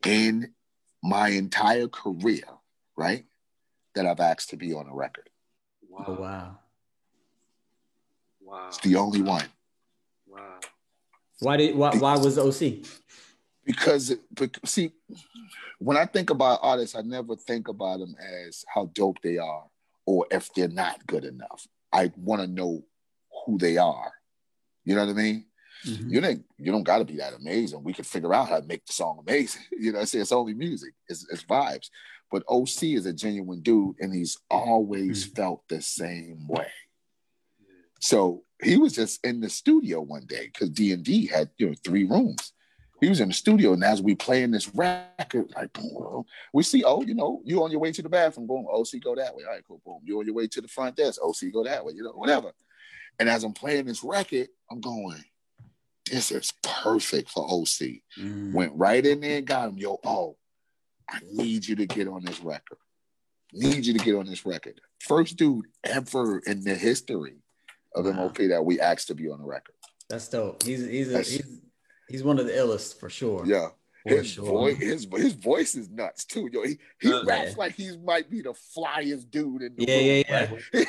in 0.05 0.53
my 1.03 1.29
entire 1.29 1.87
career, 1.87 2.43
right, 2.95 3.25
that 3.97 4.05
I've 4.05 4.19
asked 4.19 4.51
to 4.51 4.57
be 4.57 4.73
on 4.73 4.87
a 4.87 4.93
record. 4.93 5.29
Wow. 5.89 6.05
oh 6.07 6.13
wow. 6.13 6.59
Wow. 8.41 8.67
It's 8.69 8.77
the 8.79 8.95
only 8.95 9.21
one. 9.21 9.45
Wow. 10.27 10.59
Why 11.39 11.57
did 11.57 11.75
why 11.75 11.95
why 11.97 12.17
was 12.17 12.37
OC? 12.37 12.85
because, 13.67 14.15
bec- 14.31 14.65
see, 14.65 14.91
when 15.77 15.97
I 15.97 16.05
think 16.05 16.29
about 16.29 16.59
artists, 16.61 16.95
I 16.95 17.01
never 17.01 17.35
think 17.35 17.67
about 17.67 17.99
them 17.99 18.15
as 18.47 18.63
how 18.73 18.89
dope 18.93 19.21
they 19.21 19.37
are 19.37 19.65
or 20.05 20.25
if 20.31 20.51
they're 20.53 20.69
not 20.69 21.05
good 21.05 21.25
enough. 21.25 21.67
I 21.91 22.11
want 22.15 22.41
to 22.41 22.47
know 22.47 22.85
who 23.45 23.57
they 23.57 23.77
are. 23.77 24.13
You 24.85 24.95
know 24.95 25.05
what 25.05 25.11
I 25.11 25.21
mean? 25.21 25.45
Mm-hmm. 25.85 26.09
You 26.09 26.21
don't 26.21 26.45
you 26.57 26.71
don't 26.71 26.83
got 26.83 26.99
to 26.99 27.05
be 27.05 27.17
that 27.17 27.33
amazing. 27.33 27.83
We 27.83 27.93
can 27.93 28.05
figure 28.05 28.33
out 28.33 28.49
how 28.49 28.59
to 28.59 28.65
make 28.65 28.85
the 28.85 28.93
song 28.93 29.23
amazing. 29.27 29.61
You 29.77 29.91
know, 29.91 29.99
I 29.99 30.05
say 30.05 30.19
it's 30.19 30.31
only 30.31 30.53
music, 30.53 30.93
it's, 31.09 31.27
it's 31.29 31.43
vibes. 31.43 31.89
But 32.31 32.43
OC 32.47 32.83
is 32.83 33.05
a 33.05 33.13
genuine 33.13 33.61
dude, 33.61 33.95
and 33.99 34.13
he's 34.13 34.37
always 34.49 35.25
mm-hmm. 35.25 35.35
felt 35.35 35.63
the 35.69 35.81
same 35.81 36.47
way. 36.47 36.67
So 37.99 38.43
he 38.61 38.77
was 38.77 38.93
just 38.93 39.25
in 39.25 39.39
the 39.39 39.49
studio 39.49 40.01
one 40.01 40.25
day 40.25 40.49
because 40.51 40.69
D 40.69 40.91
and 40.91 41.03
D 41.03 41.27
had 41.27 41.49
you 41.57 41.67
know 41.67 41.75
three 41.83 42.03
rooms. 42.03 42.53
He 42.99 43.09
was 43.09 43.19
in 43.19 43.27
the 43.27 43.33
studio, 43.33 43.73
and 43.73 43.83
as 43.83 44.01
we 44.01 44.15
playing 44.15 44.51
this 44.51 44.73
record, 44.73 45.51
like 45.55 45.71
boom, 45.73 46.23
we 46.51 46.63
see, 46.63 46.83
oh, 46.83 47.03
you 47.03 47.13
know, 47.13 47.41
you 47.45 47.63
on 47.63 47.69
your 47.69 47.79
way 47.79 47.91
to 47.91 48.01
the 48.01 48.09
bathroom, 48.09 48.47
boom, 48.47 48.65
OC 48.67 49.01
go 49.03 49.13
that 49.15 49.35
way. 49.35 49.43
All 49.43 49.51
right, 49.51 49.63
cool, 49.67 49.81
boom. 49.85 49.99
You 50.03 50.19
on 50.19 50.25
your 50.25 50.33
way 50.33 50.47
to 50.47 50.61
the 50.61 50.67
front 50.67 50.95
desk, 50.95 51.21
OC 51.21 51.53
go 51.53 51.63
that 51.63 51.85
way, 51.85 51.93
you 51.95 52.01
know, 52.01 52.13
whatever. 52.13 52.51
And 53.19 53.29
as 53.29 53.43
I'm 53.43 53.53
playing 53.53 53.85
this 53.85 54.03
record, 54.03 54.47
I'm 54.71 54.81
going, 54.81 55.23
this 56.09 56.31
is 56.31 56.51
perfect 56.63 57.29
for 57.29 57.43
OC. 57.43 58.01
Mm. 58.19 58.53
Went 58.53 58.71
right 58.75 59.05
in 59.05 59.19
there 59.19 59.37
and 59.37 59.47
got 59.47 59.69
him, 59.69 59.77
yo, 59.77 59.99
oh, 60.03 60.35
I 61.09 61.19
need 61.31 61.65
you 61.65 61.75
to 61.77 61.85
get 61.85 62.07
on 62.07 62.23
this 62.23 62.41
record. 62.41 62.77
Need 63.53 63.85
you 63.85 63.93
to 63.97 64.03
get 64.03 64.15
on 64.15 64.25
this 64.25 64.45
record. 64.45 64.81
First 64.99 65.37
dude 65.37 65.65
ever 65.83 66.39
in 66.39 66.63
the 66.63 66.75
history 66.75 67.37
of 67.95 68.05
wow. 68.05 68.11
MOP 68.11 68.37
that 68.37 68.65
we 68.65 68.79
asked 68.79 69.07
to 69.07 69.15
be 69.15 69.29
on 69.29 69.39
the 69.39 69.45
record. 69.45 69.75
That's 70.09 70.27
dope. 70.27 70.63
He's 70.63 70.85
he's 70.85 71.13
a, 71.13 71.19
he's 71.19 71.61
he's 72.09 72.23
one 72.23 72.39
of 72.39 72.45
the 72.45 72.53
illest 72.53 72.99
for 72.99 73.09
sure. 73.09 73.45
Yeah. 73.45 73.69
For 74.03 74.17
his 74.17 74.27
sure. 74.27 74.45
voice, 74.45 74.77
his 74.77 75.07
his 75.11 75.33
voice 75.33 75.75
is 75.75 75.89
nuts 75.89 76.23
too. 76.25 76.49
Yo, 76.51 76.63
he, 76.63 76.77
he 77.01 77.11
uh, 77.11 77.23
raps 77.25 77.51
yeah. 77.51 77.55
like 77.57 77.75
he 77.75 77.97
might 77.97 78.29
be 78.29 78.41
the 78.41 78.53
flyest 78.53 79.29
dude 79.31 79.61
in 79.61 79.75
the 79.75 79.85
yeah, 79.85 79.95
room. 79.95 80.61
Yeah, 80.73 80.73
yeah, 80.73 80.85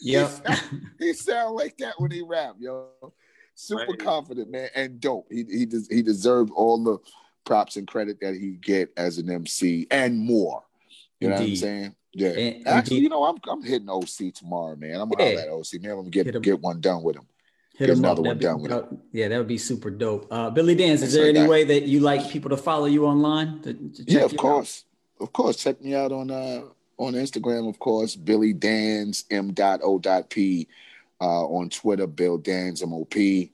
yeah. 0.00 0.26
he, 0.28 0.28
sound, 0.28 0.82
he 0.98 1.12
sound 1.12 1.54
like 1.56 1.76
that 1.78 1.94
when 1.98 2.10
he 2.10 2.22
rap, 2.22 2.54
yo. 2.60 2.88
Super 3.56 3.90
right. 3.90 3.98
confident, 3.98 4.50
man, 4.50 4.68
and 4.74 5.00
dope. 5.00 5.26
He 5.30 5.44
he 5.44 5.66
des- 5.66 5.88
he 5.90 6.02
deserves 6.02 6.52
all 6.54 6.82
the 6.82 6.98
props 7.44 7.76
and 7.76 7.86
credit 7.86 8.18
that 8.20 8.34
he 8.34 8.52
get 8.52 8.92
as 8.96 9.18
an 9.18 9.30
MC 9.30 9.86
and 9.90 10.18
more. 10.18 10.62
You 11.20 11.28
Indeed. 11.28 11.30
know 11.30 11.40
what 11.40 11.50
I'm 11.50 11.56
saying? 11.56 11.94
Yeah. 12.12 12.28
And, 12.30 12.66
Actually, 12.66 12.96
indeed. 12.96 13.02
you 13.04 13.08
know, 13.10 13.24
I'm 13.24 13.36
I'm 13.48 13.62
hitting 13.62 13.88
OC 13.88 14.34
tomorrow, 14.34 14.76
man. 14.76 15.00
I'm 15.00 15.08
gonna 15.08 15.30
yeah. 15.30 15.36
that 15.36 15.50
OC. 15.50 15.82
Man, 15.82 15.90
I'm 15.92 15.96
gonna 15.98 16.10
get 16.10 16.42
get 16.42 16.60
one 16.60 16.80
done 16.80 17.02
with 17.02 17.16
him. 17.16 17.26
Hit 17.76 17.86
get 17.86 17.96
another 17.98 18.22
one 18.22 18.38
done 18.38 18.60
with 18.60 18.72
him. 18.72 18.98
Yeah, 19.12 19.28
that 19.28 19.38
would 19.38 19.48
be 19.48 19.58
super 19.58 19.90
dope. 19.90 20.26
Uh, 20.30 20.50
Billy 20.50 20.76
Danze, 20.76 21.02
is 21.02 21.14
there 21.14 21.28
any 21.28 21.46
way 21.46 21.64
that 21.64 21.84
you 21.84 22.00
like 22.00 22.28
people 22.30 22.50
to 22.50 22.56
follow 22.56 22.86
you 22.86 23.06
online? 23.06 23.60
To, 23.62 23.74
to 23.74 24.04
yeah, 24.06 24.24
of 24.24 24.36
course. 24.36 24.84
Out? 25.20 25.24
Of 25.24 25.32
course. 25.32 25.56
Check 25.56 25.80
me 25.80 25.94
out 25.94 26.12
on 26.12 26.30
uh 26.30 26.62
on 26.98 27.14
Instagram, 27.14 27.68
of 27.68 27.78
course, 27.78 28.16
Billy 28.16 28.52
Danze 28.52 29.24
M 29.30 29.52
dot 29.52 29.80
O 29.82 29.98
dot 29.98 30.30
P. 30.30 30.68
Uh, 31.22 31.44
on 31.44 31.68
Twitter, 31.68 32.06
Bill 32.06 32.38
Danze 32.38 32.86
MOP 32.88 33.50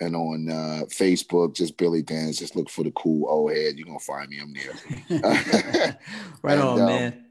and 0.00 0.16
on 0.16 0.50
uh, 0.50 0.84
Facebook, 0.86 1.54
just 1.54 1.76
Billy 1.76 2.02
Danze. 2.02 2.38
Just 2.38 2.56
look 2.56 2.70
for 2.70 2.84
the 2.84 2.90
cool 2.92 3.28
old 3.28 3.52
head. 3.52 3.76
You're 3.76 3.86
gonna 3.86 3.98
find 3.98 4.30
me. 4.30 4.40
I'm 4.40 4.54
there. 4.54 5.98
right 6.42 6.58
and, 6.58 6.62
on, 6.62 6.80
um, 6.80 6.86
man. 6.86 7.24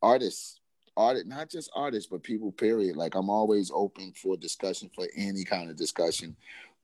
Artists, 0.00 0.60
art, 0.96 1.26
not 1.26 1.50
just 1.50 1.70
artists, 1.74 2.08
but 2.10 2.22
people. 2.22 2.52
Period. 2.52 2.96
Like 2.96 3.14
I'm 3.14 3.30
always 3.30 3.70
open 3.74 4.12
for 4.12 4.36
discussion 4.36 4.90
for 4.94 5.06
any 5.16 5.44
kind 5.44 5.70
of 5.70 5.76
discussion. 5.76 6.36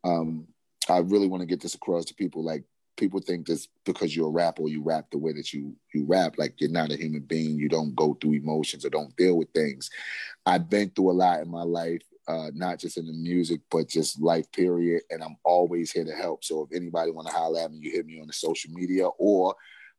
Um, 0.04 0.48
I 0.88 0.98
really 0.98 1.28
want 1.28 1.42
to 1.42 1.46
get 1.46 1.60
this 1.60 1.74
across 1.74 2.04
to 2.06 2.14
people. 2.14 2.42
Like 2.44 2.64
people 2.96 3.20
think 3.20 3.46
this 3.46 3.68
because 3.84 4.14
you're 4.14 4.26
a 4.26 4.30
rapper 4.30 4.66
you 4.66 4.82
rap 4.82 5.06
the 5.10 5.18
way 5.18 5.32
that 5.32 5.52
you 5.52 5.74
you 5.94 6.04
rap, 6.04 6.34
like 6.36 6.60
you're 6.60 6.70
not 6.70 6.90
a 6.90 6.96
human 6.96 7.22
being. 7.22 7.56
You 7.58 7.68
don't 7.68 7.94
go 7.94 8.14
through 8.20 8.34
emotions 8.34 8.84
or 8.84 8.90
don't 8.90 9.16
deal 9.16 9.38
with 9.38 9.50
things. 9.50 9.88
I've 10.44 10.68
been 10.68 10.90
through 10.90 11.12
a 11.12 11.12
lot 11.12 11.40
in 11.40 11.48
my 11.48 11.62
life 11.62 12.02
uh, 12.28 12.50
not 12.54 12.78
just 12.78 12.98
in 12.98 13.06
the 13.06 13.12
music, 13.12 13.60
but 13.70 13.88
just 13.88 14.20
life 14.20 14.50
period. 14.52 15.02
And 15.10 15.22
I'm 15.22 15.36
always 15.44 15.90
here 15.90 16.04
to 16.04 16.12
help. 16.12 16.44
So 16.44 16.68
if 16.70 16.76
anybody 16.76 17.10
want 17.10 17.26
to 17.26 17.32
holler 17.32 17.60
at 17.60 17.72
me, 17.72 17.78
you 17.80 17.90
hit 17.90 18.06
me 18.06 18.20
on 18.20 18.26
the 18.26 18.34
social 18.34 18.70
media 18.70 19.06
or 19.06 19.54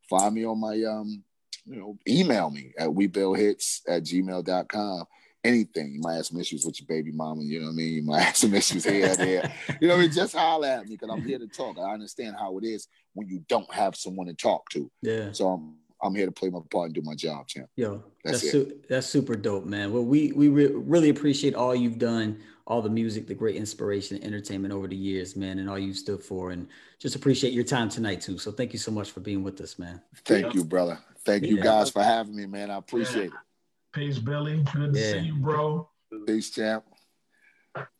find 0.10 0.36
me 0.36 0.46
on 0.46 0.60
my, 0.60 0.82
um, 0.84 1.24
you 1.66 1.76
know, 1.76 1.98
email 2.08 2.52
me 2.52 2.72
at 2.78 2.88
webuildhits 2.88 3.82
at 3.88 4.04
gmail.com. 4.04 5.06
Anything. 5.44 5.94
You 5.94 6.02
might 6.02 6.16
have 6.16 6.26
some 6.26 6.40
issues 6.40 6.66
with 6.66 6.80
your 6.80 6.88
baby 6.88 7.12
mama, 7.12 7.42
you 7.42 7.60
know 7.62 7.68
what 7.68 7.72
I 7.72 7.76
mean? 7.76 7.94
You 7.94 8.04
might 8.04 8.22
have 8.22 8.38
some 8.38 8.54
issues 8.54 8.84
here 8.84 9.16
there. 9.16 9.52
You 9.80 9.88
know 9.88 9.96
what 9.96 10.02
I 10.02 10.04
mean? 10.04 10.12
Just 10.14 10.36
holler 10.36 10.68
at 10.68 10.88
me 10.88 10.98
because 10.98 11.10
I'm 11.12 11.26
here 11.26 11.40
to 11.40 11.48
talk. 11.48 11.78
I 11.80 11.94
understand 11.94 12.36
how 12.38 12.58
it 12.58 12.66
is 12.66 12.88
when 13.14 13.28
you 13.28 13.44
don't 13.48 13.74
have 13.74 13.96
someone 13.96 14.28
to 14.28 14.34
talk 14.34 14.70
to. 14.72 14.92
Yeah. 15.02 15.32
So 15.32 15.48
I'm 15.48 15.76
I'm 16.02 16.16
here 16.16 16.26
to 16.26 16.32
play 16.32 16.50
my 16.50 16.60
part 16.72 16.86
and 16.86 16.96
do 16.96 17.02
my 17.02 17.16
job, 17.16 17.48
champ. 17.48 17.70
Yo, 17.76 18.04
that's 18.24 18.42
that's, 18.42 18.52
su- 18.52 18.80
that's 18.88 19.08
super 19.08 19.36
dope, 19.36 19.66
man. 19.66 19.92
Well, 19.92 20.06
we 20.06 20.32
we 20.32 20.48
re- 20.48 20.72
really 20.72 21.10
appreciate 21.10 21.56
all 21.56 21.76
you've 21.76 22.00
done, 22.00 22.40
all 22.66 22.82
the 22.82 22.90
music, 22.90 23.28
the 23.28 23.34
great 23.34 23.56
inspiration, 23.56 24.16
and 24.18 24.26
entertainment 24.26 24.74
over 24.74 24.88
the 24.88 24.96
years, 24.96 25.36
man, 25.36 25.60
and 25.60 25.70
all 25.70 25.80
you 25.80 25.94
stood 25.94 26.24
for, 26.24 26.52
and 26.52 26.68
just 27.00 27.16
appreciate 27.16 27.54
your 27.54 27.66
time 27.66 27.90
tonight 27.90 28.22
too. 28.22 28.38
So 28.38 28.52
thank 28.52 28.72
you 28.72 28.80
so 28.80 28.92
much 28.92 29.12
for 29.12 29.20
being 29.20 29.44
with 29.44 29.60
us, 29.62 29.78
man. 29.78 30.02
Thank 30.26 30.48
yeah. 30.48 30.52
you, 30.54 30.64
brother. 30.64 31.00
Thank 31.26 31.44
yeah. 31.44 31.50
you 31.50 31.62
guys 31.62 31.90
for 31.90 32.02
having 32.02 32.36
me, 32.36 32.46
man. 32.46 32.72
I 32.72 32.78
appreciate 32.78 33.32
yeah. 33.32 33.38
it. 33.38 33.92
Peace, 33.92 34.20
Billy. 34.20 34.64
Good 34.74 34.94
to 34.94 35.12
see 35.12 35.20
you, 35.20 35.36
bro. 35.36 35.90
Peace, 36.26 36.52
champ. 36.52 36.86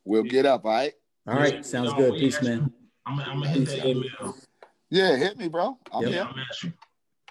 We'll 0.04 0.22
get 0.22 0.46
up, 0.46 0.64
all 0.64 0.72
right? 0.72 0.94
All 1.26 1.34
right, 1.34 1.64
sounds 1.64 1.92
good. 1.94 2.14
Peace, 2.14 2.40
man. 2.42 2.72
I'm, 3.06 3.20
I'm 3.20 3.40
gonna 3.40 3.48
hit 3.48 3.66
that 3.66 3.86
email. 3.86 4.36
Yeah, 4.88 5.16
hit 5.16 5.36
me, 5.38 5.48
bro. 5.48 5.78
I'm 5.92 6.06
yep. 6.06 6.28
here. 6.62 6.72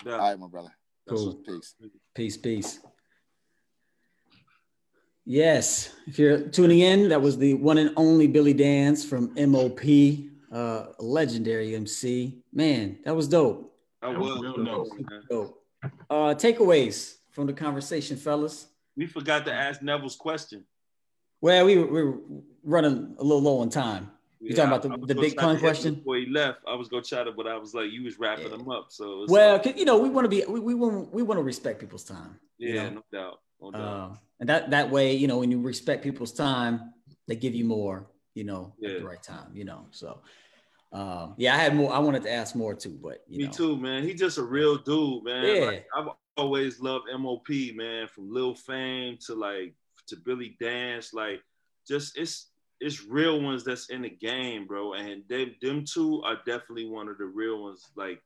Yeah. 0.06 0.14
All 0.14 0.20
right, 0.20 0.40
my 0.40 0.48
brother. 0.48 0.70
Cool. 1.08 1.42
Peace. 1.46 1.76
Peace, 2.14 2.38
peace. 2.38 2.80
Yes, 5.26 5.94
if 6.08 6.18
you're 6.18 6.40
tuning 6.40 6.80
in, 6.80 7.10
that 7.10 7.22
was 7.22 7.38
the 7.38 7.54
one 7.54 7.78
and 7.78 7.92
only 7.96 8.26
Billy 8.26 8.54
Danze 8.54 9.06
from 9.06 9.32
MOP, 9.36 9.80
uh, 10.52 10.94
legendary 11.00 11.76
MC. 11.76 12.42
Man, 12.52 12.98
that 13.06 13.16
was 13.16 13.28
dope. 13.28 13.76
That 14.02 14.18
was 14.18 14.42
real 14.42 14.66
dope. 14.66 14.88
dope. 15.30 15.64
Uh, 16.10 16.34
takeaways 16.34 17.18
from 17.32 17.46
the 17.46 17.54
conversation, 17.54 18.18
fellas. 18.18 18.68
We 18.98 19.06
forgot 19.06 19.46
to 19.46 19.54
ask 19.54 19.82
Neville's 19.82 20.16
question. 20.16 20.66
Well, 21.42 21.66
we 21.66 21.78
we 21.78 22.04
were 22.04 22.18
running 22.64 23.16
a 23.18 23.24
little 23.24 23.42
low 23.42 23.60
on 23.60 23.70
time. 23.70 24.12
You 24.42 24.52
yeah, 24.52 24.56
talking 24.56 24.92
about 24.92 25.08
the, 25.08 25.14
the 25.14 25.20
big 25.20 25.36
pun 25.36 25.60
question? 25.60 25.96
Before 25.96 26.16
he 26.16 26.26
left, 26.28 26.60
I 26.66 26.74
was 26.74 26.88
gonna 26.88 27.04
chat 27.04 27.28
it, 27.28 27.36
but 27.36 27.46
I 27.46 27.58
was 27.58 27.74
like, 27.74 27.92
you 27.92 28.04
was 28.04 28.20
wrapping 28.20 28.50
yeah. 28.50 28.56
him 28.56 28.70
up. 28.70 28.86
So 28.90 29.26
well, 29.28 29.62
like, 29.64 29.78
you 29.78 29.84
know, 29.84 29.98
we 29.98 30.10
want 30.10 30.26
to 30.26 30.30
be 30.30 30.46
we, 30.48 30.60
we 30.62 30.74
want 30.76 31.14
we 31.14 31.24
want 31.24 31.40
to 31.40 31.44
respect 31.44 31.80
people's 31.80 32.06
time. 32.06 32.40
Yeah, 32.58 32.68
you 32.68 32.76
know? 32.76 32.90
no 32.90 33.04
doubt. 33.12 33.40
No 33.62 33.72
doubt. 33.72 33.82
Uh, 33.82 34.16
and 34.40 34.50
that 34.50 34.70
that 34.70 34.90
way, 34.90 35.14
you 35.14 35.28
know, 35.28 35.40
when 35.40 35.52
you 35.52 35.62
respect 35.62 36.04
people's 36.04 36.32
time, 36.32 36.94
they 37.28 37.36
give 37.36 37.54
you 37.54 37.66
more, 37.66 38.08
you 38.34 38.46
know, 38.46 38.74
yeah. 38.80 38.92
at 38.92 39.00
the 39.00 39.06
right 39.06 39.22
time, 39.22 39.50
you 39.54 39.66
know. 39.66 39.88
So 39.92 40.22
um, 40.92 41.36
yeah, 41.38 41.54
I 41.54 41.58
had 41.58 41.76
more. 41.76 41.94
I 41.94 42.00
wanted 42.00 42.24
to 42.24 42.32
ask 42.32 42.56
more 42.56 42.74
too, 42.74 42.98
but 43.02 43.30
me 43.30 43.46
know. 43.46 43.52
too, 43.52 43.78
man. 43.78 44.04
He's 44.04 44.20
just 44.20 44.38
a 44.38 44.44
real 44.44 44.78
dude, 44.78 45.24
man. 45.24 45.46
Yeah. 45.46 45.66
Like, 45.66 45.86
I've 45.96 46.08
always 46.38 46.80
loved 46.80 47.06
MOP, 47.18 47.50
man, 47.76 48.08
from 48.08 48.32
Lil 48.34 48.56
Fame 48.56 49.18
to 49.28 49.36
like 49.36 49.76
to 50.08 50.16
Billy 50.16 50.58
Danze, 50.60 51.14
Like, 51.14 51.42
just 51.88 52.18
it's 52.18 52.49
it's 52.80 53.04
real 53.04 53.42
ones 53.42 53.64
that's 53.64 53.90
in 53.90 54.04
the 54.04 54.10
game, 54.10 54.66
bro. 54.66 54.94
And 54.94 55.24
they 55.28 55.56
them 55.62 55.84
two 55.86 56.22
are 56.24 56.38
definitely 56.46 56.88
one 56.88 57.10
of 57.10 57.18
the 57.18 57.26
real 57.26 57.64
ones. 57.64 57.90
Like 57.96 58.22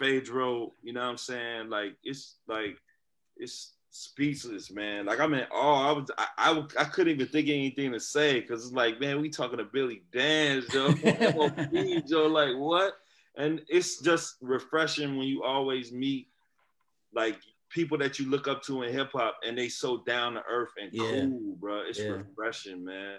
Phaedro, 0.00 0.70
you 0.82 0.92
know 0.92 1.00
what 1.00 1.10
I'm 1.10 1.18
saying? 1.18 1.70
Like 1.70 1.96
it's 2.04 2.36
like 2.46 2.78
it's 3.36 3.72
speechless, 3.90 4.70
man. 4.70 5.06
Like 5.06 5.20
I'm 5.20 5.34
in 5.34 5.46
awe. 5.52 5.88
I 5.88 5.92
was 5.92 6.10
I 6.16 6.26
I, 6.38 6.64
I 6.78 6.84
couldn't 6.84 7.14
even 7.14 7.26
think 7.26 7.48
anything 7.48 7.92
to 7.92 8.00
say 8.00 8.40
because 8.40 8.64
it's 8.64 8.74
like, 8.74 9.00
man, 9.00 9.20
we 9.20 9.28
talking 9.28 9.58
to 9.58 9.64
Billy 9.64 10.02
Danze, 10.12 10.70
Joe. 10.70 12.00
Joe, 12.08 12.26
like 12.28 12.56
what? 12.56 12.94
And 13.36 13.60
it's 13.68 14.00
just 14.00 14.36
refreshing 14.40 15.16
when 15.16 15.26
you 15.26 15.42
always 15.42 15.92
meet 15.92 16.28
like 17.12 17.38
people 17.70 17.98
that 17.98 18.18
you 18.18 18.30
look 18.30 18.46
up 18.46 18.62
to 18.62 18.82
in 18.82 18.92
hip 18.92 19.10
hop 19.12 19.36
and 19.44 19.58
they 19.58 19.68
so 19.68 20.02
down 20.04 20.34
to 20.34 20.42
earth 20.48 20.70
and 20.80 20.92
yeah. 20.92 21.26
cool, 21.26 21.56
bro. 21.58 21.80
It's 21.80 21.98
yeah. 21.98 22.10
refreshing, 22.10 22.84
man 22.84 23.18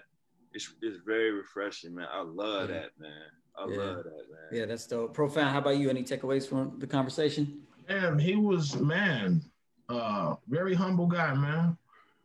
it's 0.52 0.72
it's 0.82 0.98
very 1.04 1.32
refreshing, 1.32 1.94
man. 1.94 2.08
I 2.12 2.22
love 2.22 2.70
yeah. 2.70 2.76
that, 2.76 2.90
man. 2.98 3.12
I 3.56 3.68
yeah. 3.68 3.76
love 3.76 3.96
that, 4.04 4.26
man. 4.30 4.48
Yeah, 4.52 4.66
that's 4.66 4.86
dope. 4.86 5.14
Profound. 5.14 5.50
How 5.50 5.58
about 5.58 5.78
you? 5.78 5.90
Any 5.90 6.02
takeaways 6.02 6.48
from 6.48 6.78
the 6.78 6.86
conversation? 6.86 7.62
Man, 7.88 8.18
he 8.18 8.36
was 8.36 8.76
man, 8.76 9.42
uh, 9.88 10.34
very 10.48 10.74
humble 10.74 11.06
guy, 11.06 11.34
man. 11.34 11.76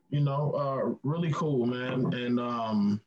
You 0.09 0.21
know, 0.21 0.51
uh, 0.51 0.95
really 1.03 1.31
cool, 1.33 1.65
man. 1.65 2.13
And 2.13 2.39
um, 2.39 3.01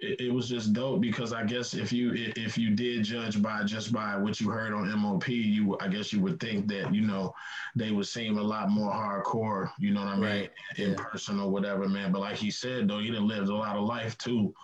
it, 0.00 0.20
it, 0.20 0.32
was 0.32 0.48
just 0.48 0.72
dope 0.72 1.00
because 1.00 1.32
I 1.32 1.44
guess 1.44 1.72
if 1.74 1.92
you 1.92 2.12
if 2.14 2.58
you 2.58 2.70
did 2.70 3.04
judge 3.04 3.40
by 3.40 3.64
just 3.64 3.92
by 3.92 4.16
what 4.16 4.40
you 4.40 4.50
heard 4.50 4.74
on 4.74 4.90
MOP, 4.98 5.28
you 5.28 5.76
I 5.80 5.88
guess 5.88 6.12
you 6.12 6.20
would 6.20 6.38
think 6.38 6.68
that 6.68 6.94
you 6.94 7.00
know 7.00 7.34
they 7.74 7.90
would 7.92 8.06
seem 8.06 8.36
a 8.38 8.42
lot 8.42 8.70
more 8.70 8.92
hardcore. 8.92 9.70
You 9.78 9.92
know 9.92 10.00
what 10.00 10.08
I 10.08 10.14
mean, 10.16 10.24
right. 10.24 10.50
in 10.76 10.90
yeah. 10.90 10.96
person 10.96 11.40
or 11.40 11.50
whatever, 11.50 11.88
man. 11.88 12.12
But 12.12 12.20
like 12.20 12.36
he 12.36 12.50
said, 12.50 12.88
though, 12.88 12.98
he 12.98 13.10
done 13.10 13.26
lived 13.26 13.48
a 13.48 13.54
lot 13.54 13.76
of 13.76 13.84
life 13.84 14.18
too. 14.18 14.54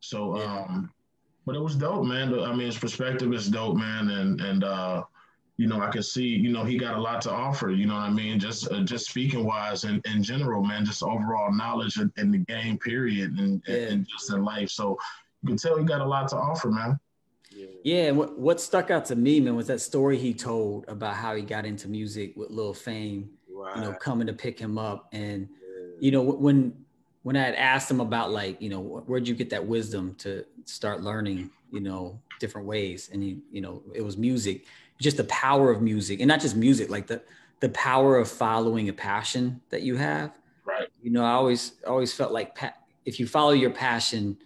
So, 0.00 0.38
yeah. 0.38 0.64
um, 0.68 0.92
but 1.46 1.54
it 1.54 1.60
was 1.60 1.76
dope, 1.76 2.04
man. 2.04 2.34
I 2.34 2.50
mean, 2.50 2.66
his 2.66 2.78
perspective 2.78 3.32
is 3.32 3.48
dope, 3.48 3.76
man, 3.76 4.08
and 4.10 4.40
and 4.40 4.64
uh, 4.64 5.04
you 5.60 5.66
know, 5.66 5.82
I 5.82 5.90
can 5.90 6.02
see, 6.02 6.26
you 6.26 6.52
know, 6.52 6.64
he 6.64 6.78
got 6.78 6.96
a 6.96 7.00
lot 7.00 7.20
to 7.20 7.30
offer. 7.30 7.68
You 7.68 7.84
know 7.84 7.92
what 7.92 8.04
I 8.04 8.10
mean? 8.10 8.40
Just 8.40 8.72
uh, 8.72 8.80
just 8.80 9.10
speaking 9.10 9.44
wise 9.44 9.84
and 9.84 10.00
in 10.06 10.22
general, 10.22 10.64
man, 10.64 10.86
just 10.86 11.02
overall 11.02 11.52
knowledge 11.52 11.98
in, 11.98 12.10
in 12.16 12.30
the 12.30 12.38
game, 12.38 12.78
period, 12.78 13.38
and, 13.38 13.62
yeah. 13.68 13.90
and 13.90 14.06
just 14.08 14.32
in 14.32 14.42
life. 14.42 14.70
So 14.70 14.96
you 15.42 15.48
can 15.48 15.58
tell 15.58 15.76
he 15.76 15.84
got 15.84 16.00
a 16.00 16.06
lot 16.06 16.28
to 16.28 16.36
offer, 16.36 16.70
man. 16.70 16.98
Yeah, 17.84 18.04
and 18.04 18.16
what, 18.16 18.38
what 18.38 18.58
stuck 18.58 18.90
out 18.90 19.04
to 19.06 19.16
me, 19.16 19.38
man, 19.38 19.54
was 19.54 19.66
that 19.66 19.82
story 19.82 20.16
he 20.16 20.32
told 20.32 20.86
about 20.88 21.16
how 21.16 21.34
he 21.34 21.42
got 21.42 21.66
into 21.66 21.88
music 21.88 22.34
with 22.36 22.48
Lil 22.48 22.72
Fame, 22.72 23.28
right. 23.52 23.76
you 23.76 23.82
know, 23.82 23.92
coming 23.92 24.26
to 24.28 24.32
pick 24.32 24.58
him 24.58 24.78
up. 24.78 25.10
And, 25.12 25.46
yeah. 25.60 25.88
you 26.00 26.10
know, 26.10 26.22
when 26.22 26.72
when 27.22 27.36
I 27.36 27.42
had 27.42 27.54
asked 27.56 27.90
him 27.90 28.00
about 28.00 28.30
like, 28.30 28.62
you 28.62 28.70
know, 28.70 28.80
where'd 28.80 29.28
you 29.28 29.34
get 29.34 29.50
that 29.50 29.66
wisdom 29.66 30.14
to 30.20 30.42
start 30.64 31.02
learning, 31.02 31.50
you 31.70 31.80
know, 31.80 32.18
different 32.38 32.66
ways? 32.66 33.10
And 33.12 33.22
he, 33.22 33.40
you 33.52 33.60
know, 33.60 33.82
it 33.94 34.00
was 34.00 34.16
music, 34.16 34.64
just 35.00 35.16
the 35.16 35.24
power 35.24 35.70
of 35.70 35.82
music, 35.82 36.20
and 36.20 36.28
not 36.28 36.40
just 36.40 36.56
music, 36.56 36.90
like 36.90 37.06
the 37.06 37.22
the 37.60 37.68
power 37.70 38.16
of 38.16 38.28
following 38.28 38.88
a 38.88 38.92
passion 38.92 39.60
that 39.70 39.82
you 39.82 39.96
have. 39.96 40.38
Right. 40.64 40.88
You 41.02 41.10
know, 41.10 41.24
I 41.24 41.32
always 41.32 41.72
always 41.86 42.12
felt 42.12 42.32
like 42.32 42.54
pa- 42.54 42.74
if 43.04 43.20
you 43.20 43.26
follow 43.26 43.52
your 43.52 43.70
passion, 43.70 44.38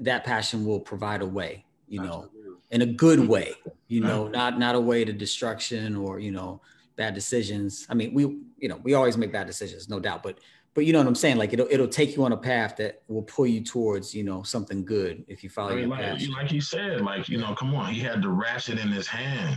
that 0.00 0.24
passion 0.24 0.64
will 0.64 0.80
provide 0.80 1.22
a 1.22 1.26
way. 1.26 1.64
You 1.88 2.02
know, 2.02 2.30
in 2.70 2.82
a 2.82 2.86
good 2.86 3.26
way. 3.28 3.54
You 3.88 4.00
know, 4.00 4.24
mm-hmm. 4.24 4.32
not 4.32 4.58
not 4.58 4.74
a 4.74 4.80
way 4.80 5.04
to 5.04 5.12
destruction 5.12 5.96
or 5.96 6.20
you 6.20 6.30
know 6.30 6.60
bad 6.96 7.14
decisions. 7.14 7.86
I 7.88 7.94
mean, 7.94 8.14
we 8.14 8.22
you 8.58 8.68
know 8.68 8.80
we 8.82 8.94
always 8.94 9.16
make 9.16 9.32
bad 9.32 9.46
decisions, 9.46 9.88
no 9.88 9.98
doubt, 9.98 10.22
but 10.22 10.38
but 10.74 10.86
you 10.86 10.92
know 10.92 11.00
what 11.00 11.08
I'm 11.08 11.16
saying? 11.16 11.36
Like 11.36 11.52
it'll 11.52 11.66
it'll 11.70 11.88
take 11.88 12.16
you 12.16 12.24
on 12.24 12.32
a 12.32 12.36
path 12.36 12.76
that 12.76 13.02
will 13.08 13.22
pull 13.22 13.46
you 13.46 13.62
towards 13.62 14.14
you 14.14 14.22
know 14.22 14.42
something 14.42 14.84
good 14.84 15.24
if 15.26 15.42
you 15.42 15.50
follow 15.50 15.70
I 15.70 15.74
mean, 15.74 15.88
your 15.88 15.90
like, 15.90 16.00
path. 16.00 16.28
Like 16.28 16.52
you 16.52 16.60
said, 16.60 17.00
like 17.00 17.28
you 17.28 17.38
know, 17.38 17.54
come 17.54 17.74
on, 17.74 17.92
he 17.92 18.00
had 18.00 18.22
the 18.22 18.28
ratchet 18.28 18.78
in 18.78 18.88
his 18.88 19.08
hand. 19.08 19.56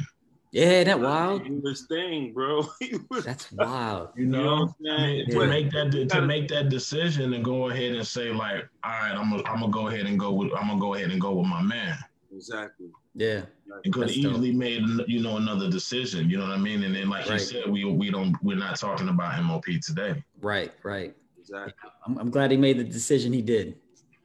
Yeah, 0.53 0.83
that 0.83 0.99
wild. 0.99 1.41
This 1.63 1.87
thing, 1.87 2.31
bro. 2.31 2.63
That's 3.25 3.51
wild. 3.51 4.09
You 4.15 4.27
know, 4.27 4.71
you 4.79 4.87
know 4.87 4.95
I 4.95 5.07
mean, 5.07 5.29
to 5.31 5.47
make 5.47 5.71
that 5.71 6.07
to 6.11 6.21
make 6.21 6.47
that 6.49 6.69
decision 6.69 7.33
and 7.33 7.43
go 7.43 7.71
ahead 7.71 7.95
and 7.95 8.05
say 8.05 8.31
like, 8.31 8.69
all 8.83 8.91
right, 8.91 9.15
I'm 9.15 9.31
gonna 9.31 9.43
I'm 9.47 9.61
gonna 9.61 9.71
go 9.71 9.87
ahead 9.87 10.05
and 10.05 10.19
go 10.19 10.31
with 10.31 10.53
I'm 10.53 10.67
gonna 10.67 10.79
go 10.79 10.93
ahead 10.93 11.09
and 11.09 11.19
go 11.19 11.33
with 11.33 11.47
my 11.47 11.63
man. 11.63 11.97
Exactly. 12.31 12.85
Yeah. 13.15 13.41
You 13.83 13.91
could 13.91 14.09
have 14.09 14.15
easily 14.15 14.51
dope. 14.51 14.59
made 14.59 14.83
you 15.07 15.23
know 15.23 15.37
another 15.37 15.71
decision. 15.71 16.29
You 16.29 16.37
know 16.37 16.43
what 16.43 16.53
I 16.53 16.57
mean? 16.57 16.83
And 16.83 16.95
then 16.95 17.09
like 17.09 17.27
right. 17.27 17.39
you 17.39 17.39
said, 17.39 17.67
we 17.67 17.85
we 17.85 18.11
don't 18.11 18.35
we're 18.43 18.55
not 18.55 18.77
talking 18.77 19.09
about 19.09 19.43
MOP 19.43 19.65
today. 19.81 20.23
Right. 20.39 20.71
Right. 20.83 21.15
Exactly. 21.39 21.89
I'm, 22.05 22.19
I'm 22.19 22.29
glad 22.29 22.51
he 22.51 22.57
made 22.57 22.77
the 22.77 22.83
decision 22.83 23.33
he 23.33 23.41
did, 23.41 23.75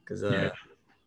because 0.05 0.23
uh, 0.23 0.29
yeah. 0.29 0.49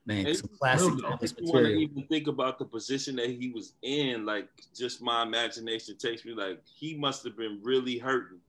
Man, 0.06 0.26
it's 0.26 0.40
some 0.40 0.50
classic 0.58 0.92
I 1.04 1.08
want 1.10 1.66
to 1.66 1.72
even 1.72 2.02
think 2.04 2.26
about 2.26 2.58
the 2.58 2.64
position 2.64 3.16
that 3.16 3.30
he 3.30 3.50
was 3.50 3.74
in. 3.82 4.24
Like, 4.24 4.48
just 4.74 5.02
my 5.02 5.22
imagination 5.22 5.96
takes 5.96 6.24
me 6.24 6.34
like 6.34 6.60
he 6.64 6.96
must 6.96 7.24
have 7.24 7.36
been 7.36 7.60
really 7.62 7.98
hurting 7.98 8.40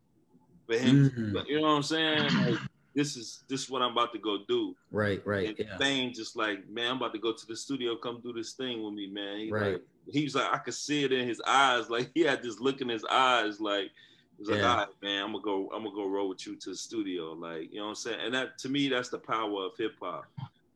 for 0.66 0.78
him. 0.78 1.10
Mm-hmm. 1.10 1.38
You 1.48 1.62
know 1.62 1.68
what 1.68 1.76
I'm 1.76 1.84
saying? 1.84 2.34
Like, 2.46 2.60
this 2.96 3.16
is 3.16 3.44
this 3.50 3.64
is 3.64 3.70
what 3.70 3.82
I'm 3.82 3.92
about 3.92 4.14
to 4.14 4.20
go 4.20 4.40
do. 4.48 4.76
Right, 4.92 5.22
right. 5.26 5.48
And 5.48 5.58
yeah. 5.82 6.10
Just 6.12 6.36
like, 6.36 6.70
man, 6.70 6.92
I'm 6.92 6.98
about 6.98 7.14
to 7.14 7.20
go 7.20 7.34
to 7.34 7.48
the 7.48 7.56
studio, 7.56 7.96
come 7.96 8.22
do 8.22 8.34
this 8.34 8.54
thing 8.54 8.84
with 8.84 8.94
me, 8.94 9.08
man. 9.08 9.40
He 9.40 9.52
right. 9.52 9.74
Like, 9.74 9.82
he 10.08 10.24
was 10.24 10.36
like, 10.36 10.52
I 10.52 10.58
could 10.58 10.74
see 10.74 11.04
it 11.04 11.12
in 11.12 11.28
his 11.28 11.42
eyes. 11.48 11.90
Like 11.90 12.12
he 12.14 12.22
had 12.22 12.44
this 12.44 12.60
look 12.60 12.82
in 12.82 12.90
his 12.90 13.06
eyes, 13.06 13.60
like 13.60 13.90
he 14.38 14.42
was 14.42 14.50
yeah. 14.50 14.56
like, 14.56 14.66
all 14.66 14.78
right, 14.78 14.88
man, 15.02 15.24
I'm 15.24 15.32
gonna 15.32 15.44
go, 15.44 15.70
I'm 15.74 15.84
gonna 15.84 15.96
go 15.96 16.08
roll 16.08 16.30
with 16.30 16.46
you 16.46 16.56
to 16.56 16.70
the 16.72 16.76
studio. 16.76 17.34
Like, 17.34 17.72
you 17.72 17.78
know 17.78 17.86
what 17.86 17.90
I'm 17.90 17.96
saying? 17.96 18.20
And 18.24 18.34
that 18.34 18.58
to 18.60 18.70
me, 18.70 18.90
that's 18.90 19.10
the 19.10 19.20
power 19.20 19.66
of 19.66 19.78
hip 19.78 19.96
hop. 20.02 20.26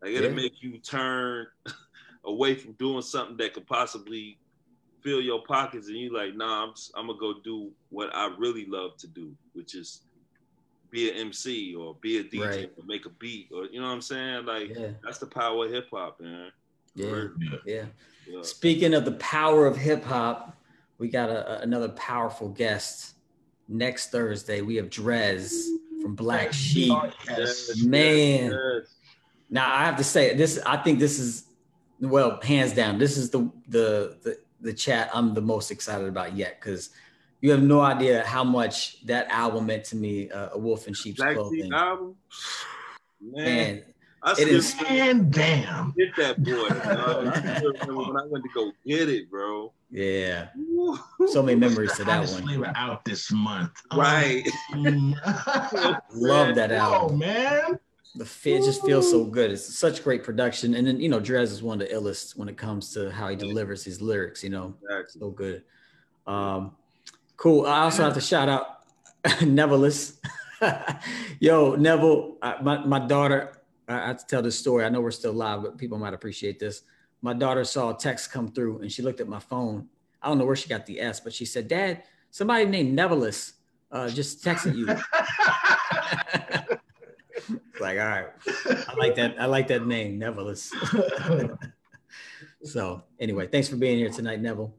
Like 0.01 0.11
it'll 0.11 0.29
yeah. 0.29 0.35
make 0.35 0.61
you 0.61 0.77
turn 0.77 1.47
away 2.25 2.55
from 2.55 2.73
doing 2.73 3.01
something 3.01 3.37
that 3.37 3.53
could 3.53 3.67
possibly 3.67 4.37
fill 5.01 5.21
your 5.21 5.43
pockets, 5.43 5.87
and 5.87 5.97
you 5.97 6.13
like, 6.13 6.35
nah, 6.35 6.65
I'm 6.65 6.75
just, 6.75 6.91
I'm 6.95 7.07
gonna 7.07 7.19
go 7.19 7.35
do 7.43 7.71
what 7.89 8.13
I 8.15 8.33
really 8.37 8.65
love 8.65 8.97
to 8.97 9.07
do, 9.07 9.33
which 9.53 9.75
is 9.75 10.01
be 10.89 11.09
an 11.09 11.17
MC 11.17 11.75
or 11.75 11.95
be 12.01 12.19
a 12.19 12.23
DJ 12.23 12.45
right. 12.45 12.71
or 12.77 12.83
make 12.85 13.05
a 13.05 13.09
beat 13.09 13.49
or 13.53 13.65
you 13.65 13.79
know 13.79 13.87
what 13.87 13.93
I'm 13.93 14.01
saying? 14.01 14.45
Like 14.45 14.69
yeah. 14.75 14.91
that's 15.03 15.17
the 15.17 15.27
power 15.27 15.65
of 15.65 15.71
hip 15.71 15.87
hop, 15.91 16.19
man. 16.19 16.51
Yeah. 16.95 17.27
yeah. 17.65 17.85
yeah. 18.27 18.41
Speaking 18.41 18.93
of 18.93 19.05
the 19.05 19.11
power 19.13 19.65
of 19.65 19.77
hip 19.77 20.03
hop, 20.03 20.57
we 20.97 21.09
got 21.09 21.29
a, 21.29 21.59
a, 21.59 21.61
another 21.61 21.89
powerful 21.89 22.49
guest 22.49 23.15
next 23.67 24.11
Thursday. 24.11 24.61
We 24.61 24.75
have 24.77 24.89
Dres 24.89 25.69
from 26.01 26.15
Black 26.15 26.53
Sheep. 26.53 26.93
Yes, 27.27 27.83
man. 27.83 28.51
Yes. 28.51 28.95
Now 29.49 29.73
I 29.73 29.85
have 29.85 29.97
to 29.97 30.03
say 30.03 30.35
this. 30.35 30.59
I 30.65 30.77
think 30.77 30.99
this 30.99 31.19
is 31.19 31.45
well, 31.99 32.39
hands 32.41 32.73
down. 32.73 32.97
This 32.97 33.17
is 33.17 33.29
the 33.29 33.49
the 33.67 34.17
the, 34.23 34.39
the 34.61 34.73
chat 34.73 35.09
I'm 35.13 35.33
the 35.33 35.41
most 35.41 35.71
excited 35.71 36.07
about 36.07 36.35
yet 36.35 36.59
because 36.59 36.89
you 37.41 37.51
have 37.51 37.61
no 37.61 37.81
idea 37.81 38.23
how 38.25 38.43
much 38.43 39.05
that 39.05 39.29
album 39.29 39.67
meant 39.67 39.85
to 39.85 39.95
me. 39.95 40.29
Uh, 40.29 40.49
a 40.53 40.57
Wolf 40.57 40.87
in 40.87 40.93
Sheep's 40.93 41.17
Black 41.17 41.35
Clothing. 41.35 41.71
album, 41.73 42.15
man. 43.21 43.45
man 43.45 43.83
I 44.23 44.31
it 44.33 44.47
is 44.47 44.75
man, 44.81 45.29
damn. 45.29 45.93
Get 45.97 46.15
that 46.17 46.43
boy. 46.43 46.53
when 47.93 48.17
I 48.17 48.25
went 48.25 48.43
to 48.43 48.49
go 48.53 48.71
get 48.85 49.09
it, 49.09 49.29
bro. 49.29 49.71
Yeah. 49.89 50.49
So 51.27 51.43
many 51.43 51.57
memories 51.57 51.93
to 51.97 52.03
that 52.03 52.29
one. 52.29 52.43
Flavor 52.43 52.73
out 52.75 53.05
this 53.05 53.31
month. 53.31 53.71
Right. 53.95 54.47
Um, 54.73 55.15
Love 56.13 56.55
that 56.55 56.71
album, 56.71 57.15
oh, 57.15 57.17
man. 57.17 57.79
The 58.17 58.25
fit 58.25 58.63
just 58.63 58.83
feels 58.85 59.09
so 59.09 59.25
good. 59.25 59.51
It's 59.51 59.77
such 59.77 60.03
great 60.03 60.23
production, 60.23 60.73
and 60.75 60.87
then 60.87 60.99
you 60.99 61.09
know, 61.09 61.19
Dres 61.19 61.51
is 61.51 61.61
one 61.61 61.81
of 61.81 61.87
the 61.87 61.93
illest 61.93 62.35
when 62.37 62.49
it 62.49 62.57
comes 62.57 62.93
to 62.93 63.11
how 63.11 63.29
he 63.29 63.35
delivers 63.35 63.83
his 63.83 64.01
lyrics. 64.01 64.43
You 64.43 64.49
know, 64.49 64.75
exactly. 64.81 65.19
so 65.19 65.29
good. 65.29 65.63
Um, 66.25 66.75
Cool. 67.37 67.67
I 67.67 67.81
also 67.81 68.03
have 68.03 68.15
to 68.15 68.21
shout 68.21 68.49
out 68.49 68.79
Nevilis. 69.23 70.17
Yo, 71.39 71.75
Neville, 71.75 72.37
my, 72.63 72.83
my 72.83 72.99
daughter, 72.99 73.61
I 73.87 74.07
have 74.07 74.17
to 74.17 74.25
tell 74.25 74.41
this 74.41 74.57
story. 74.59 74.83
I 74.83 74.89
know 74.89 75.01
we're 75.01 75.11
still 75.11 75.33
live, 75.33 75.61
but 75.61 75.77
people 75.77 75.99
might 75.99 76.15
appreciate 76.15 76.59
this. 76.59 76.81
My 77.21 77.33
daughter 77.33 77.63
saw 77.63 77.91
a 77.91 77.97
text 77.97 78.31
come 78.31 78.47
through 78.47 78.79
and 78.81 78.91
she 78.91 79.03
looked 79.03 79.21
at 79.21 79.27
my 79.27 79.39
phone. 79.39 79.87
I 80.21 80.29
don't 80.29 80.39
know 80.39 80.45
where 80.45 80.55
she 80.55 80.67
got 80.67 80.87
the 80.87 80.99
S, 80.99 81.19
but 81.19 81.31
she 81.31 81.45
said, 81.45 81.67
Dad, 81.67 82.03
somebody 82.31 82.65
named 82.65 82.97
Nevilis 82.97 83.53
uh, 83.91 84.09
just 84.09 84.43
texted 84.43 84.75
you. 84.75 84.87
like, 87.79 87.99
all 87.99 88.05
right. 88.05 88.27
I 88.87 88.93
like 88.97 89.15
that. 89.15 89.35
I 89.39 89.45
like 89.45 89.67
that 89.69 89.85
name, 89.85 90.19
Nevilis. 90.19 90.71
so 92.63 93.03
anyway, 93.19 93.47
thanks 93.47 93.67
for 93.67 93.75
being 93.75 93.97
here 93.97 94.09
tonight, 94.09 94.41
Neville. 94.41 94.73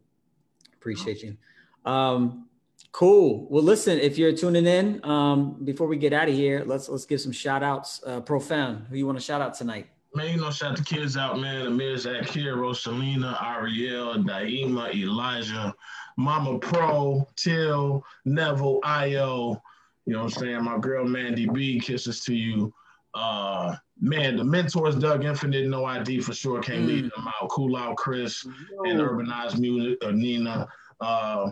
Appreciate 0.74 1.22
you. 1.22 1.36
Um, 1.84 2.48
Cool. 2.92 3.46
Well, 3.50 3.62
listen, 3.62 3.98
if 3.98 4.18
you're 4.18 4.32
tuning 4.32 4.66
in, 4.66 5.04
um, 5.04 5.62
before 5.64 5.86
we 5.86 5.96
get 5.96 6.12
out 6.12 6.28
of 6.28 6.34
here, 6.34 6.64
let's 6.66 6.88
let's 6.88 7.04
give 7.04 7.20
some 7.20 7.32
shout 7.32 7.62
outs. 7.62 8.02
Uh, 8.04 8.20
Profound, 8.20 8.86
who 8.88 8.96
you 8.96 9.06
want 9.06 9.18
to 9.18 9.24
shout 9.24 9.40
out 9.40 9.54
tonight? 9.54 9.88
Man, 10.14 10.34
you 10.34 10.40
know, 10.40 10.50
shout 10.50 10.76
the 10.76 10.82
kids 10.82 11.16
out, 11.16 11.38
man. 11.38 11.66
Amir 11.66 11.94
Zakir, 11.94 12.56
Rosalina, 12.56 13.40
Ariel, 13.40 14.14
Daima, 14.14 14.92
Elijah, 14.94 15.74
Mama 16.16 16.58
Pro, 16.58 17.28
Till, 17.36 18.02
Neville, 18.24 18.80
Io. 18.84 19.62
You 20.06 20.14
know 20.14 20.24
what 20.24 20.36
I'm 20.36 20.42
saying? 20.42 20.64
My 20.64 20.78
girl 20.78 21.04
Mandy 21.04 21.46
B, 21.46 21.78
kisses 21.78 22.24
to 22.24 22.34
you. 22.34 22.72
Uh 23.18 23.76
man, 24.00 24.36
the 24.36 24.44
mentors 24.44 24.94
Dug 24.94 25.24
Infinite, 25.24 25.66
no 25.66 25.84
ID 25.84 26.20
for 26.20 26.32
sure. 26.32 26.60
Can't 26.60 26.84
mm. 26.84 26.86
leave 26.86 27.10
them 27.10 27.26
out. 27.26 27.48
Cool 27.48 27.76
out 27.76 27.96
Chris 27.96 28.44
Yo. 28.44 28.82
and 28.84 29.00
urbanized 29.00 29.58
music, 29.58 29.98
uh, 30.04 30.12
Nina. 30.12 30.68
Uh 31.00 31.50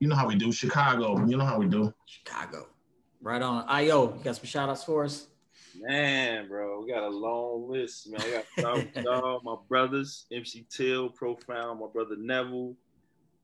you 0.00 0.08
know 0.08 0.16
how 0.16 0.26
we 0.26 0.36
do. 0.36 0.50
Chicago. 0.52 1.24
You 1.26 1.36
know 1.36 1.44
how 1.44 1.58
we 1.58 1.66
do. 1.66 1.92
Chicago. 2.06 2.68
Right 3.20 3.42
on. 3.42 3.64
Io, 3.68 4.14
you 4.16 4.24
got 4.24 4.36
some 4.36 4.46
shout 4.46 4.68
outs 4.68 4.84
for 4.84 5.04
us? 5.04 5.26
Man, 5.80 6.48
bro, 6.48 6.80
we 6.80 6.92
got 6.92 7.04
a 7.04 7.08
long 7.08 7.70
list, 7.70 8.10
man. 8.10 8.20
I 8.20 8.62
got 8.62 8.96
y'all, 9.04 9.40
my 9.44 9.56
brothers, 9.68 10.26
MC 10.32 10.66
Till, 10.70 11.10
Profound, 11.10 11.80
my 11.80 11.86
brother 11.92 12.16
Neville. 12.18 12.74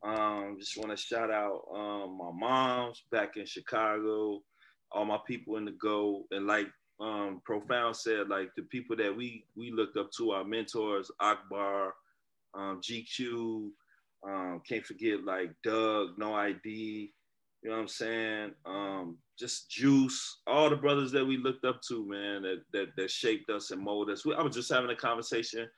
Um, 0.02 0.56
just 0.58 0.76
want 0.76 0.90
to 0.90 0.96
shout 0.96 1.30
out 1.30 1.62
um, 1.74 2.18
my 2.18 2.30
moms 2.32 3.04
back 3.10 3.36
in 3.36 3.46
Chicago, 3.46 4.42
all 4.92 5.04
my 5.04 5.18
people 5.26 5.56
in 5.56 5.64
the 5.64 5.72
go, 5.72 6.24
and 6.30 6.46
like 6.46 6.68
um, 7.00 7.40
Profound 7.44 7.96
said, 7.96 8.28
like 8.28 8.50
the 8.56 8.62
people 8.62 8.96
that 8.96 9.14
we 9.14 9.44
we 9.56 9.70
looked 9.70 9.96
up 9.96 10.10
to, 10.18 10.30
our 10.30 10.44
mentors, 10.44 11.10
Akbar, 11.20 11.94
um, 12.54 12.80
GQ, 12.80 13.70
um, 14.26 14.62
can't 14.66 14.86
forget 14.86 15.24
like 15.24 15.50
Doug, 15.62 16.10
No 16.18 16.34
ID. 16.34 17.12
You 17.62 17.70
know 17.70 17.76
what 17.76 17.82
I'm 17.82 17.88
saying? 17.88 18.52
Um, 18.66 19.18
just 19.38 19.70
Juice, 19.70 20.40
all 20.46 20.68
the 20.68 20.76
brothers 20.76 21.10
that 21.12 21.24
we 21.24 21.38
looked 21.38 21.64
up 21.64 21.80
to, 21.88 22.06
man, 22.06 22.42
that 22.42 22.62
that, 22.72 22.86
that 22.96 23.10
shaped 23.10 23.50
us 23.50 23.70
and 23.70 23.82
molded 23.82 24.12
us. 24.12 24.24
We, 24.24 24.34
I 24.34 24.42
was 24.42 24.54
just 24.54 24.72
having 24.72 24.90
a 24.90 24.96
conversation 24.96 25.68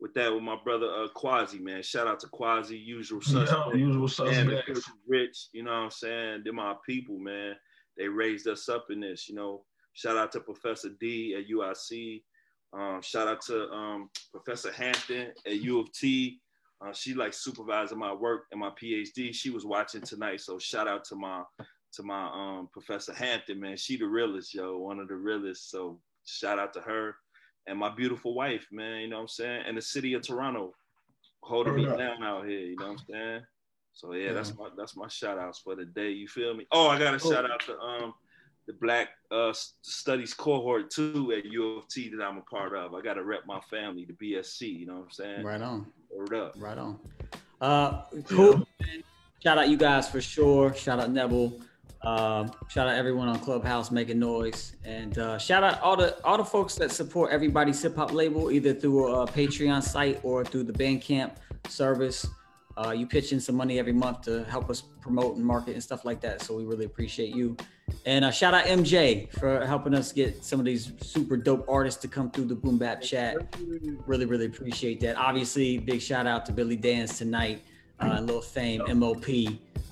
with 0.00 0.14
that 0.14 0.32
with 0.32 0.42
my 0.42 0.56
brother 0.64 0.86
uh, 0.86 1.08
Quasi, 1.14 1.58
man. 1.58 1.82
Shout 1.82 2.08
out 2.08 2.18
to 2.20 2.28
Quasi, 2.28 2.76
usual 2.76 3.20
suspect. 3.20 3.74
Usual 3.74 4.08
suspect. 4.08 4.80
Rich, 5.06 5.48
you 5.52 5.62
know 5.62 5.70
what 5.70 5.78
I'm 5.78 5.90
saying? 5.90 6.42
They're 6.44 6.52
my 6.52 6.74
people, 6.86 7.18
man. 7.18 7.54
They 7.96 8.08
raised 8.08 8.48
us 8.48 8.68
up 8.68 8.86
in 8.90 9.00
this, 9.00 9.28
you 9.28 9.34
know. 9.34 9.62
Shout 9.94 10.16
out 10.16 10.32
to 10.32 10.40
Professor 10.40 10.90
D 11.00 11.34
at 11.34 11.48
UIC. 11.48 12.22
Um, 12.72 13.00
shout 13.02 13.28
out 13.28 13.40
to 13.42 13.70
um, 13.70 14.10
Professor 14.32 14.72
Hampton 14.72 15.32
at 15.46 15.60
U 15.60 15.80
of 15.80 15.92
T. 15.92 16.40
Uh, 16.84 16.92
she 16.92 17.14
like 17.14 17.32
supervising 17.32 17.98
my 17.98 18.12
work 18.12 18.46
and 18.50 18.60
my 18.60 18.70
PhD. 18.70 19.34
She 19.34 19.50
was 19.50 19.64
watching 19.64 20.02
tonight, 20.02 20.40
so 20.40 20.58
shout 20.58 20.88
out 20.88 21.04
to 21.04 21.16
my 21.16 21.42
to 21.94 22.02
my 22.02 22.26
um, 22.26 22.68
professor 22.72 23.14
Hampton, 23.14 23.60
man. 23.60 23.76
She 23.76 23.96
the 23.96 24.06
realest, 24.06 24.52
yo, 24.52 24.78
one 24.78 24.98
of 24.98 25.08
the 25.08 25.14
realest. 25.14 25.70
So 25.70 26.00
shout 26.26 26.58
out 26.58 26.74
to 26.74 26.80
her 26.80 27.14
and 27.66 27.78
my 27.78 27.94
beautiful 27.94 28.34
wife, 28.34 28.66
man. 28.72 29.02
You 29.02 29.08
know 29.08 29.16
what 29.16 29.22
I'm 29.22 29.28
saying? 29.28 29.62
And 29.66 29.76
the 29.76 29.82
city 29.82 30.14
of 30.14 30.22
Toronto 30.22 30.72
holding 31.42 31.76
me 31.76 31.84
down 31.84 32.22
out 32.22 32.46
here. 32.46 32.60
You 32.60 32.76
know 32.76 32.88
what 32.88 33.00
I'm 33.00 33.06
saying? 33.10 33.40
So 33.92 34.12
yeah, 34.12 34.26
yeah, 34.26 34.32
that's 34.32 34.56
my 34.58 34.68
that's 34.76 34.96
my 34.96 35.08
shout 35.08 35.38
outs 35.38 35.60
for 35.60 35.76
the 35.76 35.84
day. 35.84 36.10
You 36.10 36.26
feel 36.26 36.54
me? 36.54 36.66
Oh, 36.72 36.88
I 36.88 36.98
got 36.98 37.14
a 37.14 37.18
cool. 37.18 37.30
shout 37.30 37.48
out 37.48 37.60
to 37.66 37.78
um 37.78 38.14
the 38.66 38.72
Black 38.74 39.08
uh, 39.30 39.52
Studies 39.82 40.34
cohort 40.34 40.90
too 40.90 41.34
at 41.36 41.44
U 41.44 41.78
of 41.78 41.88
T 41.88 42.08
that 42.10 42.22
I'm 42.22 42.38
a 42.38 42.42
part 42.42 42.74
of. 42.74 42.94
I 42.94 43.00
got 43.00 43.14
to 43.14 43.24
rep 43.24 43.42
my 43.46 43.60
family, 43.70 44.06
the 44.06 44.14
BSC. 44.14 44.62
You 44.62 44.86
know 44.86 44.94
what 44.94 45.04
I'm 45.04 45.10
saying? 45.10 45.44
Right 45.44 45.60
on. 45.60 45.86
Word 46.10 46.34
up. 46.34 46.54
Right 46.58 46.78
on. 46.78 46.98
Uh, 47.60 48.02
cool. 48.26 48.66
Yeah. 48.80 48.86
Shout 49.42 49.58
out 49.58 49.68
you 49.68 49.76
guys 49.76 50.08
for 50.08 50.20
sure. 50.20 50.74
Shout 50.74 51.00
out 51.00 51.10
Neville. 51.10 51.60
Um, 52.02 52.52
shout 52.68 52.86
out 52.86 52.96
everyone 52.96 53.28
on 53.28 53.38
Clubhouse 53.38 53.90
making 53.90 54.18
noise, 54.18 54.76
and 54.84 55.16
uh, 55.18 55.38
shout 55.38 55.64
out 55.64 55.80
all 55.80 55.96
the 55.96 56.22
all 56.22 56.36
the 56.36 56.44
folks 56.44 56.74
that 56.74 56.90
support 56.90 57.32
everybody's 57.32 57.80
hip 57.80 57.96
hop 57.96 58.12
label 58.12 58.50
either 58.50 58.74
through 58.74 59.14
a 59.14 59.26
Patreon 59.26 59.82
site 59.82 60.20
or 60.22 60.44
through 60.44 60.64
the 60.64 60.72
Bandcamp 60.72 61.36
service. 61.68 62.26
Uh, 62.76 62.90
you 62.90 63.06
pitch 63.06 63.32
in 63.32 63.40
some 63.40 63.54
money 63.54 63.78
every 63.78 63.92
month 63.92 64.22
to 64.22 64.44
help 64.44 64.68
us 64.68 64.82
promote 65.00 65.36
and 65.36 65.44
market 65.44 65.74
and 65.74 65.82
stuff 65.82 66.04
like 66.04 66.20
that. 66.20 66.42
So 66.42 66.54
we 66.56 66.64
really 66.64 66.84
appreciate 66.84 67.34
you. 67.34 67.56
And 68.06 68.24
uh, 68.24 68.30
shout 68.30 68.54
out 68.54 68.66
MJ 68.66 69.32
for 69.38 69.64
helping 69.64 69.94
us 69.94 70.12
get 70.12 70.44
some 70.44 70.58
of 70.58 70.66
these 70.66 70.92
super 71.00 71.36
dope 71.36 71.64
artists 71.68 72.00
to 72.02 72.08
come 72.08 72.30
through 72.30 72.46
the 72.46 72.54
Boom 72.54 72.78
Bap 72.78 73.00
chat. 73.00 73.36
Really, 74.06 74.26
really 74.26 74.46
appreciate 74.46 75.00
that. 75.00 75.16
Obviously, 75.16 75.78
big 75.78 76.00
shout 76.00 76.26
out 76.26 76.44
to 76.46 76.52
Billy 76.52 76.76
Danze 76.76 77.16
tonight, 77.18 77.62
uh, 78.00 78.20
Little 78.20 78.42
Fame, 78.42 78.82
MOP. 78.98 79.26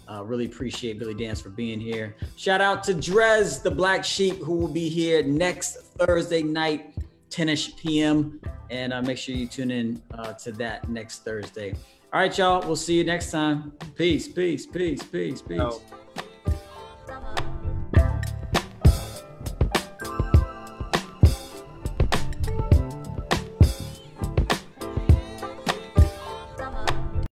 Uh, 0.09 0.23
really 0.25 0.47
appreciate 0.47 0.99
Billy 0.99 1.15
Danze 1.15 1.43
for 1.43 1.49
being 1.49 1.81
here. 1.81 2.17
Shout 2.37 2.61
out 2.61 2.85
to 2.85 2.95
Dres, 2.95 3.61
the 3.61 3.71
Black 3.71 4.05
Sheep, 4.05 4.37
who 4.39 4.57
will 4.57 4.69
be 4.69 4.89
here 4.89 5.23
next 5.23 5.77
Thursday 5.97 6.43
night, 6.43 6.95
10ish 7.31 7.79
p.m. 7.79 8.41
And 8.69 8.93
uh, 8.93 9.01
make 9.01 9.17
sure 9.17 9.35
you 9.35 9.47
tune 9.47 9.71
in 9.71 10.03
uh, 10.13 10.33
to 10.35 10.53
that 10.53 10.89
next 10.89 11.25
Thursday. 11.25 11.73
All 12.13 12.21
right, 12.21 12.37
y'all. 12.37 12.61
We'll 12.67 12.77
see 12.77 12.99
you 12.99 13.05
next 13.05 13.31
time. 13.31 13.73
Peace, 13.95 14.29
peace, 14.29 14.67
peace, 14.67 15.03
peace, 15.03 15.41
peace. 15.41 15.81